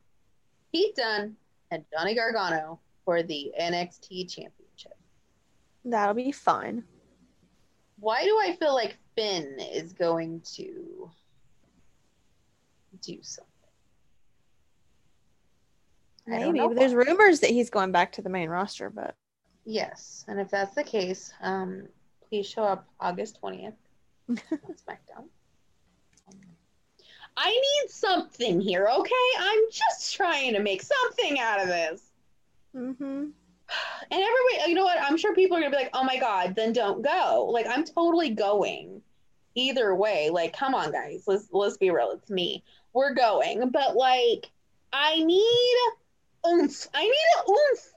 Pete 0.72 0.96
Dunne, 0.96 1.36
and 1.70 1.84
Johnny 1.92 2.14
Gargano 2.14 2.80
for 3.04 3.22
the 3.22 3.52
NXT 3.60 4.32
Championship. 4.32 4.96
That'll 5.84 6.14
be 6.14 6.32
fun. 6.32 6.84
Why 7.98 8.24
do 8.24 8.38
I 8.42 8.56
feel 8.58 8.74
like 8.74 8.96
Finn 9.14 9.58
is 9.60 9.92
going 9.92 10.40
to 10.54 11.10
do 13.02 13.18
something? 13.20 13.50
Maybe. 16.26 16.60
But 16.60 16.76
there's 16.76 16.94
rumors 16.94 17.40
that 17.40 17.50
he's 17.50 17.68
going 17.68 17.92
back 17.92 18.12
to 18.12 18.22
the 18.22 18.30
main 18.30 18.48
roster, 18.48 18.88
but 18.88 19.14
Yes, 19.66 20.24
and 20.26 20.40
if 20.40 20.50
that's 20.50 20.74
the 20.74 20.82
case, 20.82 21.32
um, 21.42 21.86
please 22.26 22.46
show 22.46 22.62
up 22.62 22.88
August 22.98 23.38
20th 23.42 23.74
on 24.28 24.36
SmackDown. 24.50 25.26
I 27.36 27.50
need 27.50 27.90
something 27.90 28.60
here, 28.60 28.88
okay? 28.92 29.28
I'm 29.38 29.60
just 29.70 30.14
trying 30.14 30.52
to 30.54 30.60
make 30.60 30.82
something 30.82 31.38
out 31.38 31.60
of 31.60 31.68
this. 31.68 32.02
mm-hmm. 32.76 33.30
And 34.10 34.22
everybody, 34.22 34.68
you 34.70 34.74
know 34.74 34.84
what? 34.84 34.98
I'm 35.00 35.16
sure 35.16 35.34
people 35.34 35.56
are 35.56 35.60
gonna 35.60 35.70
be 35.70 35.76
like, 35.76 35.90
"Oh 35.94 36.02
my 36.02 36.18
god, 36.18 36.56
then 36.56 36.72
don't 36.72 37.02
go." 37.02 37.48
Like 37.52 37.66
I'm 37.68 37.84
totally 37.84 38.30
going. 38.30 39.00
Either 39.54 39.94
way, 39.94 40.30
like, 40.30 40.56
come 40.56 40.74
on, 40.74 40.90
guys. 40.92 41.24
Let's 41.26 41.48
let's 41.52 41.76
be 41.76 41.90
real. 41.90 42.10
It's 42.12 42.30
me. 42.30 42.64
We're 42.92 43.14
going, 43.14 43.70
but 43.70 43.94
like, 43.96 44.50
I 44.92 45.22
need 45.22 45.76
oomph. 46.46 46.88
I 46.94 47.02
need 47.02 47.12
a 47.38 47.50
oomph, 47.50 47.92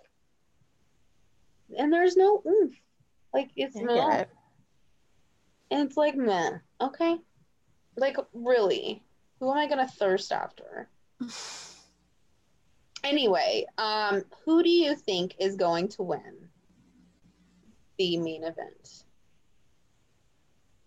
and 1.78 1.92
there's 1.92 2.16
no 2.16 2.42
oomph. 2.46 2.76
Like 3.34 3.50
it's 3.56 3.76
meh. 3.76 4.20
it. 4.22 4.30
and 5.72 5.88
it's 5.88 5.98
like 5.98 6.16
meh. 6.16 6.60
Okay, 6.82 7.18
like 7.96 8.18
really, 8.34 9.02
who 9.44 9.52
am 9.52 9.58
I 9.58 9.68
gonna 9.68 9.88
thirst 9.88 10.32
after? 10.32 10.88
Anyway, 13.06 13.66
um, 13.78 14.24
who 14.46 14.64
do 14.64 14.70
you 14.70 14.96
think 14.96 15.36
is 15.38 15.58
going 15.58 15.90
to 15.90 16.02
win 16.02 16.48
the 17.98 18.16
main 18.16 18.46
event? 18.46 19.04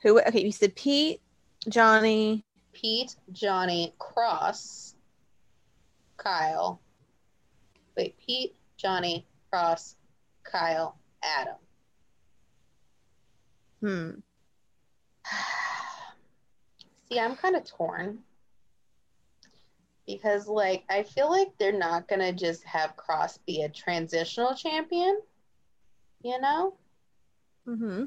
Who? 0.00 0.18
Okay, 0.22 0.42
you 0.42 0.50
said 0.50 0.74
Pete, 0.74 1.20
Johnny. 1.68 2.42
Pete, 2.72 3.16
Johnny, 3.32 3.92
Cross, 3.98 4.94
Kyle. 6.16 6.80
Wait, 7.98 8.16
Pete, 8.16 8.56
Johnny, 8.78 9.26
Cross, 9.50 9.96
Kyle, 10.42 10.96
Adam. 11.22 11.56
Hmm. 13.82 14.10
See, 17.10 17.20
I'm 17.20 17.36
kind 17.36 17.56
of 17.56 17.64
torn 17.64 18.20
because, 20.06 20.48
like, 20.48 20.84
I 20.90 21.02
feel 21.02 21.30
like 21.30 21.56
they're 21.58 21.72
not 21.72 22.08
gonna 22.08 22.32
just 22.32 22.64
have 22.64 22.96
Cross 22.96 23.38
be 23.38 23.62
a 23.62 23.68
transitional 23.68 24.54
champion. 24.54 25.20
You 26.22 26.40
know, 26.40 26.74
Mm-hmm. 27.68 28.04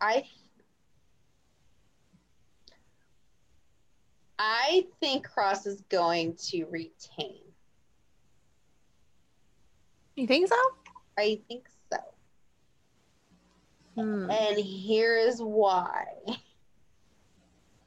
I 0.00 0.24
I 4.38 4.86
think 5.00 5.24
Cross 5.28 5.66
is 5.66 5.82
going 5.82 6.34
to 6.50 6.64
retain. 6.64 7.54
You 10.16 10.26
think 10.26 10.48
so? 10.48 10.56
I 11.18 11.40
think 11.48 11.68
so. 11.90 11.98
Hmm. 13.94 14.30
And 14.30 14.58
here 14.58 15.16
is 15.16 15.40
why. 15.40 16.06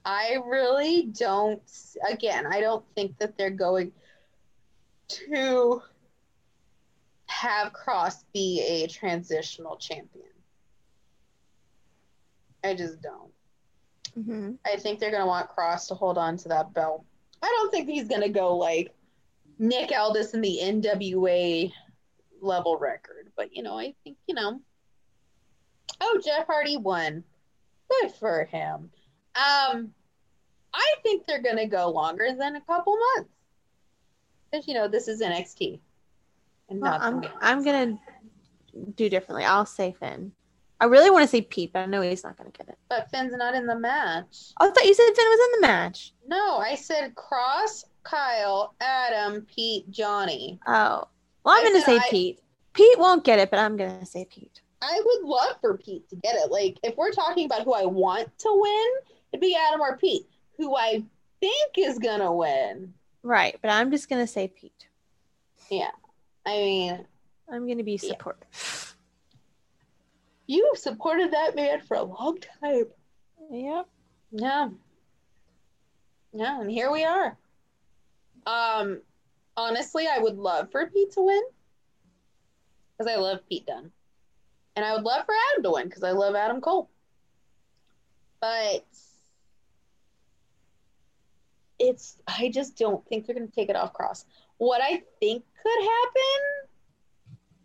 I 0.06 0.38
really 0.46 1.08
don't, 1.08 1.62
again, 2.08 2.46
I 2.46 2.62
don't 2.62 2.86
think 2.94 3.18
that 3.18 3.38
they're 3.38 3.50
going 3.50 3.92
to 5.08 5.82
have 7.26 7.74
Cross 7.74 8.24
be 8.34 8.62
a 8.62 8.88
transitional 8.88 9.78
champion. 9.78 10.28
I 12.64 12.76
just 12.76 13.02
don't. 13.02 13.32
Mm-hmm. 14.18 14.52
I 14.66 14.78
think 14.78 15.00
they're 15.00 15.12
going 15.12 15.24
to 15.24 15.28
want 15.28 15.50
Cross 15.50 15.88
to 15.88 15.96
hold 15.96 16.18
on 16.18 16.38
to 16.38 16.50
that 16.50 16.74
belt. 16.74 17.04
I 17.42 17.48
don't 17.48 17.72
think 17.72 17.90
he's 17.90 18.08
going 18.08 18.22
to 18.22 18.30
go 18.30 18.56
like 18.56 18.94
Nick 19.60 19.92
Aldis 19.92 20.34
in 20.34 20.42
the 20.42 20.60
NWA 20.62 21.72
level 22.42 22.78
record, 22.78 23.32
but 23.36 23.56
you 23.56 23.64
know, 23.64 23.78
I 23.78 23.94
think, 24.04 24.18
you 24.28 24.36
know, 24.36 24.60
oh, 26.00 26.22
Jeff 26.24 26.48
Hardy 26.48 26.78
won. 26.78 27.24
Good 27.90 28.12
for 28.14 28.46
him. 28.46 28.92
Um, 29.36 29.92
I 30.74 30.96
think 31.04 31.26
they're 31.28 31.42
going 31.42 31.58
to 31.58 31.66
go 31.68 31.90
longer 31.90 32.30
than 32.38 32.56
a 32.56 32.62
couple 32.62 32.98
months. 33.16 33.30
Because, 34.52 34.68
you 34.68 34.74
know, 34.74 34.88
this 34.88 35.08
is 35.08 35.22
NXT. 35.22 35.80
And 36.70 36.82
Well, 36.82 36.92
not 36.92 37.02
I'm 37.02 37.24
I'm 37.42 37.64
gonna 37.64 38.00
do 38.96 39.08
differently. 39.10 39.44
I'll 39.44 39.66
say 39.66 39.96
Finn. 40.00 40.32
I 40.80 40.86
really 40.86 41.10
want 41.12 41.24
to 41.24 41.28
say 41.28 41.42
Pete, 41.42 41.72
but 41.72 41.80
I 41.80 41.86
know 41.86 42.02
he's 42.02 42.24
not 42.24 42.38
gonna 42.38 42.50
get 42.50 42.68
it. 42.70 42.78
But 42.90 43.10
Finn's 43.12 43.34
not 43.36 43.54
in 43.56 43.66
the 43.68 43.78
match. 43.78 44.54
Oh, 44.60 44.68
I 44.68 44.72
thought 44.72 44.86
you 44.86 44.94
said 44.94 45.06
Finn 45.16 45.26
was 45.26 45.48
in 45.56 45.62
the 45.62 45.68
match. 45.68 46.14
No, 46.28 46.58
I 46.58 46.76
said 46.76 47.14
Cross, 47.16 47.86
Kyle, 48.04 48.74
Adam, 48.82 49.42
Pete, 49.54 49.90
Johnny. 49.92 50.60
Oh, 50.66 51.04
well, 51.44 51.56
I'm 51.56 51.66
I 51.66 51.70
gonna 51.70 51.86
say 51.86 51.98
I- 51.98 52.10
Pete. 52.10 52.40
Pete 52.74 53.00
won't 53.00 53.24
get 53.24 53.40
it, 53.40 53.52
but 53.52 53.60
I'm 53.60 53.78
gonna 53.78 54.06
say 54.06 54.26
Pete. 54.26 54.62
I 54.82 55.02
would 55.06 55.28
love 55.28 55.56
for 55.62 55.78
Pete 55.78 56.10
to 56.10 56.16
get 56.18 56.36
it. 56.36 56.52
Like, 56.52 56.78
if 56.84 56.98
we're 56.98 57.12
talking 57.12 57.46
about 57.46 57.64
who 57.64 57.74
I 57.74 57.86
want 57.86 58.38
to 58.40 58.50
win, 58.62 58.88
it'd 59.36 59.42
be 59.42 59.56
Adam 59.56 59.82
or 59.82 59.98
Pete. 59.98 60.26
Who 60.58 60.76
I 60.76 61.04
think 61.42 61.78
is 61.78 62.00
gonna 62.00 62.34
win. 62.34 62.94
Right, 63.22 63.58
but 63.62 63.70
I'm 63.70 63.92
just 63.92 64.10
gonna 64.10 64.28
say 64.28 64.48
Pete. 64.48 64.88
Yeah, 65.70 65.92
I 66.46 66.54
mean, 66.54 67.06
I'm 67.52 67.68
gonna 67.68 67.84
be 67.84 68.00
Yeah. 68.02 68.14
you've 70.48 70.78
supported 70.78 71.32
that 71.32 71.56
man 71.56 71.82
for 71.82 71.98
a 71.98 72.04
long 72.04 72.38
time. 72.62 72.86
Yep. 73.52 73.88
Yeah. 74.32 74.70
Yeah, 76.34 76.62
and 76.62 76.72
here 76.72 76.92
we 76.92 77.04
are. 77.04 77.38
Um, 78.46 79.02
honestly, 79.58 80.08
I 80.08 80.20
would 80.20 80.38
love 80.38 80.72
for 80.72 80.86
Pete 80.88 81.12
to 81.12 81.22
win 81.22 81.44
because 82.98 83.12
I 83.12 83.18
love 83.18 83.40
Pete 83.50 83.66
Dunne, 83.66 83.92
and 84.76 84.86
I 84.86 84.94
would 84.94 85.04
love 85.04 85.26
for 85.26 85.34
Adam 85.52 85.64
to 85.64 85.72
win 85.72 85.88
because 85.88 86.04
I 86.04 86.12
love 86.12 86.36
Adam 86.36 86.62
Cole. 86.62 86.90
But 88.40 88.86
it's 91.80 92.18
I 92.28 92.50
just 92.54 92.78
don't 92.78 93.06
think 93.08 93.26
they're 93.26 93.36
going 93.36 93.48
to 93.48 93.54
take 93.54 93.70
it 93.70 93.76
off 93.76 93.94
Cross. 93.94 94.26
What 94.58 94.82
I 94.82 95.02
think 95.20 95.44
could 95.62 95.82
happen 95.82 96.66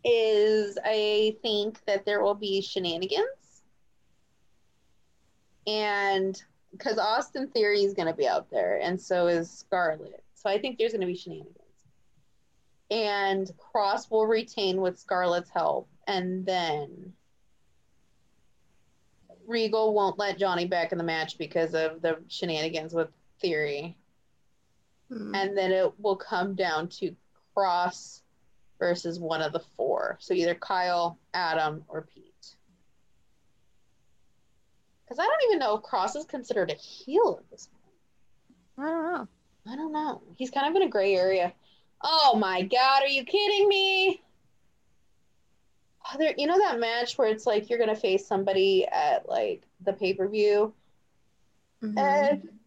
is 0.04 0.78
I 0.84 1.36
think 1.42 1.84
that 1.86 2.04
there 2.04 2.22
will 2.22 2.34
be 2.34 2.60
shenanigans. 2.60 3.62
And 5.66 6.40
because 6.72 6.98
Austin 6.98 7.48
Theory 7.48 7.82
is 7.82 7.94
going 7.94 8.08
to 8.08 8.14
be 8.14 8.26
out 8.26 8.50
there, 8.50 8.78
and 8.80 9.00
so 9.00 9.26
is 9.26 9.50
Scarlett. 9.50 10.24
So 10.34 10.48
I 10.48 10.58
think 10.58 10.78
there's 10.78 10.92
going 10.92 11.02
to 11.02 11.06
be 11.06 11.16
shenanigans. 11.16 11.56
And 12.90 13.50
Cross 13.58 14.10
will 14.10 14.26
retain 14.26 14.80
with 14.80 14.98
Scarlett's 14.98 15.50
help, 15.50 15.88
and 16.08 16.44
then 16.44 17.12
Regal 19.46 19.94
won't 19.94 20.18
let 20.18 20.38
Johnny 20.38 20.64
back 20.64 20.92
in 20.92 20.98
the 20.98 21.04
match 21.04 21.38
because 21.38 21.74
of 21.74 22.02
the 22.02 22.18
shenanigans 22.28 22.94
with 22.94 23.08
Theory. 23.40 23.96
Hmm. 25.08 25.34
And 25.34 25.56
then 25.56 25.72
it 25.72 25.92
will 25.98 26.16
come 26.16 26.54
down 26.54 26.88
to 26.88 27.14
Cross 27.54 28.22
versus 28.78 29.18
one 29.18 29.42
of 29.42 29.52
the 29.52 29.62
four. 29.76 30.16
So 30.20 30.34
either 30.34 30.54
Kyle, 30.54 31.18
Adam, 31.34 31.84
or 31.88 32.02
Pete. 32.02 32.24
Because 35.04 35.18
I 35.18 35.26
don't 35.26 35.42
even 35.48 35.58
know 35.58 35.76
if 35.76 35.82
Cross 35.82 36.16
is 36.16 36.24
considered 36.24 36.70
a 36.70 36.74
heel 36.74 37.40
at 37.40 37.50
this 37.50 37.66
point. 37.66 38.86
I 38.88 38.90
don't 38.90 39.12
know. 39.12 39.28
I 39.66 39.76
don't 39.76 39.92
know. 39.92 40.22
He's 40.36 40.50
kind 40.50 40.68
of 40.68 40.76
in 40.80 40.86
a 40.86 40.90
gray 40.90 41.14
area. 41.16 41.52
Oh 42.02 42.36
my 42.38 42.62
god, 42.62 43.02
are 43.02 43.08
you 43.08 43.24
kidding 43.24 43.68
me? 43.68 44.22
Oh, 46.06 46.16
there, 46.18 46.34
you 46.38 46.46
know 46.46 46.58
that 46.58 46.80
match 46.80 47.18
where 47.18 47.28
it's 47.28 47.44
like 47.44 47.68
you're 47.68 47.78
gonna 47.78 47.94
face 47.94 48.26
somebody 48.26 48.86
at 48.86 49.28
like 49.28 49.66
the 49.84 49.92
pay 49.92 50.14
per 50.14 50.28
view, 50.28 50.72
Mhm. 51.82 51.98
and 51.98 52.59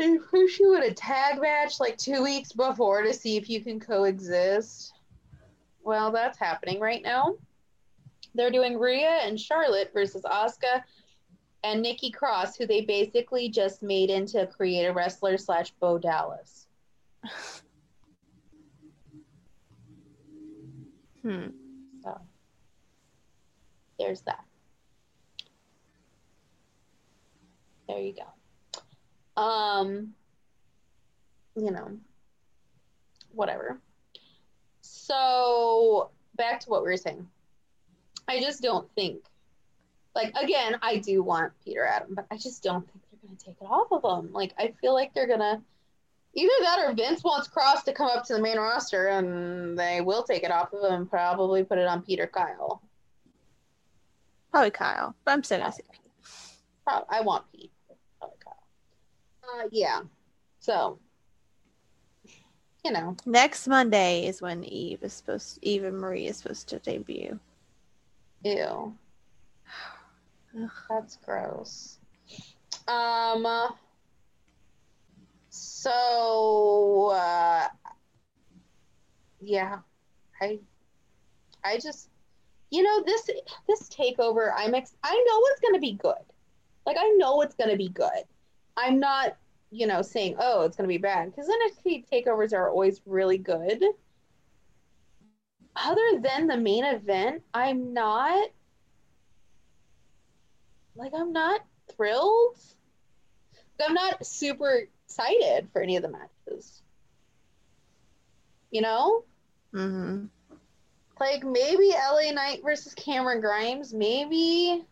they 0.00 0.16
push 0.16 0.58
you 0.58 0.74
in 0.76 0.84
a 0.84 0.94
tag 0.94 1.40
match 1.40 1.78
like 1.78 1.98
two 1.98 2.22
weeks 2.22 2.52
before 2.52 3.02
to 3.02 3.12
see 3.12 3.36
if 3.36 3.50
you 3.50 3.60
can 3.60 3.78
coexist. 3.78 4.94
Well, 5.82 6.10
that's 6.10 6.38
happening 6.38 6.80
right 6.80 7.02
now. 7.02 7.34
They're 8.34 8.50
doing 8.50 8.78
Rhea 8.78 9.20
and 9.22 9.38
Charlotte 9.38 9.90
versus 9.92 10.22
Asuka 10.22 10.82
and 11.64 11.82
Nikki 11.82 12.10
Cross, 12.10 12.56
who 12.56 12.66
they 12.66 12.80
basically 12.80 13.50
just 13.50 13.82
made 13.82 14.08
into 14.08 14.42
a 14.42 14.46
creative 14.46 14.94
wrestler 14.94 15.36
slash 15.36 15.70
Bo 15.80 15.98
Dallas. 15.98 16.66
Hmm. 21.22 21.48
So 22.02 22.18
there's 23.98 24.22
that. 24.22 24.42
There 27.86 27.98
you 27.98 28.14
go. 28.14 28.39
Um, 29.40 30.14
you 31.56 31.70
know, 31.70 31.98
whatever. 33.32 33.80
So 34.82 36.10
back 36.36 36.60
to 36.60 36.70
what 36.70 36.82
we 36.82 36.90
were 36.90 36.96
saying. 36.96 37.26
I 38.28 38.40
just 38.40 38.62
don't 38.62 38.88
think, 38.94 39.24
like, 40.14 40.32
again, 40.40 40.76
I 40.82 40.98
do 40.98 41.22
want 41.22 41.52
Peter 41.64 41.84
Adam, 41.84 42.14
but 42.14 42.26
I 42.30 42.36
just 42.36 42.62
don't 42.62 42.86
think 42.86 43.00
they're 43.10 43.26
going 43.26 43.36
to 43.36 43.44
take 43.44 43.56
it 43.60 43.64
off 43.64 43.90
of 43.90 44.04
him. 44.04 44.32
Like, 44.32 44.52
I 44.58 44.74
feel 44.80 44.94
like 44.94 45.14
they're 45.14 45.26
going 45.26 45.40
to 45.40 45.60
either 46.34 46.52
that 46.60 46.78
or 46.84 46.94
Vince 46.94 47.24
wants 47.24 47.48
Cross 47.48 47.84
to 47.84 47.92
come 47.92 48.08
up 48.08 48.24
to 48.26 48.34
the 48.34 48.40
main 48.40 48.58
roster 48.58 49.08
and 49.08 49.78
they 49.78 50.00
will 50.00 50.22
take 50.22 50.42
it 50.42 50.50
off 50.50 50.72
of 50.72 50.84
him 50.84 51.00
and 51.00 51.10
probably 51.10 51.64
put 51.64 51.78
it 51.78 51.86
on 51.86 52.02
Peter 52.02 52.26
Kyle. 52.26 52.82
Probably 54.50 54.70
Kyle, 54.70 55.14
but 55.24 55.32
I'm 55.32 55.42
still 55.42 55.58
gonna 55.58 55.72
say 55.72 55.82
Pete. 55.90 56.00
I 57.08 57.20
want 57.20 57.44
Pete. 57.52 57.70
Uh, 59.54 59.68
yeah. 59.70 60.00
So, 60.60 60.98
you 62.84 62.92
know, 62.92 63.16
Next 63.26 63.66
Monday 63.68 64.26
is 64.26 64.40
when 64.42 64.64
Eva 64.64 65.06
is 65.06 65.12
supposed. 65.12 65.58
Eva 65.62 65.88
and 65.88 65.98
Marie 65.98 66.26
is 66.26 66.38
supposed 66.38 66.68
to 66.68 66.78
debut. 66.78 67.38
ew. 68.44 68.94
Ugh. 70.62 70.70
That's 70.88 71.16
gross. 71.16 71.98
Um. 72.88 73.46
So, 75.50 77.10
uh, 77.14 77.66
yeah, 79.40 79.78
I, 80.40 80.60
I 81.64 81.78
just, 81.78 82.08
you 82.70 82.82
know, 82.82 83.02
this 83.04 83.28
this 83.66 83.88
takeover, 83.88 84.52
I'm 84.56 84.74
ex- 84.74 84.94
I 85.02 85.12
know 85.12 85.40
it's 85.50 85.60
gonna 85.60 85.80
be 85.80 85.94
good. 85.94 86.22
Like 86.86 86.96
I 86.98 87.08
know 87.16 87.40
it's 87.42 87.54
gonna 87.54 87.76
be 87.76 87.88
good. 87.88 88.24
I'm 88.80 88.98
not, 89.00 89.36
you 89.70 89.86
know, 89.86 90.02
saying 90.02 90.36
oh 90.38 90.64
it's 90.64 90.76
gonna 90.76 90.88
be 90.88 90.98
bad 90.98 91.30
because 91.30 91.48
NXT 91.48 92.06
takeovers 92.10 92.52
are 92.52 92.70
always 92.70 93.00
really 93.06 93.38
good. 93.38 93.82
Other 95.76 96.20
than 96.20 96.46
the 96.46 96.56
main 96.56 96.84
event, 96.84 97.42
I'm 97.54 97.92
not 97.92 98.48
like 100.96 101.12
I'm 101.14 101.32
not 101.32 101.60
thrilled. 101.96 102.56
I'm 103.82 103.94
not 103.94 104.26
super 104.26 104.82
excited 105.06 105.68
for 105.72 105.80
any 105.80 105.96
of 105.96 106.02
the 106.02 106.10
matches. 106.10 106.82
You 108.70 108.82
know? 108.82 109.24
Mm-hmm. 109.74 110.26
Like 111.18 111.44
maybe 111.44 111.90
LA 111.90 112.32
Knight 112.32 112.60
versus 112.62 112.94
Cameron 112.94 113.40
Grimes, 113.40 113.92
maybe. 113.92 114.84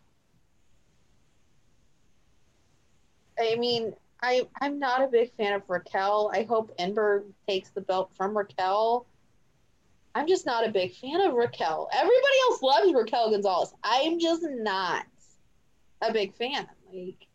I 3.39 3.55
mean, 3.55 3.93
I 4.21 4.47
I'm 4.61 4.79
not 4.79 5.03
a 5.03 5.07
big 5.07 5.33
fan 5.35 5.53
of 5.53 5.63
Raquel. 5.67 6.31
I 6.33 6.43
hope 6.43 6.73
Ember 6.77 7.23
takes 7.47 7.69
the 7.69 7.81
belt 7.81 8.11
from 8.15 8.37
Raquel. 8.37 9.05
I'm 10.15 10.27
just 10.27 10.45
not 10.45 10.67
a 10.67 10.71
big 10.71 10.93
fan 10.95 11.21
of 11.21 11.33
Raquel. 11.33 11.89
Everybody 11.93 12.37
else 12.49 12.61
loves 12.61 12.93
Raquel 12.93 13.31
Gonzalez. 13.31 13.73
I'm 13.83 14.19
just 14.19 14.43
not 14.43 15.05
a 16.01 16.11
big 16.11 16.35
fan. 16.35 16.67
Like 16.91 17.27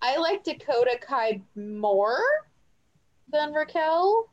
I 0.00 0.16
like 0.16 0.44
Dakota 0.44 0.98
Kai 1.00 1.42
more 1.54 2.20
than 3.30 3.52
Raquel, 3.52 4.30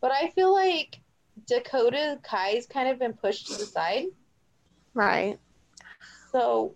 but 0.00 0.12
I 0.12 0.30
feel 0.30 0.52
like 0.52 1.00
Dakota 1.46 2.18
Kai's 2.22 2.66
kind 2.66 2.88
of 2.88 2.98
been 2.98 3.12
pushed 3.12 3.48
to 3.48 3.58
the 3.58 3.64
side. 3.64 4.06
Right. 4.94 5.38
So, 6.30 6.74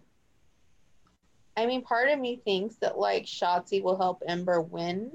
I 1.56 1.66
mean, 1.66 1.82
part 1.82 2.10
of 2.10 2.18
me 2.18 2.40
thinks 2.44 2.76
that 2.76 2.98
like 2.98 3.24
Shotzi 3.24 3.82
will 3.82 3.96
help 3.96 4.22
Ember 4.26 4.60
win, 4.60 5.10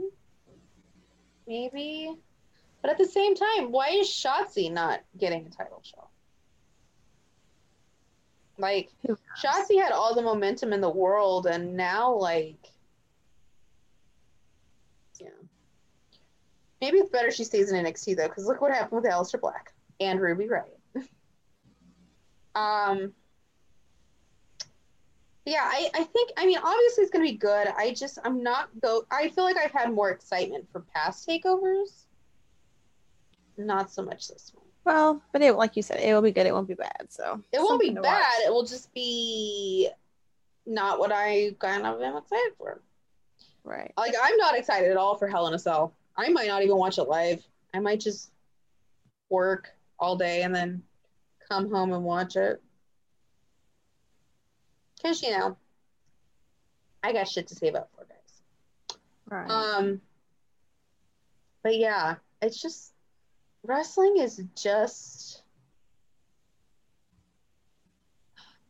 maybe. 1.48 2.16
But 2.82 2.92
at 2.92 2.98
the 2.98 3.06
same 3.06 3.36
time, 3.36 3.72
why 3.72 3.90
is 3.90 4.08
Shotzi 4.08 4.72
not 4.72 5.02
getting 5.18 5.46
a 5.46 5.50
title 5.50 5.84
shot? 5.84 6.10
Like, 8.58 8.90
Shotzi 9.44 9.80
had 9.80 9.92
all 9.92 10.16
the 10.16 10.22
momentum 10.22 10.74
in 10.74 10.82
the 10.82 10.90
world, 10.90 11.46
and 11.46 11.76
now, 11.76 12.14
like, 12.14 12.58
yeah. 15.20 15.30
Maybe 16.80 16.98
it's 16.98 17.10
better 17.12 17.32
she 17.32 17.44
stays 17.44 17.72
in 17.72 17.86
NXT 17.86 18.18
though, 18.18 18.28
because 18.28 18.46
look 18.46 18.62
what 18.62 18.72
happened 18.72 19.04
with 19.04 19.12
Aleister 19.12 19.40
Black 19.40 19.74
and 20.00 20.20
Ruby 20.20 20.48
Riott. 20.48 21.08
um. 22.56 23.14
Yeah, 25.46 25.64
I, 25.64 25.90
I 25.96 26.04
think 26.04 26.32
I 26.38 26.46
mean 26.46 26.58
obviously 26.58 27.04
it's 27.04 27.12
gonna 27.12 27.26
be 27.26 27.34
good. 27.38 27.68
I 27.76 27.94
just 27.94 28.20
I'm 28.24 28.44
not 28.44 28.70
go. 28.82 29.06
I 29.12 29.30
feel 29.30 29.44
like 29.44 29.58
I've 29.58 29.72
had 29.72 29.92
more 29.92 30.12
excitement 30.12 30.68
for 30.72 30.82
past 30.94 31.28
takeovers. 31.28 32.04
Not 33.58 33.92
so 33.92 34.04
much 34.04 34.28
this 34.28 34.52
one. 34.56 34.66
Well, 34.84 35.22
but 35.32 35.42
it, 35.42 35.54
like 35.54 35.76
you 35.76 35.84
said, 35.84 36.00
it 36.00 36.14
will 36.14 36.22
be 36.22 36.32
good. 36.32 36.46
It 36.48 36.54
won't 36.54 36.68
be 36.68 36.74
bad. 36.74 37.08
So 37.10 37.42
It 37.52 37.60
won't 37.60 37.82
be 37.82 37.92
bad. 37.92 38.02
watch. 38.02 38.24
It 38.46 38.52
will 38.52 38.66
just 38.66 38.92
be 38.94 39.90
not 40.66 41.00
what 41.00 41.12
I 41.12 41.56
kind 41.60 41.86
of 41.86 42.02
am 42.02 42.18
excited 42.18 42.54
for. 42.58 42.82
Right. 43.64 43.92
Like 43.98 44.14
I'm 44.22 44.38
not 44.38 44.58
excited 44.58 44.90
at 44.90 44.98
all 44.98 45.16
for 45.16 45.28
Hell 45.28 45.48
in 45.48 45.54
a 45.54 45.60
Cell. 45.60 45.94
I 46.18 46.30
might 46.30 46.48
not 46.48 46.64
even 46.64 46.78
watch 46.78 46.98
it 46.98 47.04
live. 47.04 47.44
I 47.74 47.80
might 47.80 48.00
just 48.00 48.32
work 49.30 49.70
all 50.00 50.16
day 50.16 50.42
and 50.44 50.54
then 50.54 50.82
come 51.50 51.72
home 51.72 51.94
and 51.94 52.04
watch 52.04 52.36
it. 52.36 52.62
Cause 55.04 55.22
you 55.24 55.32
know, 55.32 55.58
I 57.04 57.14
got 57.14 57.28
shit 57.28 57.48
to 57.48 57.56
save 57.56 57.76
up 57.76 57.90
for, 57.96 58.06
guys. 58.06 58.98
Right. 59.30 59.50
Um, 59.50 60.02
but 61.64 61.78
yeah, 61.78 62.16
it's 62.42 62.62
just 62.62 62.94
wrestling 63.64 64.18
is 64.18 64.42
just 64.56 65.44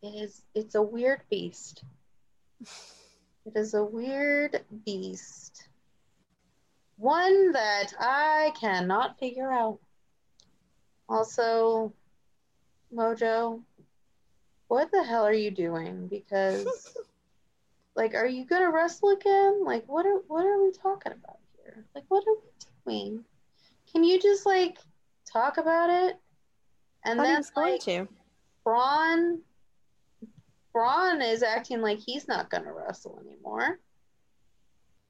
it 0.02 0.08
is 0.16 0.42
it's 0.56 0.76
a 0.76 0.82
weird 0.82 1.22
beast. 1.30 1.84
It 3.44 3.58
is 3.58 3.74
a 3.74 3.84
weird 3.84 4.62
beast. 4.86 5.68
one 6.98 7.54
that 7.54 7.92
I 8.00 8.54
cannot 8.60 9.18
figure 9.18 9.52
out. 9.52 9.80
Also, 11.10 11.92
Mojo, 12.94 13.64
what 14.72 14.90
the 14.90 15.04
hell 15.04 15.26
are 15.26 15.34
you 15.34 15.52
doing? 15.52 16.08
Because, 16.08 16.96
like, 17.94 18.16
are 18.16 18.26
you 18.26 18.46
gonna 18.46 18.72
wrestle 18.72 19.10
again? 19.10 19.66
Like, 19.66 19.84
what 19.86 20.06
are 20.06 20.20
what 20.30 20.46
are 20.46 20.64
we 20.64 20.72
talking 20.72 21.12
about 21.12 21.40
here? 21.58 21.84
Like, 21.94 22.06
what 22.08 22.24
are 22.26 22.36
we 22.86 22.94
doing? 22.94 23.26
Can 23.92 24.06
you 24.06 24.18
just 24.18 24.46
like 24.46 24.78
talk 25.30 25.58
about 25.58 25.90
it? 25.90 26.16
And 27.04 27.20
then 27.20 27.44
going 27.54 27.74
like 27.74 27.82
to. 27.82 28.08
Braun, 28.64 29.42
Braun 30.72 31.22
is 31.22 31.44
acting 31.44 31.82
like 31.82 32.00
he's 32.00 32.30
not 32.30 32.50
gonna 32.50 32.72
wrestle 32.72 33.22
anymore. 33.28 33.78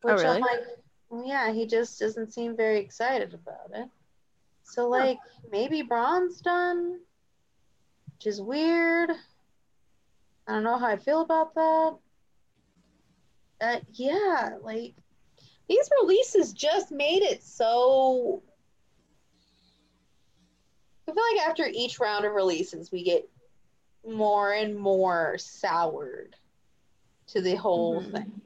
Oh, 0.04 0.14
Which 0.14 0.24
really? 0.24 0.38
I'm 0.38 0.42
like, 0.42 0.62
well, 1.12 1.24
yeah, 1.24 1.54
he 1.54 1.68
just 1.68 2.00
doesn't 2.00 2.34
seem 2.34 2.58
very 2.58 2.80
excited 2.80 3.36
about 3.36 3.80
it. 3.80 3.88
So 4.64 4.90
like 4.90 5.20
maybe 5.52 5.84
Braun's 5.84 6.42
done, 6.42 7.02
which 8.16 8.26
is 8.26 8.42
weird. 8.42 9.12
I 10.48 10.54
don't 10.54 10.64
know 10.64 10.78
how 10.78 10.88
I 10.88 10.98
feel 10.98 11.22
about 11.22 11.54
that. 11.56 11.98
Uh, 13.62 13.80
yeah, 13.94 14.58
like 14.62 14.96
these 15.70 15.90
releases 16.02 16.52
just 16.54 16.92
made 16.92 17.22
it 17.22 17.44
so. 17.44 18.42
I 21.08 21.14
feel 21.14 21.24
like 21.36 21.48
after 21.48 21.66
each 21.72 22.00
round 22.00 22.26
of 22.26 22.34
releases, 22.34 22.92
we 22.92 23.04
get 23.04 23.30
more 24.08 24.54
and 24.54 24.76
more 24.76 25.38
soured 25.38 26.36
to 27.28 27.42
the 27.42 27.56
whole 27.56 28.02
Mhm. 28.02 28.12
thing. 28.12 28.42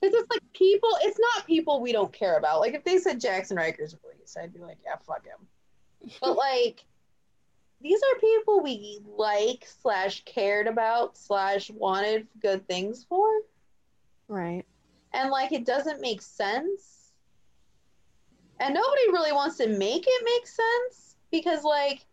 Because 0.00 0.14
it's 0.20 0.30
like 0.30 0.52
people, 0.52 0.90
it's 1.02 1.18
not 1.18 1.46
people 1.46 1.80
we 1.80 1.92
don't 1.92 2.12
care 2.12 2.36
about. 2.36 2.60
Like 2.60 2.74
if 2.74 2.84
they 2.84 2.98
said 2.98 3.20
Jaxson 3.20 3.56
Ryker's 3.56 3.96
release, 4.04 4.36
I'd 4.36 4.52
be 4.52 4.58
like, 4.58 4.78
yeah, 4.84 4.96
fuck 4.96 5.24
him. 5.24 5.48
But 6.20 6.36
like, 6.36 6.84
these 7.82 8.00
are 8.00 8.20
people 8.20 8.62
we 8.62 9.00
like 9.16 9.66
slash 9.82 10.22
cared 10.24 10.66
about 10.66 11.16
slash 11.16 11.70
wanted 11.70 12.26
good 12.40 12.66
things 12.68 13.04
for, 13.08 13.28
Right. 14.28 14.64
and 15.12 15.30
like 15.30 15.52
it 15.52 15.64
doesn't 15.66 16.00
make 16.00 16.22
sense. 16.22 17.12
And 18.60 18.74
nobody 18.74 19.08
really 19.10 19.32
wants 19.32 19.56
to 19.58 19.66
make 19.66 20.04
it 20.06 20.24
make 20.24 20.46
sense 20.46 21.16
because 21.32 21.64
like 21.64 22.06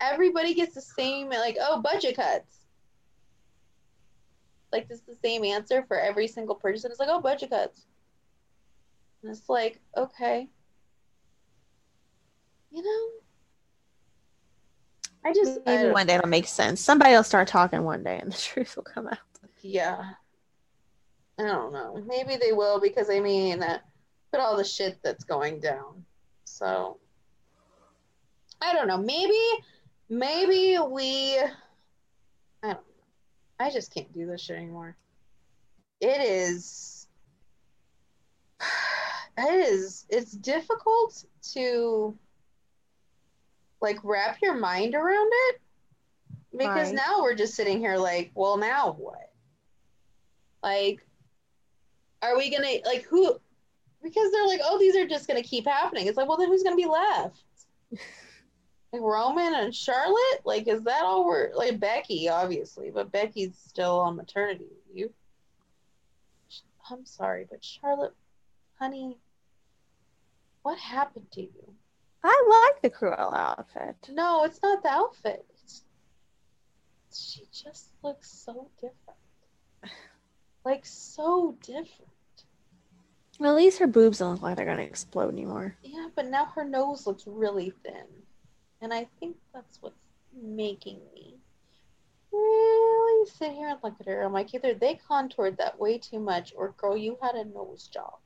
everybody 0.00 0.54
gets 0.54 0.74
the 0.74 0.80
same 0.80 1.28
like 1.30 1.56
oh 1.60 1.80
budget 1.82 2.16
cuts. 2.16 2.58
Like 4.72 4.88
this 4.88 4.98
is 5.00 5.04
the 5.06 5.16
same 5.16 5.44
answer 5.44 5.82
for 5.88 5.98
every 5.98 6.28
single 6.28 6.54
person. 6.54 6.90
It's 6.90 7.00
like 7.00 7.08
oh 7.10 7.20
budget 7.20 7.50
cuts. 7.50 7.86
And 9.22 9.32
it's 9.32 9.48
like 9.48 9.80
okay. 9.96 10.48
You 12.70 12.82
know. 12.82 13.08
I 15.24 15.32
just 15.32 15.60
Maybe 15.66 15.82
don't- 15.84 15.92
one 15.92 16.06
day 16.06 16.14
it'll 16.14 16.28
make 16.28 16.46
sense. 16.46 16.80
Somebody 16.80 17.12
will 17.12 17.24
start 17.24 17.48
talking 17.48 17.84
one 17.84 18.02
day 18.02 18.18
and 18.18 18.32
the 18.32 18.36
truth 18.40 18.76
will 18.76 18.82
come 18.84 19.08
out. 19.08 19.18
Yeah. 19.62 20.10
I 21.38 21.42
don't 21.42 21.72
know. 21.72 22.02
Maybe 22.06 22.36
they 22.36 22.52
will 22.52 22.80
because 22.80 23.08
I 23.10 23.20
mean, 23.20 23.62
uh, 23.62 23.78
put 24.30 24.40
all 24.40 24.56
the 24.56 24.64
shit 24.64 24.98
that's 25.02 25.24
going 25.24 25.60
down. 25.60 26.04
So 26.44 26.98
I 28.60 28.72
don't 28.74 28.88
know. 28.88 28.98
Maybe, 28.98 29.38
maybe 30.08 30.78
we. 30.78 31.38
I 31.38 31.48
don't 32.62 32.72
know. 32.74 32.80
I 33.58 33.70
just 33.70 33.92
can't 33.92 34.12
do 34.12 34.26
this 34.26 34.42
shit 34.42 34.56
anymore. 34.56 34.96
It 36.00 36.20
is. 36.20 37.06
It 39.38 39.54
is. 39.54 40.04
It's 40.10 40.32
difficult 40.32 41.24
to 41.54 42.14
like 43.80 43.98
wrap 44.04 44.38
your 44.42 44.54
mind 44.54 44.94
around 44.94 45.30
it 45.32 45.60
because 46.56 46.88
Right. 46.88 46.94
now 46.94 47.22
we're 47.22 47.34
just 47.34 47.54
sitting 47.54 47.78
here 47.78 47.96
like, 47.96 48.30
well, 48.34 48.56
now 48.56 48.92
what? 48.92 49.32
Like, 50.62 51.06
are 52.22 52.36
we 52.36 52.50
gonna 52.50 52.78
like 52.84 53.04
who? 53.04 53.38
Because 54.02 54.30
they're 54.32 54.46
like, 54.46 54.60
oh, 54.62 54.78
these 54.78 54.96
are 54.96 55.06
just 55.06 55.26
gonna 55.26 55.42
keep 55.42 55.66
happening. 55.66 56.06
It's 56.06 56.16
like, 56.16 56.28
well, 56.28 56.36
then 56.36 56.48
who's 56.48 56.62
gonna 56.62 56.76
be 56.76 56.86
left? 56.86 57.42
like 58.92 59.02
Roman 59.02 59.54
and 59.54 59.74
Charlotte? 59.74 60.40
Like, 60.44 60.68
is 60.68 60.84
that 60.84 61.04
all 61.04 61.24
we're 61.24 61.52
like 61.54 61.80
Becky, 61.80 62.28
obviously, 62.28 62.90
but 62.90 63.12
Becky's 63.12 63.56
still 63.56 64.00
on 64.00 64.16
maternity 64.16 64.66
leave. 64.94 65.10
I'm 66.90 67.06
sorry, 67.06 67.46
but 67.48 67.64
Charlotte, 67.64 68.14
honey, 68.78 69.16
what 70.62 70.78
happened 70.78 71.30
to 71.32 71.42
you? 71.42 71.74
I 72.22 72.70
like 72.72 72.82
the 72.82 72.90
Cruella 72.90 73.58
outfit. 73.58 73.96
No, 74.12 74.44
it's 74.44 74.60
not 74.62 74.82
the 74.82 74.90
outfit. 74.90 75.44
It's, 75.62 75.82
she 77.12 77.46
just 77.52 77.90
looks 78.02 78.30
so 78.30 78.68
different. 78.80 79.18
Like 80.64 80.84
so 80.84 81.56
different. 81.62 82.10
At 83.40 83.54
least 83.54 83.78
her 83.78 83.86
boobs 83.86 84.18
don't 84.18 84.32
look 84.32 84.42
like 84.42 84.56
they're 84.56 84.66
gonna 84.66 84.82
explode 84.82 85.32
anymore. 85.32 85.76
Yeah, 85.82 86.08
but 86.14 86.26
now 86.26 86.44
her 86.46 86.64
nose 86.64 87.06
looks 87.06 87.26
really 87.26 87.72
thin. 87.82 88.04
And 88.82 88.92
I 88.92 89.08
think 89.18 89.36
that's 89.54 89.78
what's 89.80 89.96
making 90.34 91.00
me 91.14 91.36
really 92.32 93.30
sit 93.30 93.52
here 93.52 93.68
and 93.68 93.78
look 93.82 93.94
at 94.00 94.06
her. 94.06 94.22
I'm 94.22 94.32
like, 94.32 94.54
either 94.54 94.74
they 94.74 95.00
contoured 95.08 95.56
that 95.56 95.78
way 95.78 95.98
too 95.98 96.20
much 96.20 96.52
or 96.56 96.74
girl, 96.76 96.96
you 96.96 97.18
had 97.20 97.34
a 97.34 97.44
nose 97.44 97.88
job. 97.92 98.18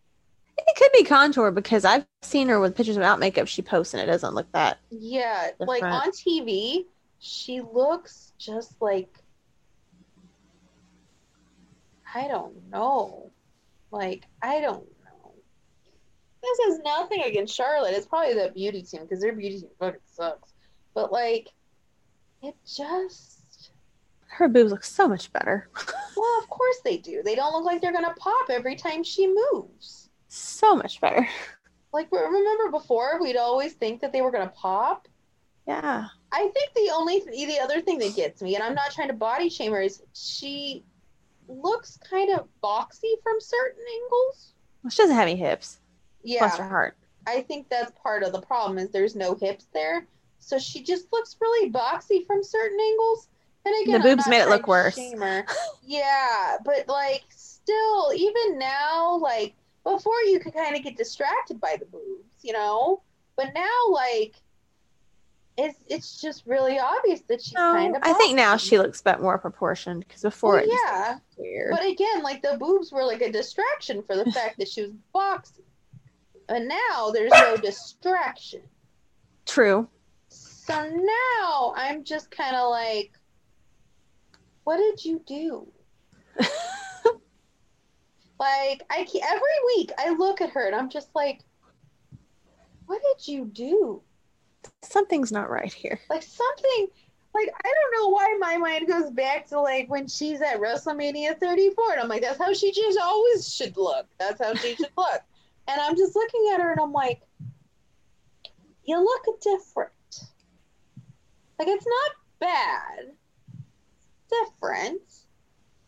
It 0.57 0.77
could 0.77 0.91
be 0.93 1.05
contour 1.05 1.51
because 1.51 1.85
I've 1.85 2.07
seen 2.23 2.49
her 2.49 2.61
with 2.61 2.77
pictures 2.77 2.97
without 2.97 3.19
makeup 3.19 3.49
she 3.49 3.63
posts 3.63 3.95
and 3.95 4.03
it 4.03 4.07
doesn't 4.07 4.35
look 4.35 4.51
that. 4.53 4.79
Yeah, 4.91 5.51
like 5.59 5.83
on 5.83 6.11
TV, 6.11 6.85
she 7.19 7.61
looks 7.61 8.33
just 8.39 8.81
like 8.81 9.25
I 12.15 12.29
don't 12.29 12.55
know. 12.71 13.33
Like 13.91 14.25
I 14.43 14.61
don't 14.61 14.87
know. 15.05 15.33
This 16.43 16.59
is 16.69 16.81
nothing 16.85 17.23
against 17.23 17.55
Charlotte. 17.55 17.95
It's 17.95 18.07
probably 18.07 18.35
the 18.35 18.53
beauty 18.55 18.83
team 18.83 19.03
because 19.03 19.21
their 19.21 19.33
beauty 19.33 19.61
team 19.61 19.71
fucking 19.79 20.01
sucks. 20.05 20.53
But 20.95 21.11
like, 21.11 21.49
it 22.43 22.55
just 22.65 23.73
Her 24.29 24.49
boobs 24.49 24.71
look 24.71 24.85
so 24.85 25.09
much 25.09 25.33
better. 25.33 25.69
well, 26.17 26.39
of 26.41 26.49
course 26.49 26.81
they 26.85 26.99
do. 26.99 27.23
They 27.25 27.35
don't 27.35 27.53
look 27.53 27.65
like 27.65 27.81
they're 27.81 27.93
gonna 27.93 28.15
pop 28.17 28.49
every 28.51 28.77
time 28.77 29.03
she 29.03 29.27
moves. 29.53 30.04
So 30.35 30.75
much 30.75 31.01
better. 31.01 31.29
Like 31.93 32.11
remember 32.11 32.71
before, 32.71 33.21
we'd 33.21 33.37
always 33.37 33.75
think 33.75 34.01
that 34.01 34.13
they 34.13 34.21
were 34.21 34.33
gonna 34.33 34.53
pop. 34.55 35.07
Yeah. 35.67 36.07
I 36.33 36.49
think 36.49 36.75
the 36.75 36.93
only 36.95 37.21
the 37.21 37.59
other 37.63 37.81
thing 37.81 37.99
that 37.99 38.17
gets 38.17 38.43
me, 38.43 38.55
and 38.55 38.65
I'm 38.65 38.75
not 38.75 38.91
trying 38.91 39.09
to 39.09 39.15
body 39.15 39.49
shame 39.49 39.73
her, 39.73 39.81
is 39.81 40.03
she 40.13 40.85
looks 41.49 41.99
kind 41.99 42.31
of 42.31 42.49
boxy 42.63 43.13
from 43.23 43.41
certain 43.41 43.85
angles. 44.03 44.55
Well, 44.83 44.91
she 44.91 45.03
doesn't 45.03 45.15
have 45.15 45.29
any 45.29 45.37
hips. 45.37 45.79
Yeah. 46.23 46.41
Bless 46.41 46.59
her 46.59 46.69
heart. 46.69 46.97
I 47.27 47.43
think 47.43 47.69
that's 47.69 47.93
part 48.03 48.23
of 48.23 48.33
the 48.33 48.41
problem 48.41 48.79
is 48.79 48.91
there's 48.91 49.15
no 49.15 49.35
hips 49.35 49.67
there, 49.73 50.07
so 50.41 50.59
she 50.59 50.83
just 50.83 51.07
looks 51.13 51.37
really 51.41 51.71
boxy 51.71 52.27
from 52.27 52.43
certain 52.43 52.79
angles. 52.79 53.29
And 53.65 53.75
again, 53.83 54.03
The 54.03 54.09
boobs 54.09 54.29
made 54.29 54.43
it 54.43 54.49
look 54.49 54.67
worse. 54.67 54.99
yeah, 55.87 56.57
but 56.65 56.87
like 56.87 57.25
still, 57.31 58.13
even 58.15 58.59
now, 58.59 59.17
like 59.17 59.55
before, 59.85 60.21
you 60.23 60.41
could 60.41 60.55
kind 60.55 60.75
of 60.75 60.83
get 60.83 60.97
distracted 60.97 61.61
by 61.61 61.77
the 61.79 61.85
boobs, 61.87 62.35
you 62.43 62.53
know. 62.53 63.03
But 63.37 63.53
now, 63.55 63.89
like. 63.91 64.35
It's, 65.57 65.79
it's 65.87 66.21
just 66.21 66.45
really 66.47 66.81
obvious 66.81 67.21
that 67.29 67.41
she's 67.41 67.53
No, 67.55 67.61
kind 67.75 67.95
of. 67.95 68.03
I 68.05 68.13
think 68.15 68.35
now 68.35 68.57
she 68.57 68.77
looks 68.77 69.01
a 69.03 69.05
bit 69.05 69.21
more 69.21 69.39
proportioned 69.39 70.01
because 70.05 70.23
before 70.23 70.55
Well, 70.55 70.65
it 70.65 70.69
yeah, 70.85 71.19
weird. 71.37 71.71
but 71.71 71.87
again, 71.87 72.25
like 72.25 72.43
the 72.43 72.57
boobs 72.59 72.91
were 72.91 73.05
like 73.05 73.21
a 73.23 73.31
distraction 73.31 74.03
for 74.03 74.17
the 74.17 74.25
fact 74.33 74.59
that 74.59 74.67
she 74.67 74.83
was 74.83 74.91
boxy, 75.15 75.63
and 76.49 76.67
now 76.67 77.13
there's 77.13 77.31
no 77.31 77.57
distraction. 77.57 78.63
True. 79.47 79.87
So 80.27 80.75
now 80.91 81.73
I'm 81.77 82.03
just 82.03 82.33
kind 82.33 82.57
of 82.57 82.71
like, 82.71 83.13
what 84.65 84.79
did 84.79 85.05
you 85.05 85.23
do? 85.25 85.69
Like 88.39 88.83
I 88.91 89.07
every 89.29 89.77
week 89.77 89.91
I 89.99 90.11
look 90.11 90.41
at 90.41 90.51
her 90.51 90.67
and 90.67 90.75
I'm 90.75 90.91
just 90.91 91.09
like, 91.15 91.41
what 92.87 93.01
did 93.03 93.29
you 93.29 93.47
do? 93.47 94.03
Something's 94.83 95.33
not 95.33 95.51
right 95.51 95.73
here. 95.73 96.01
Like 96.11 96.23
something. 96.23 96.89
Like 97.35 97.49
I 97.65 97.73
don't 97.73 98.03
know 98.03 98.09
why 98.11 98.37
my 98.39 98.57
mind 98.57 98.87
goes 98.87 99.11
back 99.11 99.47
to 99.49 99.61
like 99.61 99.89
when 99.89 100.07
she's 100.07 100.41
at 100.41 100.61
WrestleMania 100.61 101.39
34, 101.39 101.93
and 101.93 102.01
I'm 102.01 102.09
like, 102.09 102.23
that's 102.23 102.39
how 102.39 102.53
she 102.53 102.73
just 102.73 102.99
always 102.99 103.53
should 103.53 103.77
look. 103.77 104.07
That's 104.19 104.41
how 104.43 104.55
she 104.55 104.75
should 104.77 104.93
look. 104.97 105.21
And 105.67 105.81
I'm 105.81 105.97
just 105.97 106.15
looking 106.15 106.51
at 106.53 106.61
her, 106.61 106.73
and 106.73 106.81
I'm 106.81 106.93
like, 106.93 107.23
you 108.85 109.03
look 109.03 109.41
different. 109.41 109.93
Like 111.59 111.69
it's 111.69 111.87
not 111.87 112.11
bad. 112.39 113.13
It's 113.57 114.51
different. 114.51 115.24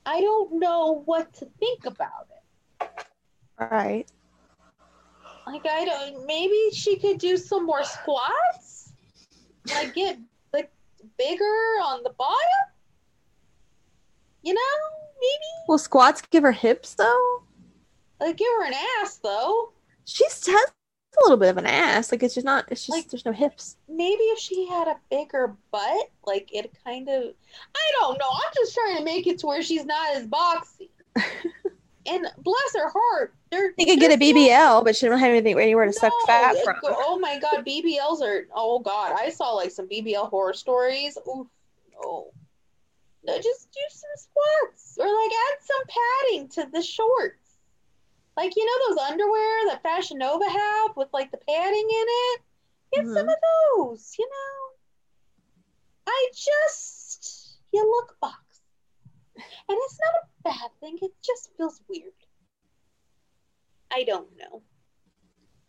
I 0.06 0.20
don't 0.20 0.60
know 0.60 1.02
what 1.04 1.32
to 1.34 1.48
think 1.58 1.84
about 1.84 2.28
it. 2.30 2.88
Right. 3.58 4.06
Like 5.46 5.66
I 5.66 5.84
don't. 5.84 6.26
Maybe 6.26 6.70
she 6.72 6.96
could 6.96 7.18
do 7.18 7.36
some 7.36 7.66
more 7.66 7.82
squats. 7.82 8.92
Like 9.68 9.94
get 9.94 10.18
like 10.52 10.70
bigger 11.18 11.44
on 11.44 12.02
the 12.04 12.10
bottom. 12.10 12.36
You 14.42 14.54
know, 14.54 14.60
maybe 15.20 15.68
Will 15.68 15.78
squats 15.78 16.22
give 16.30 16.44
her 16.44 16.52
hips 16.52 16.94
though? 16.94 17.42
like 18.20 18.36
give 18.36 18.48
her 18.58 18.66
an 18.66 18.74
ass 19.02 19.18
though. 19.18 19.72
She's 20.04 20.46
has 20.46 20.72
a 21.18 21.22
little 21.22 21.36
bit 21.36 21.50
of 21.50 21.56
an 21.58 21.66
ass. 21.66 22.12
Like 22.12 22.22
it's 22.22 22.34
just 22.34 22.44
not. 22.44 22.66
It's 22.70 22.86
just 22.86 22.90
Like- 22.96 23.08
there's 23.08 23.24
no 23.24 23.32
hips. 23.32 23.76
Maybe 23.88 24.22
if 24.24 24.38
she 24.38 24.66
had 24.66 24.88
a 24.88 24.96
bigger 25.10 25.56
butt, 25.70 26.10
like 26.26 26.48
it 26.52 26.72
kind 26.84 27.08
of. 27.08 27.22
I 27.74 27.92
don't 28.00 28.18
know. 28.18 28.28
I'm 28.30 28.52
just 28.54 28.74
trying 28.74 28.98
to 28.98 29.04
make 29.04 29.26
it 29.26 29.38
to 29.40 29.46
where 29.46 29.62
she's 29.62 29.84
not 29.84 30.16
as 30.16 30.26
boxy. 30.26 30.90
and 32.06 32.26
bless 32.38 32.74
her 32.74 32.88
heart, 32.90 33.34
there. 33.50 33.72
You 33.78 33.86
could 33.86 33.98
get 34.00 34.12
a 34.12 34.16
no- 34.16 34.24
BBL, 34.26 34.84
but 34.84 34.94
she 34.96 35.06
don't 35.06 35.18
have 35.18 35.30
anything 35.30 35.58
anywhere 35.58 35.86
to 35.86 35.92
suck 35.92 36.12
No, 36.12 36.26
fat 36.26 36.56
from. 36.64 36.76
go- 36.82 36.94
oh 36.98 37.18
my 37.18 37.38
god, 37.38 37.64
BBLs 37.66 38.20
are. 38.22 38.46
Oh 38.54 38.78
god, 38.80 39.14
I 39.18 39.30
saw 39.30 39.52
like 39.52 39.70
some 39.70 39.88
BBL 39.88 40.28
horror 40.28 40.52
stories. 40.54 41.16
Oof, 41.28 41.46
no. 42.00 42.28
No, 43.24 43.36
just 43.40 43.72
do 43.72 43.80
some 43.90 44.10
squats 44.16 44.96
or 45.00 45.06
like 45.06 45.30
add 45.32 45.58
some 45.60 45.82
padding 45.88 46.48
to 46.50 46.70
the 46.72 46.80
shorts. 46.82 47.45
Like 48.36 48.54
you 48.54 48.64
know 48.66 48.88
those 48.88 49.10
underwear 49.10 49.66
that 49.68 49.82
Fashion 49.82 50.18
Nova 50.18 50.48
have 50.48 50.96
with 50.96 51.08
like 51.12 51.30
the 51.30 51.38
padding 51.38 51.88
in 51.90 52.06
it. 52.08 52.40
Get 52.92 53.04
some 53.06 53.26
Mhm. 53.26 53.32
of 53.32 53.38
those. 53.78 54.14
You 54.18 54.28
know. 54.28 54.76
I 56.06 56.28
just 56.32 57.58
you 57.72 57.82
look 57.84 58.18
box, 58.20 58.60
and 59.36 59.44
it's 59.68 59.98
not 59.98 60.22
a 60.22 60.28
bad 60.58 60.70
thing. 60.80 60.98
It 61.02 61.12
just 61.22 61.50
feels 61.56 61.80
weird. 61.88 62.12
I 63.90 64.04
don't 64.04 64.28
know. 64.36 64.62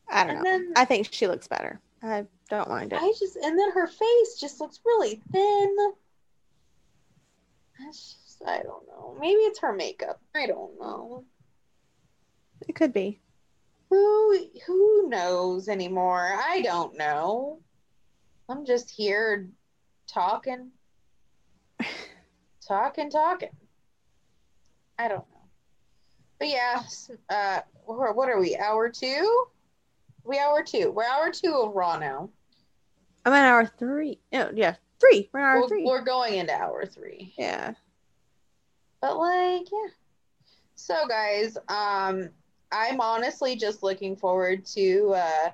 I 0.09 0.23
don't 0.25 0.35
And 0.35 0.37
know. 0.37 0.43
then 0.43 0.73
I 0.75 0.85
think 0.85 1.11
she 1.11 1.27
looks 1.27 1.47
better. 1.47 1.81
I 2.03 2.25
don't 2.49 2.69
mind 2.69 2.93
it. 2.93 3.01
I 3.01 3.13
just 3.19 3.35
and 3.37 3.57
then 3.57 3.71
her 3.71 3.87
face 3.87 4.39
just 4.39 4.59
looks 4.59 4.79
really 4.85 5.21
thin. 5.31 5.75
Just, 7.85 8.41
I 8.45 8.63
don't 8.63 8.87
know. 8.87 9.15
Maybe 9.19 9.39
it's 9.41 9.59
her 9.59 9.73
makeup. 9.73 10.19
I 10.35 10.47
don't 10.47 10.79
know. 10.79 11.23
It 12.67 12.75
could 12.75 12.93
be. 12.93 13.19
Who 13.89 14.37
who 14.65 15.09
knows 15.09 15.67
anymore? 15.69 16.33
I 16.37 16.61
don't 16.61 16.97
know. 16.97 17.59
I'm 18.49 18.65
just 18.65 18.89
here 18.89 19.49
talking, 20.07 20.71
talking, 22.65 23.09
talking. 23.09 23.49
I 24.99 25.07
don't 25.07 25.19
know. 25.29 25.41
But 26.39 26.49
yeah, 26.49 26.83
uh, 27.29 27.61
what 27.85 28.29
are 28.29 28.39
we? 28.39 28.55
Hour 28.55 28.89
two? 28.89 29.45
We 30.23 30.37
hour 30.39 30.63
two. 30.63 30.91
We're 30.91 31.05
hour 31.05 31.31
two 31.31 31.53
of 31.55 31.73
Raw 31.75 31.97
now. 31.97 32.29
I'm 33.25 33.33
at 33.33 33.45
hour 33.45 33.71
three. 33.79 34.19
Oh, 34.33 34.49
yeah, 34.53 34.75
three. 34.99 35.29
We're 35.33 35.39
hour 35.41 35.61
We're, 35.61 35.67
3 35.67 35.83
we're 35.85 36.03
going 36.03 36.35
into 36.35 36.53
hour 36.53 36.85
three. 36.85 37.33
yeah. 37.37 37.73
But 39.01 39.17
like, 39.17 39.67
yeah. 39.71 39.89
So 40.75 40.95
guys, 41.07 41.57
um 41.69 42.29
I'm 42.71 42.99
honestly 43.01 43.55
just 43.55 43.83
looking 43.83 44.15
forward 44.15 44.65
to 44.67 45.13
uh 45.15 45.49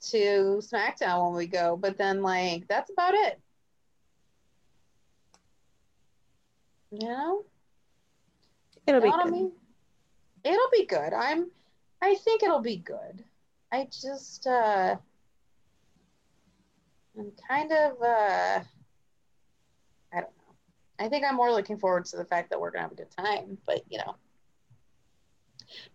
to 0.00 0.60
SmackDown 0.62 1.26
when 1.26 1.36
we 1.36 1.46
go, 1.46 1.76
but 1.76 1.98
then 1.98 2.22
like 2.22 2.68
that's 2.68 2.90
about 2.90 3.14
it. 3.14 3.40
You 6.90 7.08
know? 7.08 7.44
It'll 8.86 9.00
be 9.00 9.08
know 9.08 9.16
what 9.16 9.26
I 9.26 9.30
mean? 9.30 9.52
It'll 10.44 10.70
be 10.72 10.86
good. 10.86 11.12
I'm 11.12 11.50
I 12.00 12.14
think 12.14 12.42
it'll 12.42 12.60
be 12.60 12.76
good. 12.76 13.24
I 13.72 13.88
just 13.90 14.46
uh 14.46 14.96
I'm 17.18 17.32
kind 17.48 17.72
of 17.72 18.00
uh 18.00 18.60
I 20.12 20.20
don't 20.20 20.22
know. 20.22 20.54
I 21.00 21.08
think 21.08 21.24
I'm 21.24 21.34
more 21.34 21.52
looking 21.52 21.78
forward 21.78 22.04
to 22.06 22.16
the 22.16 22.24
fact 22.24 22.50
that 22.50 22.60
we're 22.60 22.70
gonna 22.70 22.82
have 22.82 22.92
a 22.92 22.96
good 22.96 23.10
time, 23.10 23.58
but 23.66 23.82
you 23.90 23.98
know. 23.98 24.14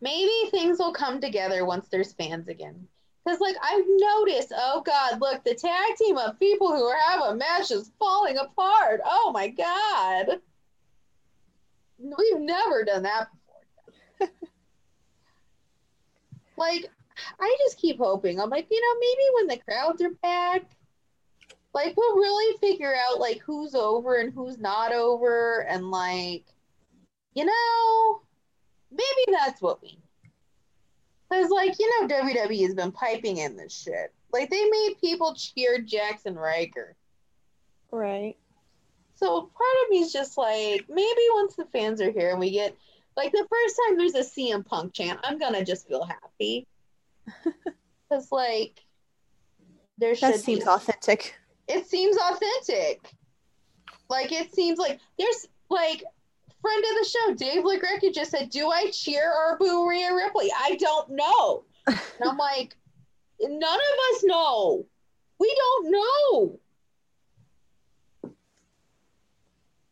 Maybe 0.01 0.31
things 0.49 0.79
will 0.79 0.93
come 0.93 1.19
together 1.19 1.65
once 1.65 1.87
there's 1.89 2.13
fans 2.13 2.47
again. 2.47 2.87
Cause 3.27 3.39
like 3.39 3.55
I've 3.63 3.85
noticed, 3.87 4.51
oh 4.55 4.81
god, 4.85 5.21
look, 5.21 5.43
the 5.43 5.55
tag 5.55 5.95
team 5.97 6.17
of 6.17 6.39
people 6.39 6.75
who 6.75 6.91
have 7.07 7.21
a 7.21 7.35
match 7.35 7.71
is 7.71 7.91
falling 7.97 8.37
apart. 8.37 8.99
Oh 9.05 9.31
my 9.33 9.47
god. 9.47 10.41
We've 11.97 12.39
never 12.39 12.83
done 12.83 13.03
that 13.03 13.29
before. 14.19 14.33
like, 16.57 16.89
I 17.39 17.55
just 17.63 17.77
keep 17.77 17.97
hoping. 17.97 18.41
I'm 18.41 18.49
like, 18.49 18.67
you 18.69 18.81
know, 18.81 18.99
maybe 18.99 19.23
when 19.35 19.47
the 19.47 19.63
crowds 19.63 20.01
are 20.01 20.15
back, 20.21 20.63
like 21.73 21.95
we'll 21.95 22.15
really 22.17 22.57
figure 22.57 22.93
out 22.93 23.21
like 23.21 23.39
who's 23.39 23.73
over 23.73 24.17
and 24.17 24.33
who's 24.33 24.57
not 24.57 24.91
over, 24.91 25.61
and 25.69 25.89
like, 25.89 26.43
you 27.35 27.45
know, 27.45 28.21
maybe 28.93 29.37
that's 29.37 29.61
what 29.61 29.81
we 29.81 29.89
need. 29.89 29.99
Cause 31.31 31.49
like 31.49 31.75
you 31.79 32.01
know, 32.01 32.07
WWE 32.07 32.61
has 32.65 32.75
been 32.75 32.91
piping 32.91 33.37
in 33.37 33.55
this 33.57 33.73
shit. 33.73 34.13
Like 34.31 34.49
they 34.49 34.63
made 34.69 34.95
people 35.01 35.33
cheer 35.35 35.79
Jaxson 35.79 36.35
Ryker. 36.35 36.95
Right. 37.91 38.35
So 39.15 39.41
part 39.41 39.83
of 39.83 39.89
me 39.89 39.99
is 39.99 40.11
just 40.11 40.37
like, 40.37 40.85
maybe 40.89 41.21
once 41.35 41.55
the 41.55 41.65
fans 41.65 42.01
are 42.01 42.11
here 42.11 42.31
and 42.31 42.39
we 42.39 42.51
get 42.51 42.75
like 43.15 43.31
the 43.31 43.47
first 43.49 43.79
time 43.87 43.97
there's 43.97 44.15
a 44.15 44.19
CM 44.19 44.65
Punk 44.65 44.93
chant, 44.93 45.19
I'm 45.23 45.37
gonna 45.39 45.63
just 45.63 45.87
feel 45.87 46.03
happy. 46.03 46.67
Cause 48.11 48.31
like 48.31 48.83
there 49.97 50.15
should 50.15 50.33
That 50.33 50.39
seems 50.39 50.63
be, 50.63 50.69
authentic. 50.69 51.35
it 51.67 51.87
seems 51.87 52.17
authentic. 52.17 53.11
Like 54.09 54.31
it 54.31 54.53
seems 54.53 54.77
like 54.77 54.99
there's 55.17 55.47
like 55.69 56.03
friend 56.63 56.83
of 56.83 56.97
the 56.97 57.09
show, 57.09 57.33
Dave 57.35 57.63
LaGreca 57.63 58.13
just 58.13 58.31
said, 58.31 58.49
Do 58.49 58.69
I 58.69 58.89
cheer 58.91 59.31
or 59.31 59.57
boo 59.59 59.87
Rhea 59.87 60.15
Ripley? 60.15 60.49
I 60.57 60.75
don't 60.77 61.09
know. 61.09 61.65
and 61.87 61.99
I'm 62.25 62.37
like, 62.37 62.75
none 63.41 63.61
of 63.61 64.15
us 64.15 64.23
know. 64.23 64.85
We 65.39 65.55
don't 65.55 65.91
know. 65.91 66.59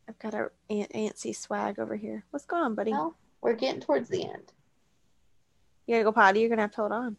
I've 0.08 0.20
got 0.20 0.34
our 0.34 0.54
Aunt 0.70 0.92
Antsy 0.94 1.36
swag 1.36 1.78
over 1.78 1.96
here. 1.96 2.24
What's 2.32 2.46
going 2.46 2.64
on, 2.64 2.76
buddy? 2.76 2.92
Well, 2.92 3.16
we're 3.42 3.56
getting 3.56 3.82
towards 3.82 4.10
the 4.10 4.24
end. 4.24 4.54
You 5.86 5.96
gotta 5.96 6.06
go 6.06 6.12
potty. 6.14 6.40
You're 6.40 6.50
gonna 6.50 6.62
have 6.62 6.72
to 6.72 6.78
hold 6.78 6.94
on. 6.94 7.18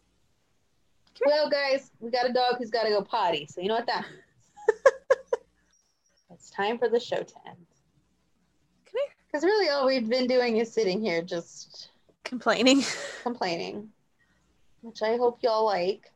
Well, 1.25 1.49
guys, 1.49 1.91
we 1.99 2.09
got 2.09 2.29
a 2.29 2.33
dog 2.33 2.55
who's 2.57 2.71
got 2.71 2.83
to 2.83 2.89
go 2.89 3.03
potty. 3.03 3.47
So 3.49 3.61
you 3.61 3.67
know 3.67 3.75
what 3.75 3.85
that 3.85 4.05
means. 4.09 4.81
it's 6.31 6.49
time 6.49 6.79
for 6.79 6.89
the 6.89 6.99
show 6.99 7.21
to 7.21 7.33
end. 7.47 7.67
Because 9.33 9.45
really, 9.45 9.69
all 9.69 9.87
we've 9.87 10.07
been 10.07 10.27
doing 10.27 10.57
is 10.57 10.71
sitting 10.71 11.01
here 11.01 11.23
just 11.23 11.89
Complaining. 12.23 12.83
complaining, 13.23 13.89
which 14.81 15.01
I 15.01 15.17
hope 15.17 15.39
y'all 15.41 15.65
like. 15.65 16.11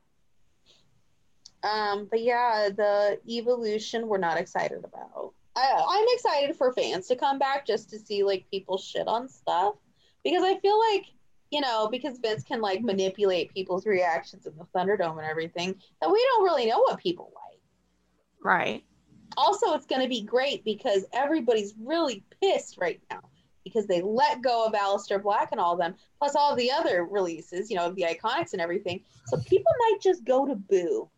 Um, 1.63 2.07
but 2.11 2.21
yeah, 2.21 2.69
the 2.69 3.19
evolution 3.27 4.07
we're 4.07 4.19
not 4.19 4.37
excited 4.37 4.83
about. 4.83 5.33
I, 5.55 5.83
I'm 5.89 6.05
excited 6.13 6.55
for 6.55 6.71
fans 6.73 7.07
to 7.07 7.15
come 7.15 7.39
back 7.39 7.65
just 7.65 7.89
to 7.89 7.97
see 7.97 8.23
like 8.23 8.45
people 8.51 8.77
shit 8.77 9.07
on 9.07 9.27
stuff 9.27 9.73
because 10.23 10.43
I 10.43 10.59
feel 10.59 10.79
like 10.79 11.05
you 11.49 11.61
know 11.61 11.89
because 11.91 12.19
Vince 12.19 12.43
can 12.43 12.61
like 12.61 12.83
manipulate 12.83 13.51
people's 13.51 13.87
reactions 13.87 14.45
in 14.45 14.53
the 14.57 14.65
Thunderdome 14.75 15.17
and 15.17 15.25
everything 15.25 15.73
that 16.01 16.11
we 16.11 16.23
don't 16.31 16.43
really 16.43 16.67
know 16.67 16.79
what 16.81 16.99
people 16.99 17.31
like. 17.33 17.61
right. 18.43 18.83
Also, 19.37 19.73
it's 19.73 19.85
going 19.85 20.01
to 20.01 20.09
be 20.09 20.23
great 20.23 20.65
because 20.65 21.05
everybody's 21.13 21.75
really 21.79 22.23
pissed 22.41 22.77
right 22.79 22.99
now 23.11 23.21
because 23.63 23.85
they 23.85 24.01
let 24.01 24.41
go 24.41 24.65
of 24.65 24.73
Aleister 24.73 25.21
Black 25.21 25.49
and 25.51 25.59
all 25.61 25.73
of 25.73 25.79
them, 25.79 25.93
plus 26.17 26.35
all 26.35 26.55
the 26.55 26.71
other 26.71 27.05
releases, 27.05 27.69
you 27.69 27.75
know, 27.75 27.91
the 27.91 28.01
IIconics 28.01 28.53
and 28.53 28.61
everything. 28.61 29.01
So 29.27 29.37
people 29.37 29.71
might 29.79 30.01
just 30.01 30.25
go 30.25 30.45
to 30.47 30.55
boo. 30.55 31.09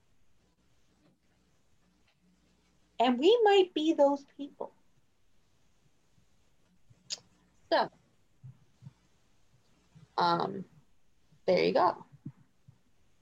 And 3.00 3.18
we 3.18 3.40
might 3.44 3.74
be 3.74 3.94
those 3.94 4.26
people. 4.36 4.74
So, 7.72 7.90
um, 10.18 10.66
there 11.46 11.64
you 11.64 11.74
go. 11.74 12.04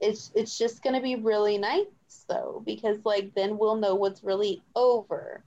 It's 0.00 0.32
it's 0.34 0.56
just 0.56 0.82
gonna 0.82 1.02
be 1.02 1.16
really 1.16 1.58
nice 1.58 1.86
though, 2.28 2.62
because 2.64 2.98
like 3.04 3.34
then 3.34 3.58
we'll 3.58 3.76
know 3.76 3.94
what's 3.94 4.24
really 4.24 4.62
over 4.74 5.44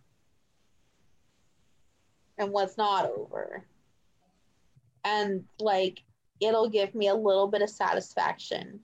and 2.38 2.52
what's 2.52 2.78
not 2.78 3.06
over. 3.06 3.64
And 5.04 5.46
like 5.60 6.04
it'll 6.40 6.70
give 6.70 6.96
me 6.96 7.08
a 7.08 7.16
little 7.16 7.48
bit 7.48 7.62
of 7.62 7.70
satisfaction 7.70 8.80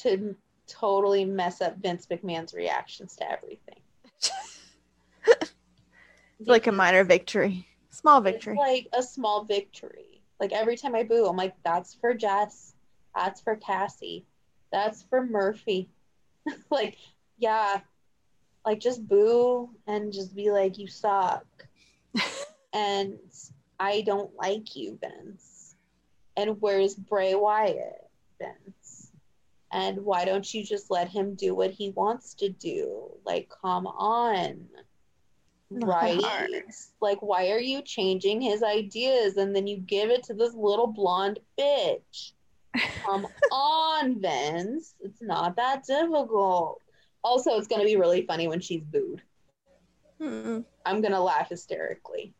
to 0.00 0.34
totally 0.66 1.24
mess 1.24 1.60
up 1.60 1.76
Vince 1.78 2.06
McMahon's 2.06 2.54
reactions 2.54 3.16
to 3.16 3.30
everything. 3.30 3.80
It's 5.28 5.52
like 6.46 6.66
a 6.66 6.72
minor 6.72 7.04
victory. 7.04 7.66
Small 7.90 8.20
victory. 8.20 8.54
It's 8.54 8.58
like 8.58 8.88
a 8.92 9.02
small 9.02 9.44
victory. 9.44 10.22
Like 10.40 10.52
every 10.52 10.76
time 10.76 10.94
I 10.94 11.02
boo, 11.02 11.26
I'm 11.26 11.36
like, 11.36 11.54
that's 11.64 11.94
for 11.94 12.14
Jess. 12.14 12.74
That's 13.14 13.40
for 13.40 13.56
Cassie. 13.56 14.24
That's 14.72 15.02
for 15.04 15.24
Murphy. 15.24 15.90
like, 16.70 16.96
yeah. 17.38 17.80
Like 18.64 18.80
just 18.80 19.06
boo 19.06 19.70
and 19.86 20.12
just 20.12 20.34
be 20.34 20.50
like, 20.50 20.78
you 20.78 20.88
suck. 20.88 21.44
and 22.72 23.18
I 23.78 24.00
don't 24.02 24.34
like 24.36 24.74
you, 24.74 24.98
Vince. 25.00 25.74
And 26.36 26.60
where's 26.60 26.94
Bray 26.94 27.34
Wyatt, 27.34 28.08
Vince? 28.40 29.10
And 29.70 30.04
why 30.04 30.24
don't 30.24 30.52
you 30.52 30.64
just 30.64 30.90
let 30.90 31.08
him 31.08 31.34
do 31.34 31.54
what 31.54 31.70
he 31.70 31.90
wants 31.90 32.34
to 32.34 32.48
do? 32.48 33.10
Like, 33.24 33.50
come 33.62 33.86
on. 33.86 34.66
Not 35.70 35.88
Right? 35.88 36.22
hard. 36.22 36.64
Like, 37.00 37.22
why 37.22 37.50
are 37.50 37.60
you 37.60 37.82
changing 37.82 38.40
his 38.40 38.62
ideas 38.62 39.36
and 39.38 39.56
then 39.56 39.66
you 39.66 39.78
give 39.78 40.10
it 40.10 40.24
to 40.24 40.34
this 40.34 40.54
little 40.54 40.86
blonde 40.86 41.40
bitch? 41.58 42.32
Come 43.04 43.26
on, 43.50 44.20
Vince. 44.20 44.94
It's 45.00 45.20
not 45.20 45.56
that 45.56 45.84
difficult. 45.84 46.80
Also, 47.24 47.52
it's 47.52 47.68
going 47.68 47.80
to 47.80 47.86
be 47.86 47.96
really 47.96 48.26
funny 48.26 48.48
when 48.48 48.60
she's 48.60 48.82
booed. 48.82 49.22
Mm-mm. 50.22 50.64
I'm 50.86 51.00
gonna 51.00 51.22
laugh 51.22 51.48
hysterically. 51.48 52.32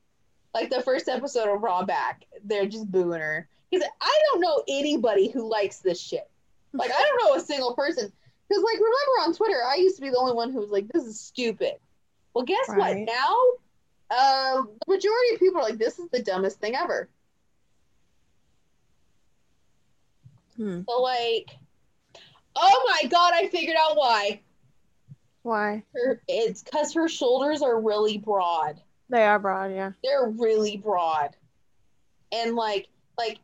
Like 0.55 0.71
the 0.71 0.83
first 0.83 1.09
episode 1.09 1.53
of 1.53 1.63
Raw 1.63 1.85
back, 1.85 2.25
they're 2.45 2.67
just 2.67 2.91
booing 2.91 3.21
her. 3.21 3.49
Because 3.71 3.89
I 4.01 4.21
don't 4.31 4.41
know 4.41 4.63
anybody 4.69 5.31
who 5.31 5.51
likes 5.51 5.79
this 5.79 6.01
shit. 6.01 6.29
Like 6.73 6.91
I 6.91 7.03
don't 7.03 7.25
know 7.25 7.41
a 7.41 7.45
single 7.45 7.75
person. 7.75 8.13
Because 8.49 8.63
like 8.63 8.75
remember 8.75 9.23
on 9.23 9.35
Twitter, 9.35 9.61
I 9.67 9.77
used 9.77 9.97
to 9.97 10.03
be 10.03 10.11
the 10.11 10.19
only 10.19 10.35
one 10.35 10.53
who 10.53 10.61
was 10.61 10.71
like, 10.71 10.89
"This 10.89 11.05
is 11.05 11.19
stupid." 11.19 11.75
Well, 12.35 12.45
guess 12.45 12.69
what? 12.69 12.97
Now, 12.97 13.39
uh, 14.11 14.63
the 14.63 14.95
majority 14.95 15.35
of 15.35 15.41
people 15.41 15.61
are 15.61 15.65
like, 15.65 15.79
"This 15.79 15.99
is 15.99 16.09
the 16.11 16.23
dumbest 16.23 16.61
thing 16.61 16.75
ever." 16.75 17.09
Hmm. 20.57 20.81
So 20.89 21.01
like, 21.01 21.51
oh 22.57 22.89
my 23.03 23.09
god, 23.09 23.33
I 23.35 23.49
figured 23.49 23.77
out 23.79 23.97
why. 23.97 24.41
Why? 25.43 25.83
Her, 25.95 26.23
it's 26.29 26.63
because 26.63 26.93
her 26.95 27.09
shoulders 27.09 27.63
are 27.63 27.81
really 27.81 28.19
broad. 28.19 28.81
They 29.09 29.25
are 29.25 29.39
broad, 29.39 29.73
yeah. 29.73 29.93
they're 30.03 30.29
really 30.29 30.77
broad 30.79 31.37
and 32.33 32.57
like 32.57 32.89
like 33.19 33.39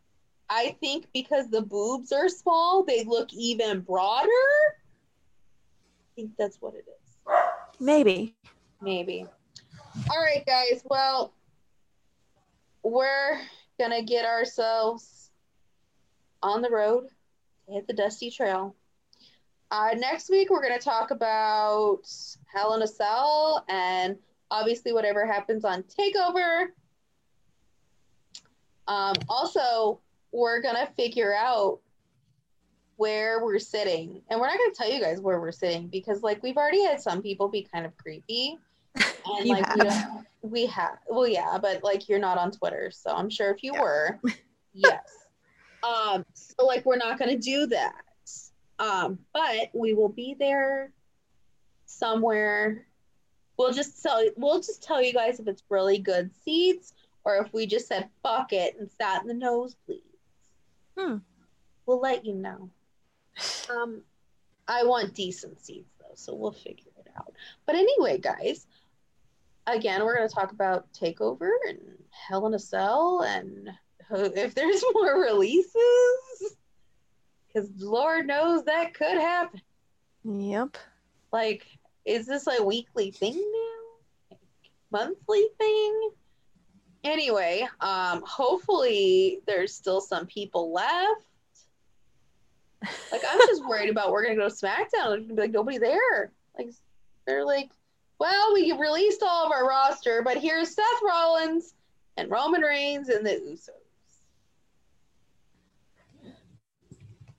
i 0.51 0.75
think 0.81 1.07
because 1.13 1.49
the 1.51 1.61
boobs 1.61 2.11
are 2.11 2.29
small 2.29 2.83
they 2.83 3.05
look 3.05 3.33
even 3.35 3.81
broader 3.81 4.29
i 4.29 4.73
think 6.17 6.33
that's 6.39 6.61
what 6.61 6.75
it 6.75 6.85
is 6.89 7.17
Maybe. 7.79 8.35
maybe 8.81 9.27
all 10.11 10.21
right 10.21 10.45
guys 10.47 10.83
well 10.87 11.33
we're 12.83 13.39
gonna 13.79 14.03
get 14.03 14.25
ourselves 14.25 15.28
on 16.43 16.63
the 16.63 16.71
road 16.71 17.09
to 17.67 17.73
hit 17.75 17.87
the 17.87 17.93
dusty 17.93 18.31
trail. 18.31 18.75
Uh, 19.71 19.91
next 19.97 20.31
week 20.31 20.49
we're 20.51 20.63
gonna 20.63 20.79
talk 20.79 21.11
about 21.11 22.01
hell 22.53 22.75
in 22.75 22.83
a 22.83 22.87
cell 22.87 23.65
and 23.69 24.17
obviously 24.51 24.93
whatever 24.93 25.27
happens 25.27 25.65
on 25.65 25.83
takeover. 25.85 26.67
Um, 28.87 29.15
also 29.29 30.01
we're 30.33 30.63
gonna 30.63 30.89
figure 30.97 31.35
out 31.35 31.81
where 32.97 33.45
we're 33.45 33.59
sitting. 33.59 34.23
And 34.31 34.41
we're 34.41 34.47
not 34.47 34.59
gonna 34.59 34.75
tell 34.75 34.91
you 34.91 35.01
guys 35.01 35.21
where 35.21 35.41
we're 35.41 35.53
sitting 35.53 35.89
because 35.89 36.23
like 36.23 36.43
we've 36.43 36.57
already 36.57 36.83
had 36.85 37.01
some 37.01 37.23
people 37.23 37.49
be 37.49 37.63
kind 37.63 37.85
of 37.87 37.97
creepy. 37.97 38.59
And 39.37 39.47
You 39.47 39.53
like 39.57 39.75
we 39.77 39.85
have. 39.85 40.03
don't 40.09 40.27
we 40.41 40.67
have 40.67 40.99
well 41.11 41.27
yeah 41.29 41.59
but 41.61 41.85
like 41.85 42.09
you're 42.09 42.19
not 42.19 42.39
on 42.39 42.51
twitter 42.51 42.91
so 42.91 43.11
i'm 43.11 43.29
sure 43.29 43.51
if 43.53 43.63
you 43.63 43.73
Yeah. 43.75 43.81
were 43.83 44.21
yes 44.73 45.18
um 45.83 46.25
so 46.35 46.65
like 46.67 46.85
we're 46.85 46.97
not 46.97 47.19
gonna 47.19 47.39
do 47.39 47.67
that. 47.67 47.95
Um 48.79 49.19
but 49.33 49.71
we 49.75 49.95
will 49.95 50.09
be 50.09 50.35
there 50.39 50.93
somewhere. 51.87 52.87
We'll 53.57 53.73
just 53.73 54.03
tell 54.03 54.23
we'll 54.37 54.61
just 54.61 54.83
tell 54.83 55.03
you 55.03 55.13
guys 55.13 55.41
if 55.41 55.49
it's 55.49 55.63
really 55.69 55.99
good 55.99 56.31
seats 56.45 56.95
or 57.25 57.37
if 57.37 57.53
we 57.53 57.67
just 57.67 57.89
said 57.89 58.09
fuck 58.23 58.53
it 58.53 58.77
and 58.79 58.91
sat 58.91 59.23
in 59.23 59.29
the 59.29 59.35
nosebleeds 59.47 60.03
Hmm. 60.97 61.19
we'll 61.87 62.01
let 62.01 62.25
you 62.25 62.35
know. 62.35 62.71
Um 63.71 64.03
i 64.67 64.85
want 64.85 65.15
decent 65.15 65.61
seats 65.61 65.93
though 66.01 66.15
so 66.15 66.35
we'll 66.35 66.53
figure 66.53 66.91
it 66.99 67.09
out. 67.17 67.33
But 67.67 67.75
anyway 67.77 68.19
guys 68.19 68.67
again 69.67 70.05
we're 70.05 70.17
going 70.17 70.29
to 70.29 70.35
talk 70.35 70.53
about 70.53 70.93
takeover 70.93 71.51
and 71.69 71.79
hell 72.11 72.47
in 72.47 72.55
a 72.55 72.59
cell 72.59 73.23
and 73.27 73.71
if 74.37 74.55
there's 74.55 74.83
more 74.95 75.21
releases 75.21 76.57
because 77.47 77.69
lord 77.79 78.27
knows 78.27 78.65
that 78.65 78.95
could 78.95 79.17
happen. 79.19 79.61
Yep. 80.25 80.77
like 81.33 81.67
is 82.05 82.27
this 82.27 82.47
a 82.47 82.63
weekly 82.63 83.11
thing 83.11 83.35
now? 83.35 84.31
Like, 84.31 84.41
monthly 84.91 85.47
thing? 85.59 86.11
Anyway 87.05 87.67
um 87.81 88.23
hopefully 88.27 89.41
there's 89.47 89.75
still 89.75 90.01
some 90.01 90.27
people 90.27 90.73
left. 90.73 91.23
Like 93.13 93.23
i'm 93.29 93.39
just 93.41 93.65
worried 93.69 93.91
about 93.91 94.11
we're 94.13 94.23
gonna 94.23 94.37
go 94.37 94.49
to 94.49 94.55
smackdown 94.55 95.15
and 95.15 95.29
be 95.29 95.35
like 95.35 95.51
nobody 95.51 95.79
there. 95.79 96.33
Like 96.57 96.71
they're 97.27 97.45
like 97.45 97.71
well 98.19 98.55
we 98.55 98.73
released 98.73 99.23
all 99.23 99.47
of 99.47 99.53
our 99.53 99.69
roster 99.69 100.23
but 100.23 100.39
here's 100.39 100.75
seth 100.75 100.85
rollins 101.07 101.75
and 102.17 102.31
roman 102.31 102.63
reigns 102.63 103.11
and 103.11 103.25
the 103.25 103.31
usos 103.31 103.88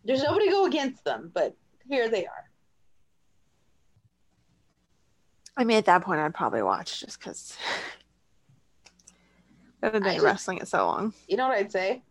there's 0.10 0.24
nobody 0.24 0.46
to 0.46 0.52
go 0.52 0.66
against 0.66 1.04
them 1.04 1.30
but 1.34 1.56
here 1.88 2.10
they 2.10 2.26
are 2.26 2.50
I 5.58 5.66
mean, 5.66 5.78
at 5.78 5.86
that 5.88 6.04
point, 6.04 6.22
I'd 6.22 6.34
probably 6.34 6.62
watch 6.64 7.02
just 7.02 7.20
because 7.20 7.58
I've 9.84 9.92
been 9.92 10.04
just- 10.04 10.22
wrestling 10.22 10.60
it 10.60 10.70
so 10.70 10.86
long. 10.86 11.14
you 11.28 11.36
know 11.36 11.50
what 11.50 11.58
I'd 11.58 11.70
say? 11.72 12.02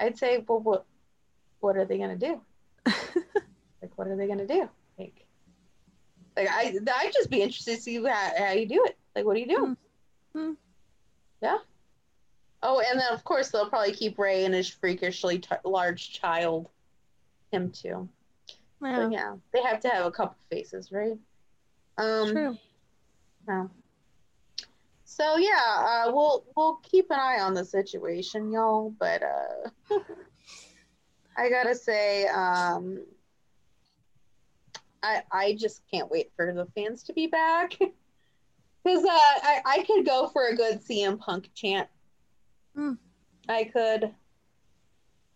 I'd 0.00 0.18
say, 0.18 0.44
well, 0.48 0.58
what, 0.58 0.86
what 1.60 1.76
are 1.76 1.84
they 1.84 1.98
gonna 1.98 2.16
do? 2.16 2.40
like, 2.86 3.96
what 3.96 4.08
are 4.08 4.16
they 4.16 4.26
gonna 4.26 4.46
do? 4.46 4.68
Like, 4.98 5.24
like 6.36 6.48
I, 6.48 6.74
I'd 6.96 7.12
just 7.12 7.30
be 7.30 7.42
interested 7.42 7.76
to 7.76 7.80
see 7.80 8.02
how, 8.02 8.32
how 8.36 8.50
you 8.52 8.66
do 8.66 8.84
it. 8.86 8.98
Like, 9.14 9.24
what 9.24 9.34
do 9.34 9.40
you 9.40 9.46
do? 9.46 9.76
Hmm. 10.34 10.52
Yeah. 11.42 11.58
Oh, 12.62 12.80
and 12.80 12.98
then 12.98 13.12
of 13.12 13.22
course 13.22 13.50
they'll 13.50 13.68
probably 13.68 13.92
keep 13.92 14.18
Rey 14.18 14.44
and 14.44 14.54
his 14.54 14.68
freakishly 14.68 15.38
t- 15.38 15.54
large 15.64 16.12
child, 16.12 16.70
him 17.50 17.70
too. 17.70 18.08
Yeah, 18.82 19.08
yeah, 19.10 19.36
they 19.52 19.62
have 19.62 19.80
to 19.80 19.88
have 19.88 20.06
a 20.06 20.10
couple 20.10 20.36
faces, 20.50 20.90
right? 20.90 21.18
Um, 21.98 22.28
true. 22.28 22.58
yeah. 23.46 23.66
So 25.04 25.36
yeah, 25.36 26.06
uh, 26.06 26.12
we'll 26.12 26.44
we'll 26.56 26.76
keep 26.76 27.10
an 27.10 27.18
eye 27.18 27.40
on 27.40 27.52
the 27.52 27.64
situation, 27.64 28.50
y'all. 28.50 28.94
But 28.98 29.22
uh, 29.22 29.98
I 31.36 31.50
gotta 31.50 31.74
say, 31.74 32.26
um, 32.28 33.04
I 35.02 35.22
I 35.30 35.56
just 35.58 35.82
can't 35.92 36.10
wait 36.10 36.30
for 36.36 36.52
the 36.54 36.66
fans 36.74 37.02
to 37.04 37.12
be 37.12 37.26
back 37.26 37.70
because 38.84 39.04
uh, 39.04 39.08
I 39.42 39.60
I 39.66 39.82
could 39.82 40.06
go 40.06 40.28
for 40.28 40.46
a 40.46 40.56
good 40.56 40.80
CM 40.82 41.18
Punk 41.18 41.50
chant. 41.54 41.88
Hmm. 42.74 42.94
I 43.48 43.64
could, 43.64 44.14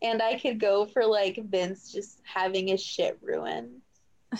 and 0.04 0.20
I 0.20 0.38
could 0.38 0.60
go 0.60 0.84
for 0.84 1.04
like 1.04 1.40
Vince 1.48 1.90
just 1.90 2.20
having 2.24 2.68
his 2.68 2.82
shit 2.82 3.18
ruined. 3.22 3.80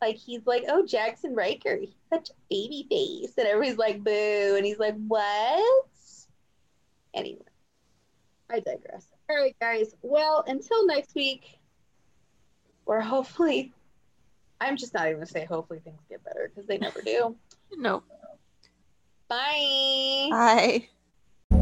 like 0.00 0.16
he's 0.16 0.46
like, 0.46 0.64
oh 0.68 0.84
Jaxson 0.86 1.34
Ryker, 1.34 1.78
he's 1.78 1.94
such 2.12 2.28
a 2.30 2.34
baby 2.50 2.86
face, 2.88 3.32
and 3.38 3.48
everybody's 3.48 3.78
like, 3.78 4.04
boo, 4.04 4.54
and 4.56 4.64
he's 4.64 4.78
like, 4.78 4.94
what? 5.08 5.88
Anyway, 7.14 7.40
I 8.50 8.60
digress. 8.60 9.06
All 9.30 9.36
right, 9.36 9.56
guys. 9.58 9.94
Well, 10.02 10.44
until 10.46 10.86
next 10.86 11.14
week, 11.14 11.58
where 12.84 13.00
hopefully, 13.00 13.72
I'm 14.60 14.76
just 14.76 14.92
not 14.92 15.06
even 15.06 15.16
gonna 15.16 15.26
say 15.26 15.46
hopefully 15.46 15.80
things 15.82 16.02
get 16.10 16.22
better 16.24 16.50
because 16.54 16.68
they 16.68 16.76
never 16.76 17.00
do. 17.00 17.34
no. 17.72 18.02
Bye. 19.28 20.28
Bye. 20.30 20.88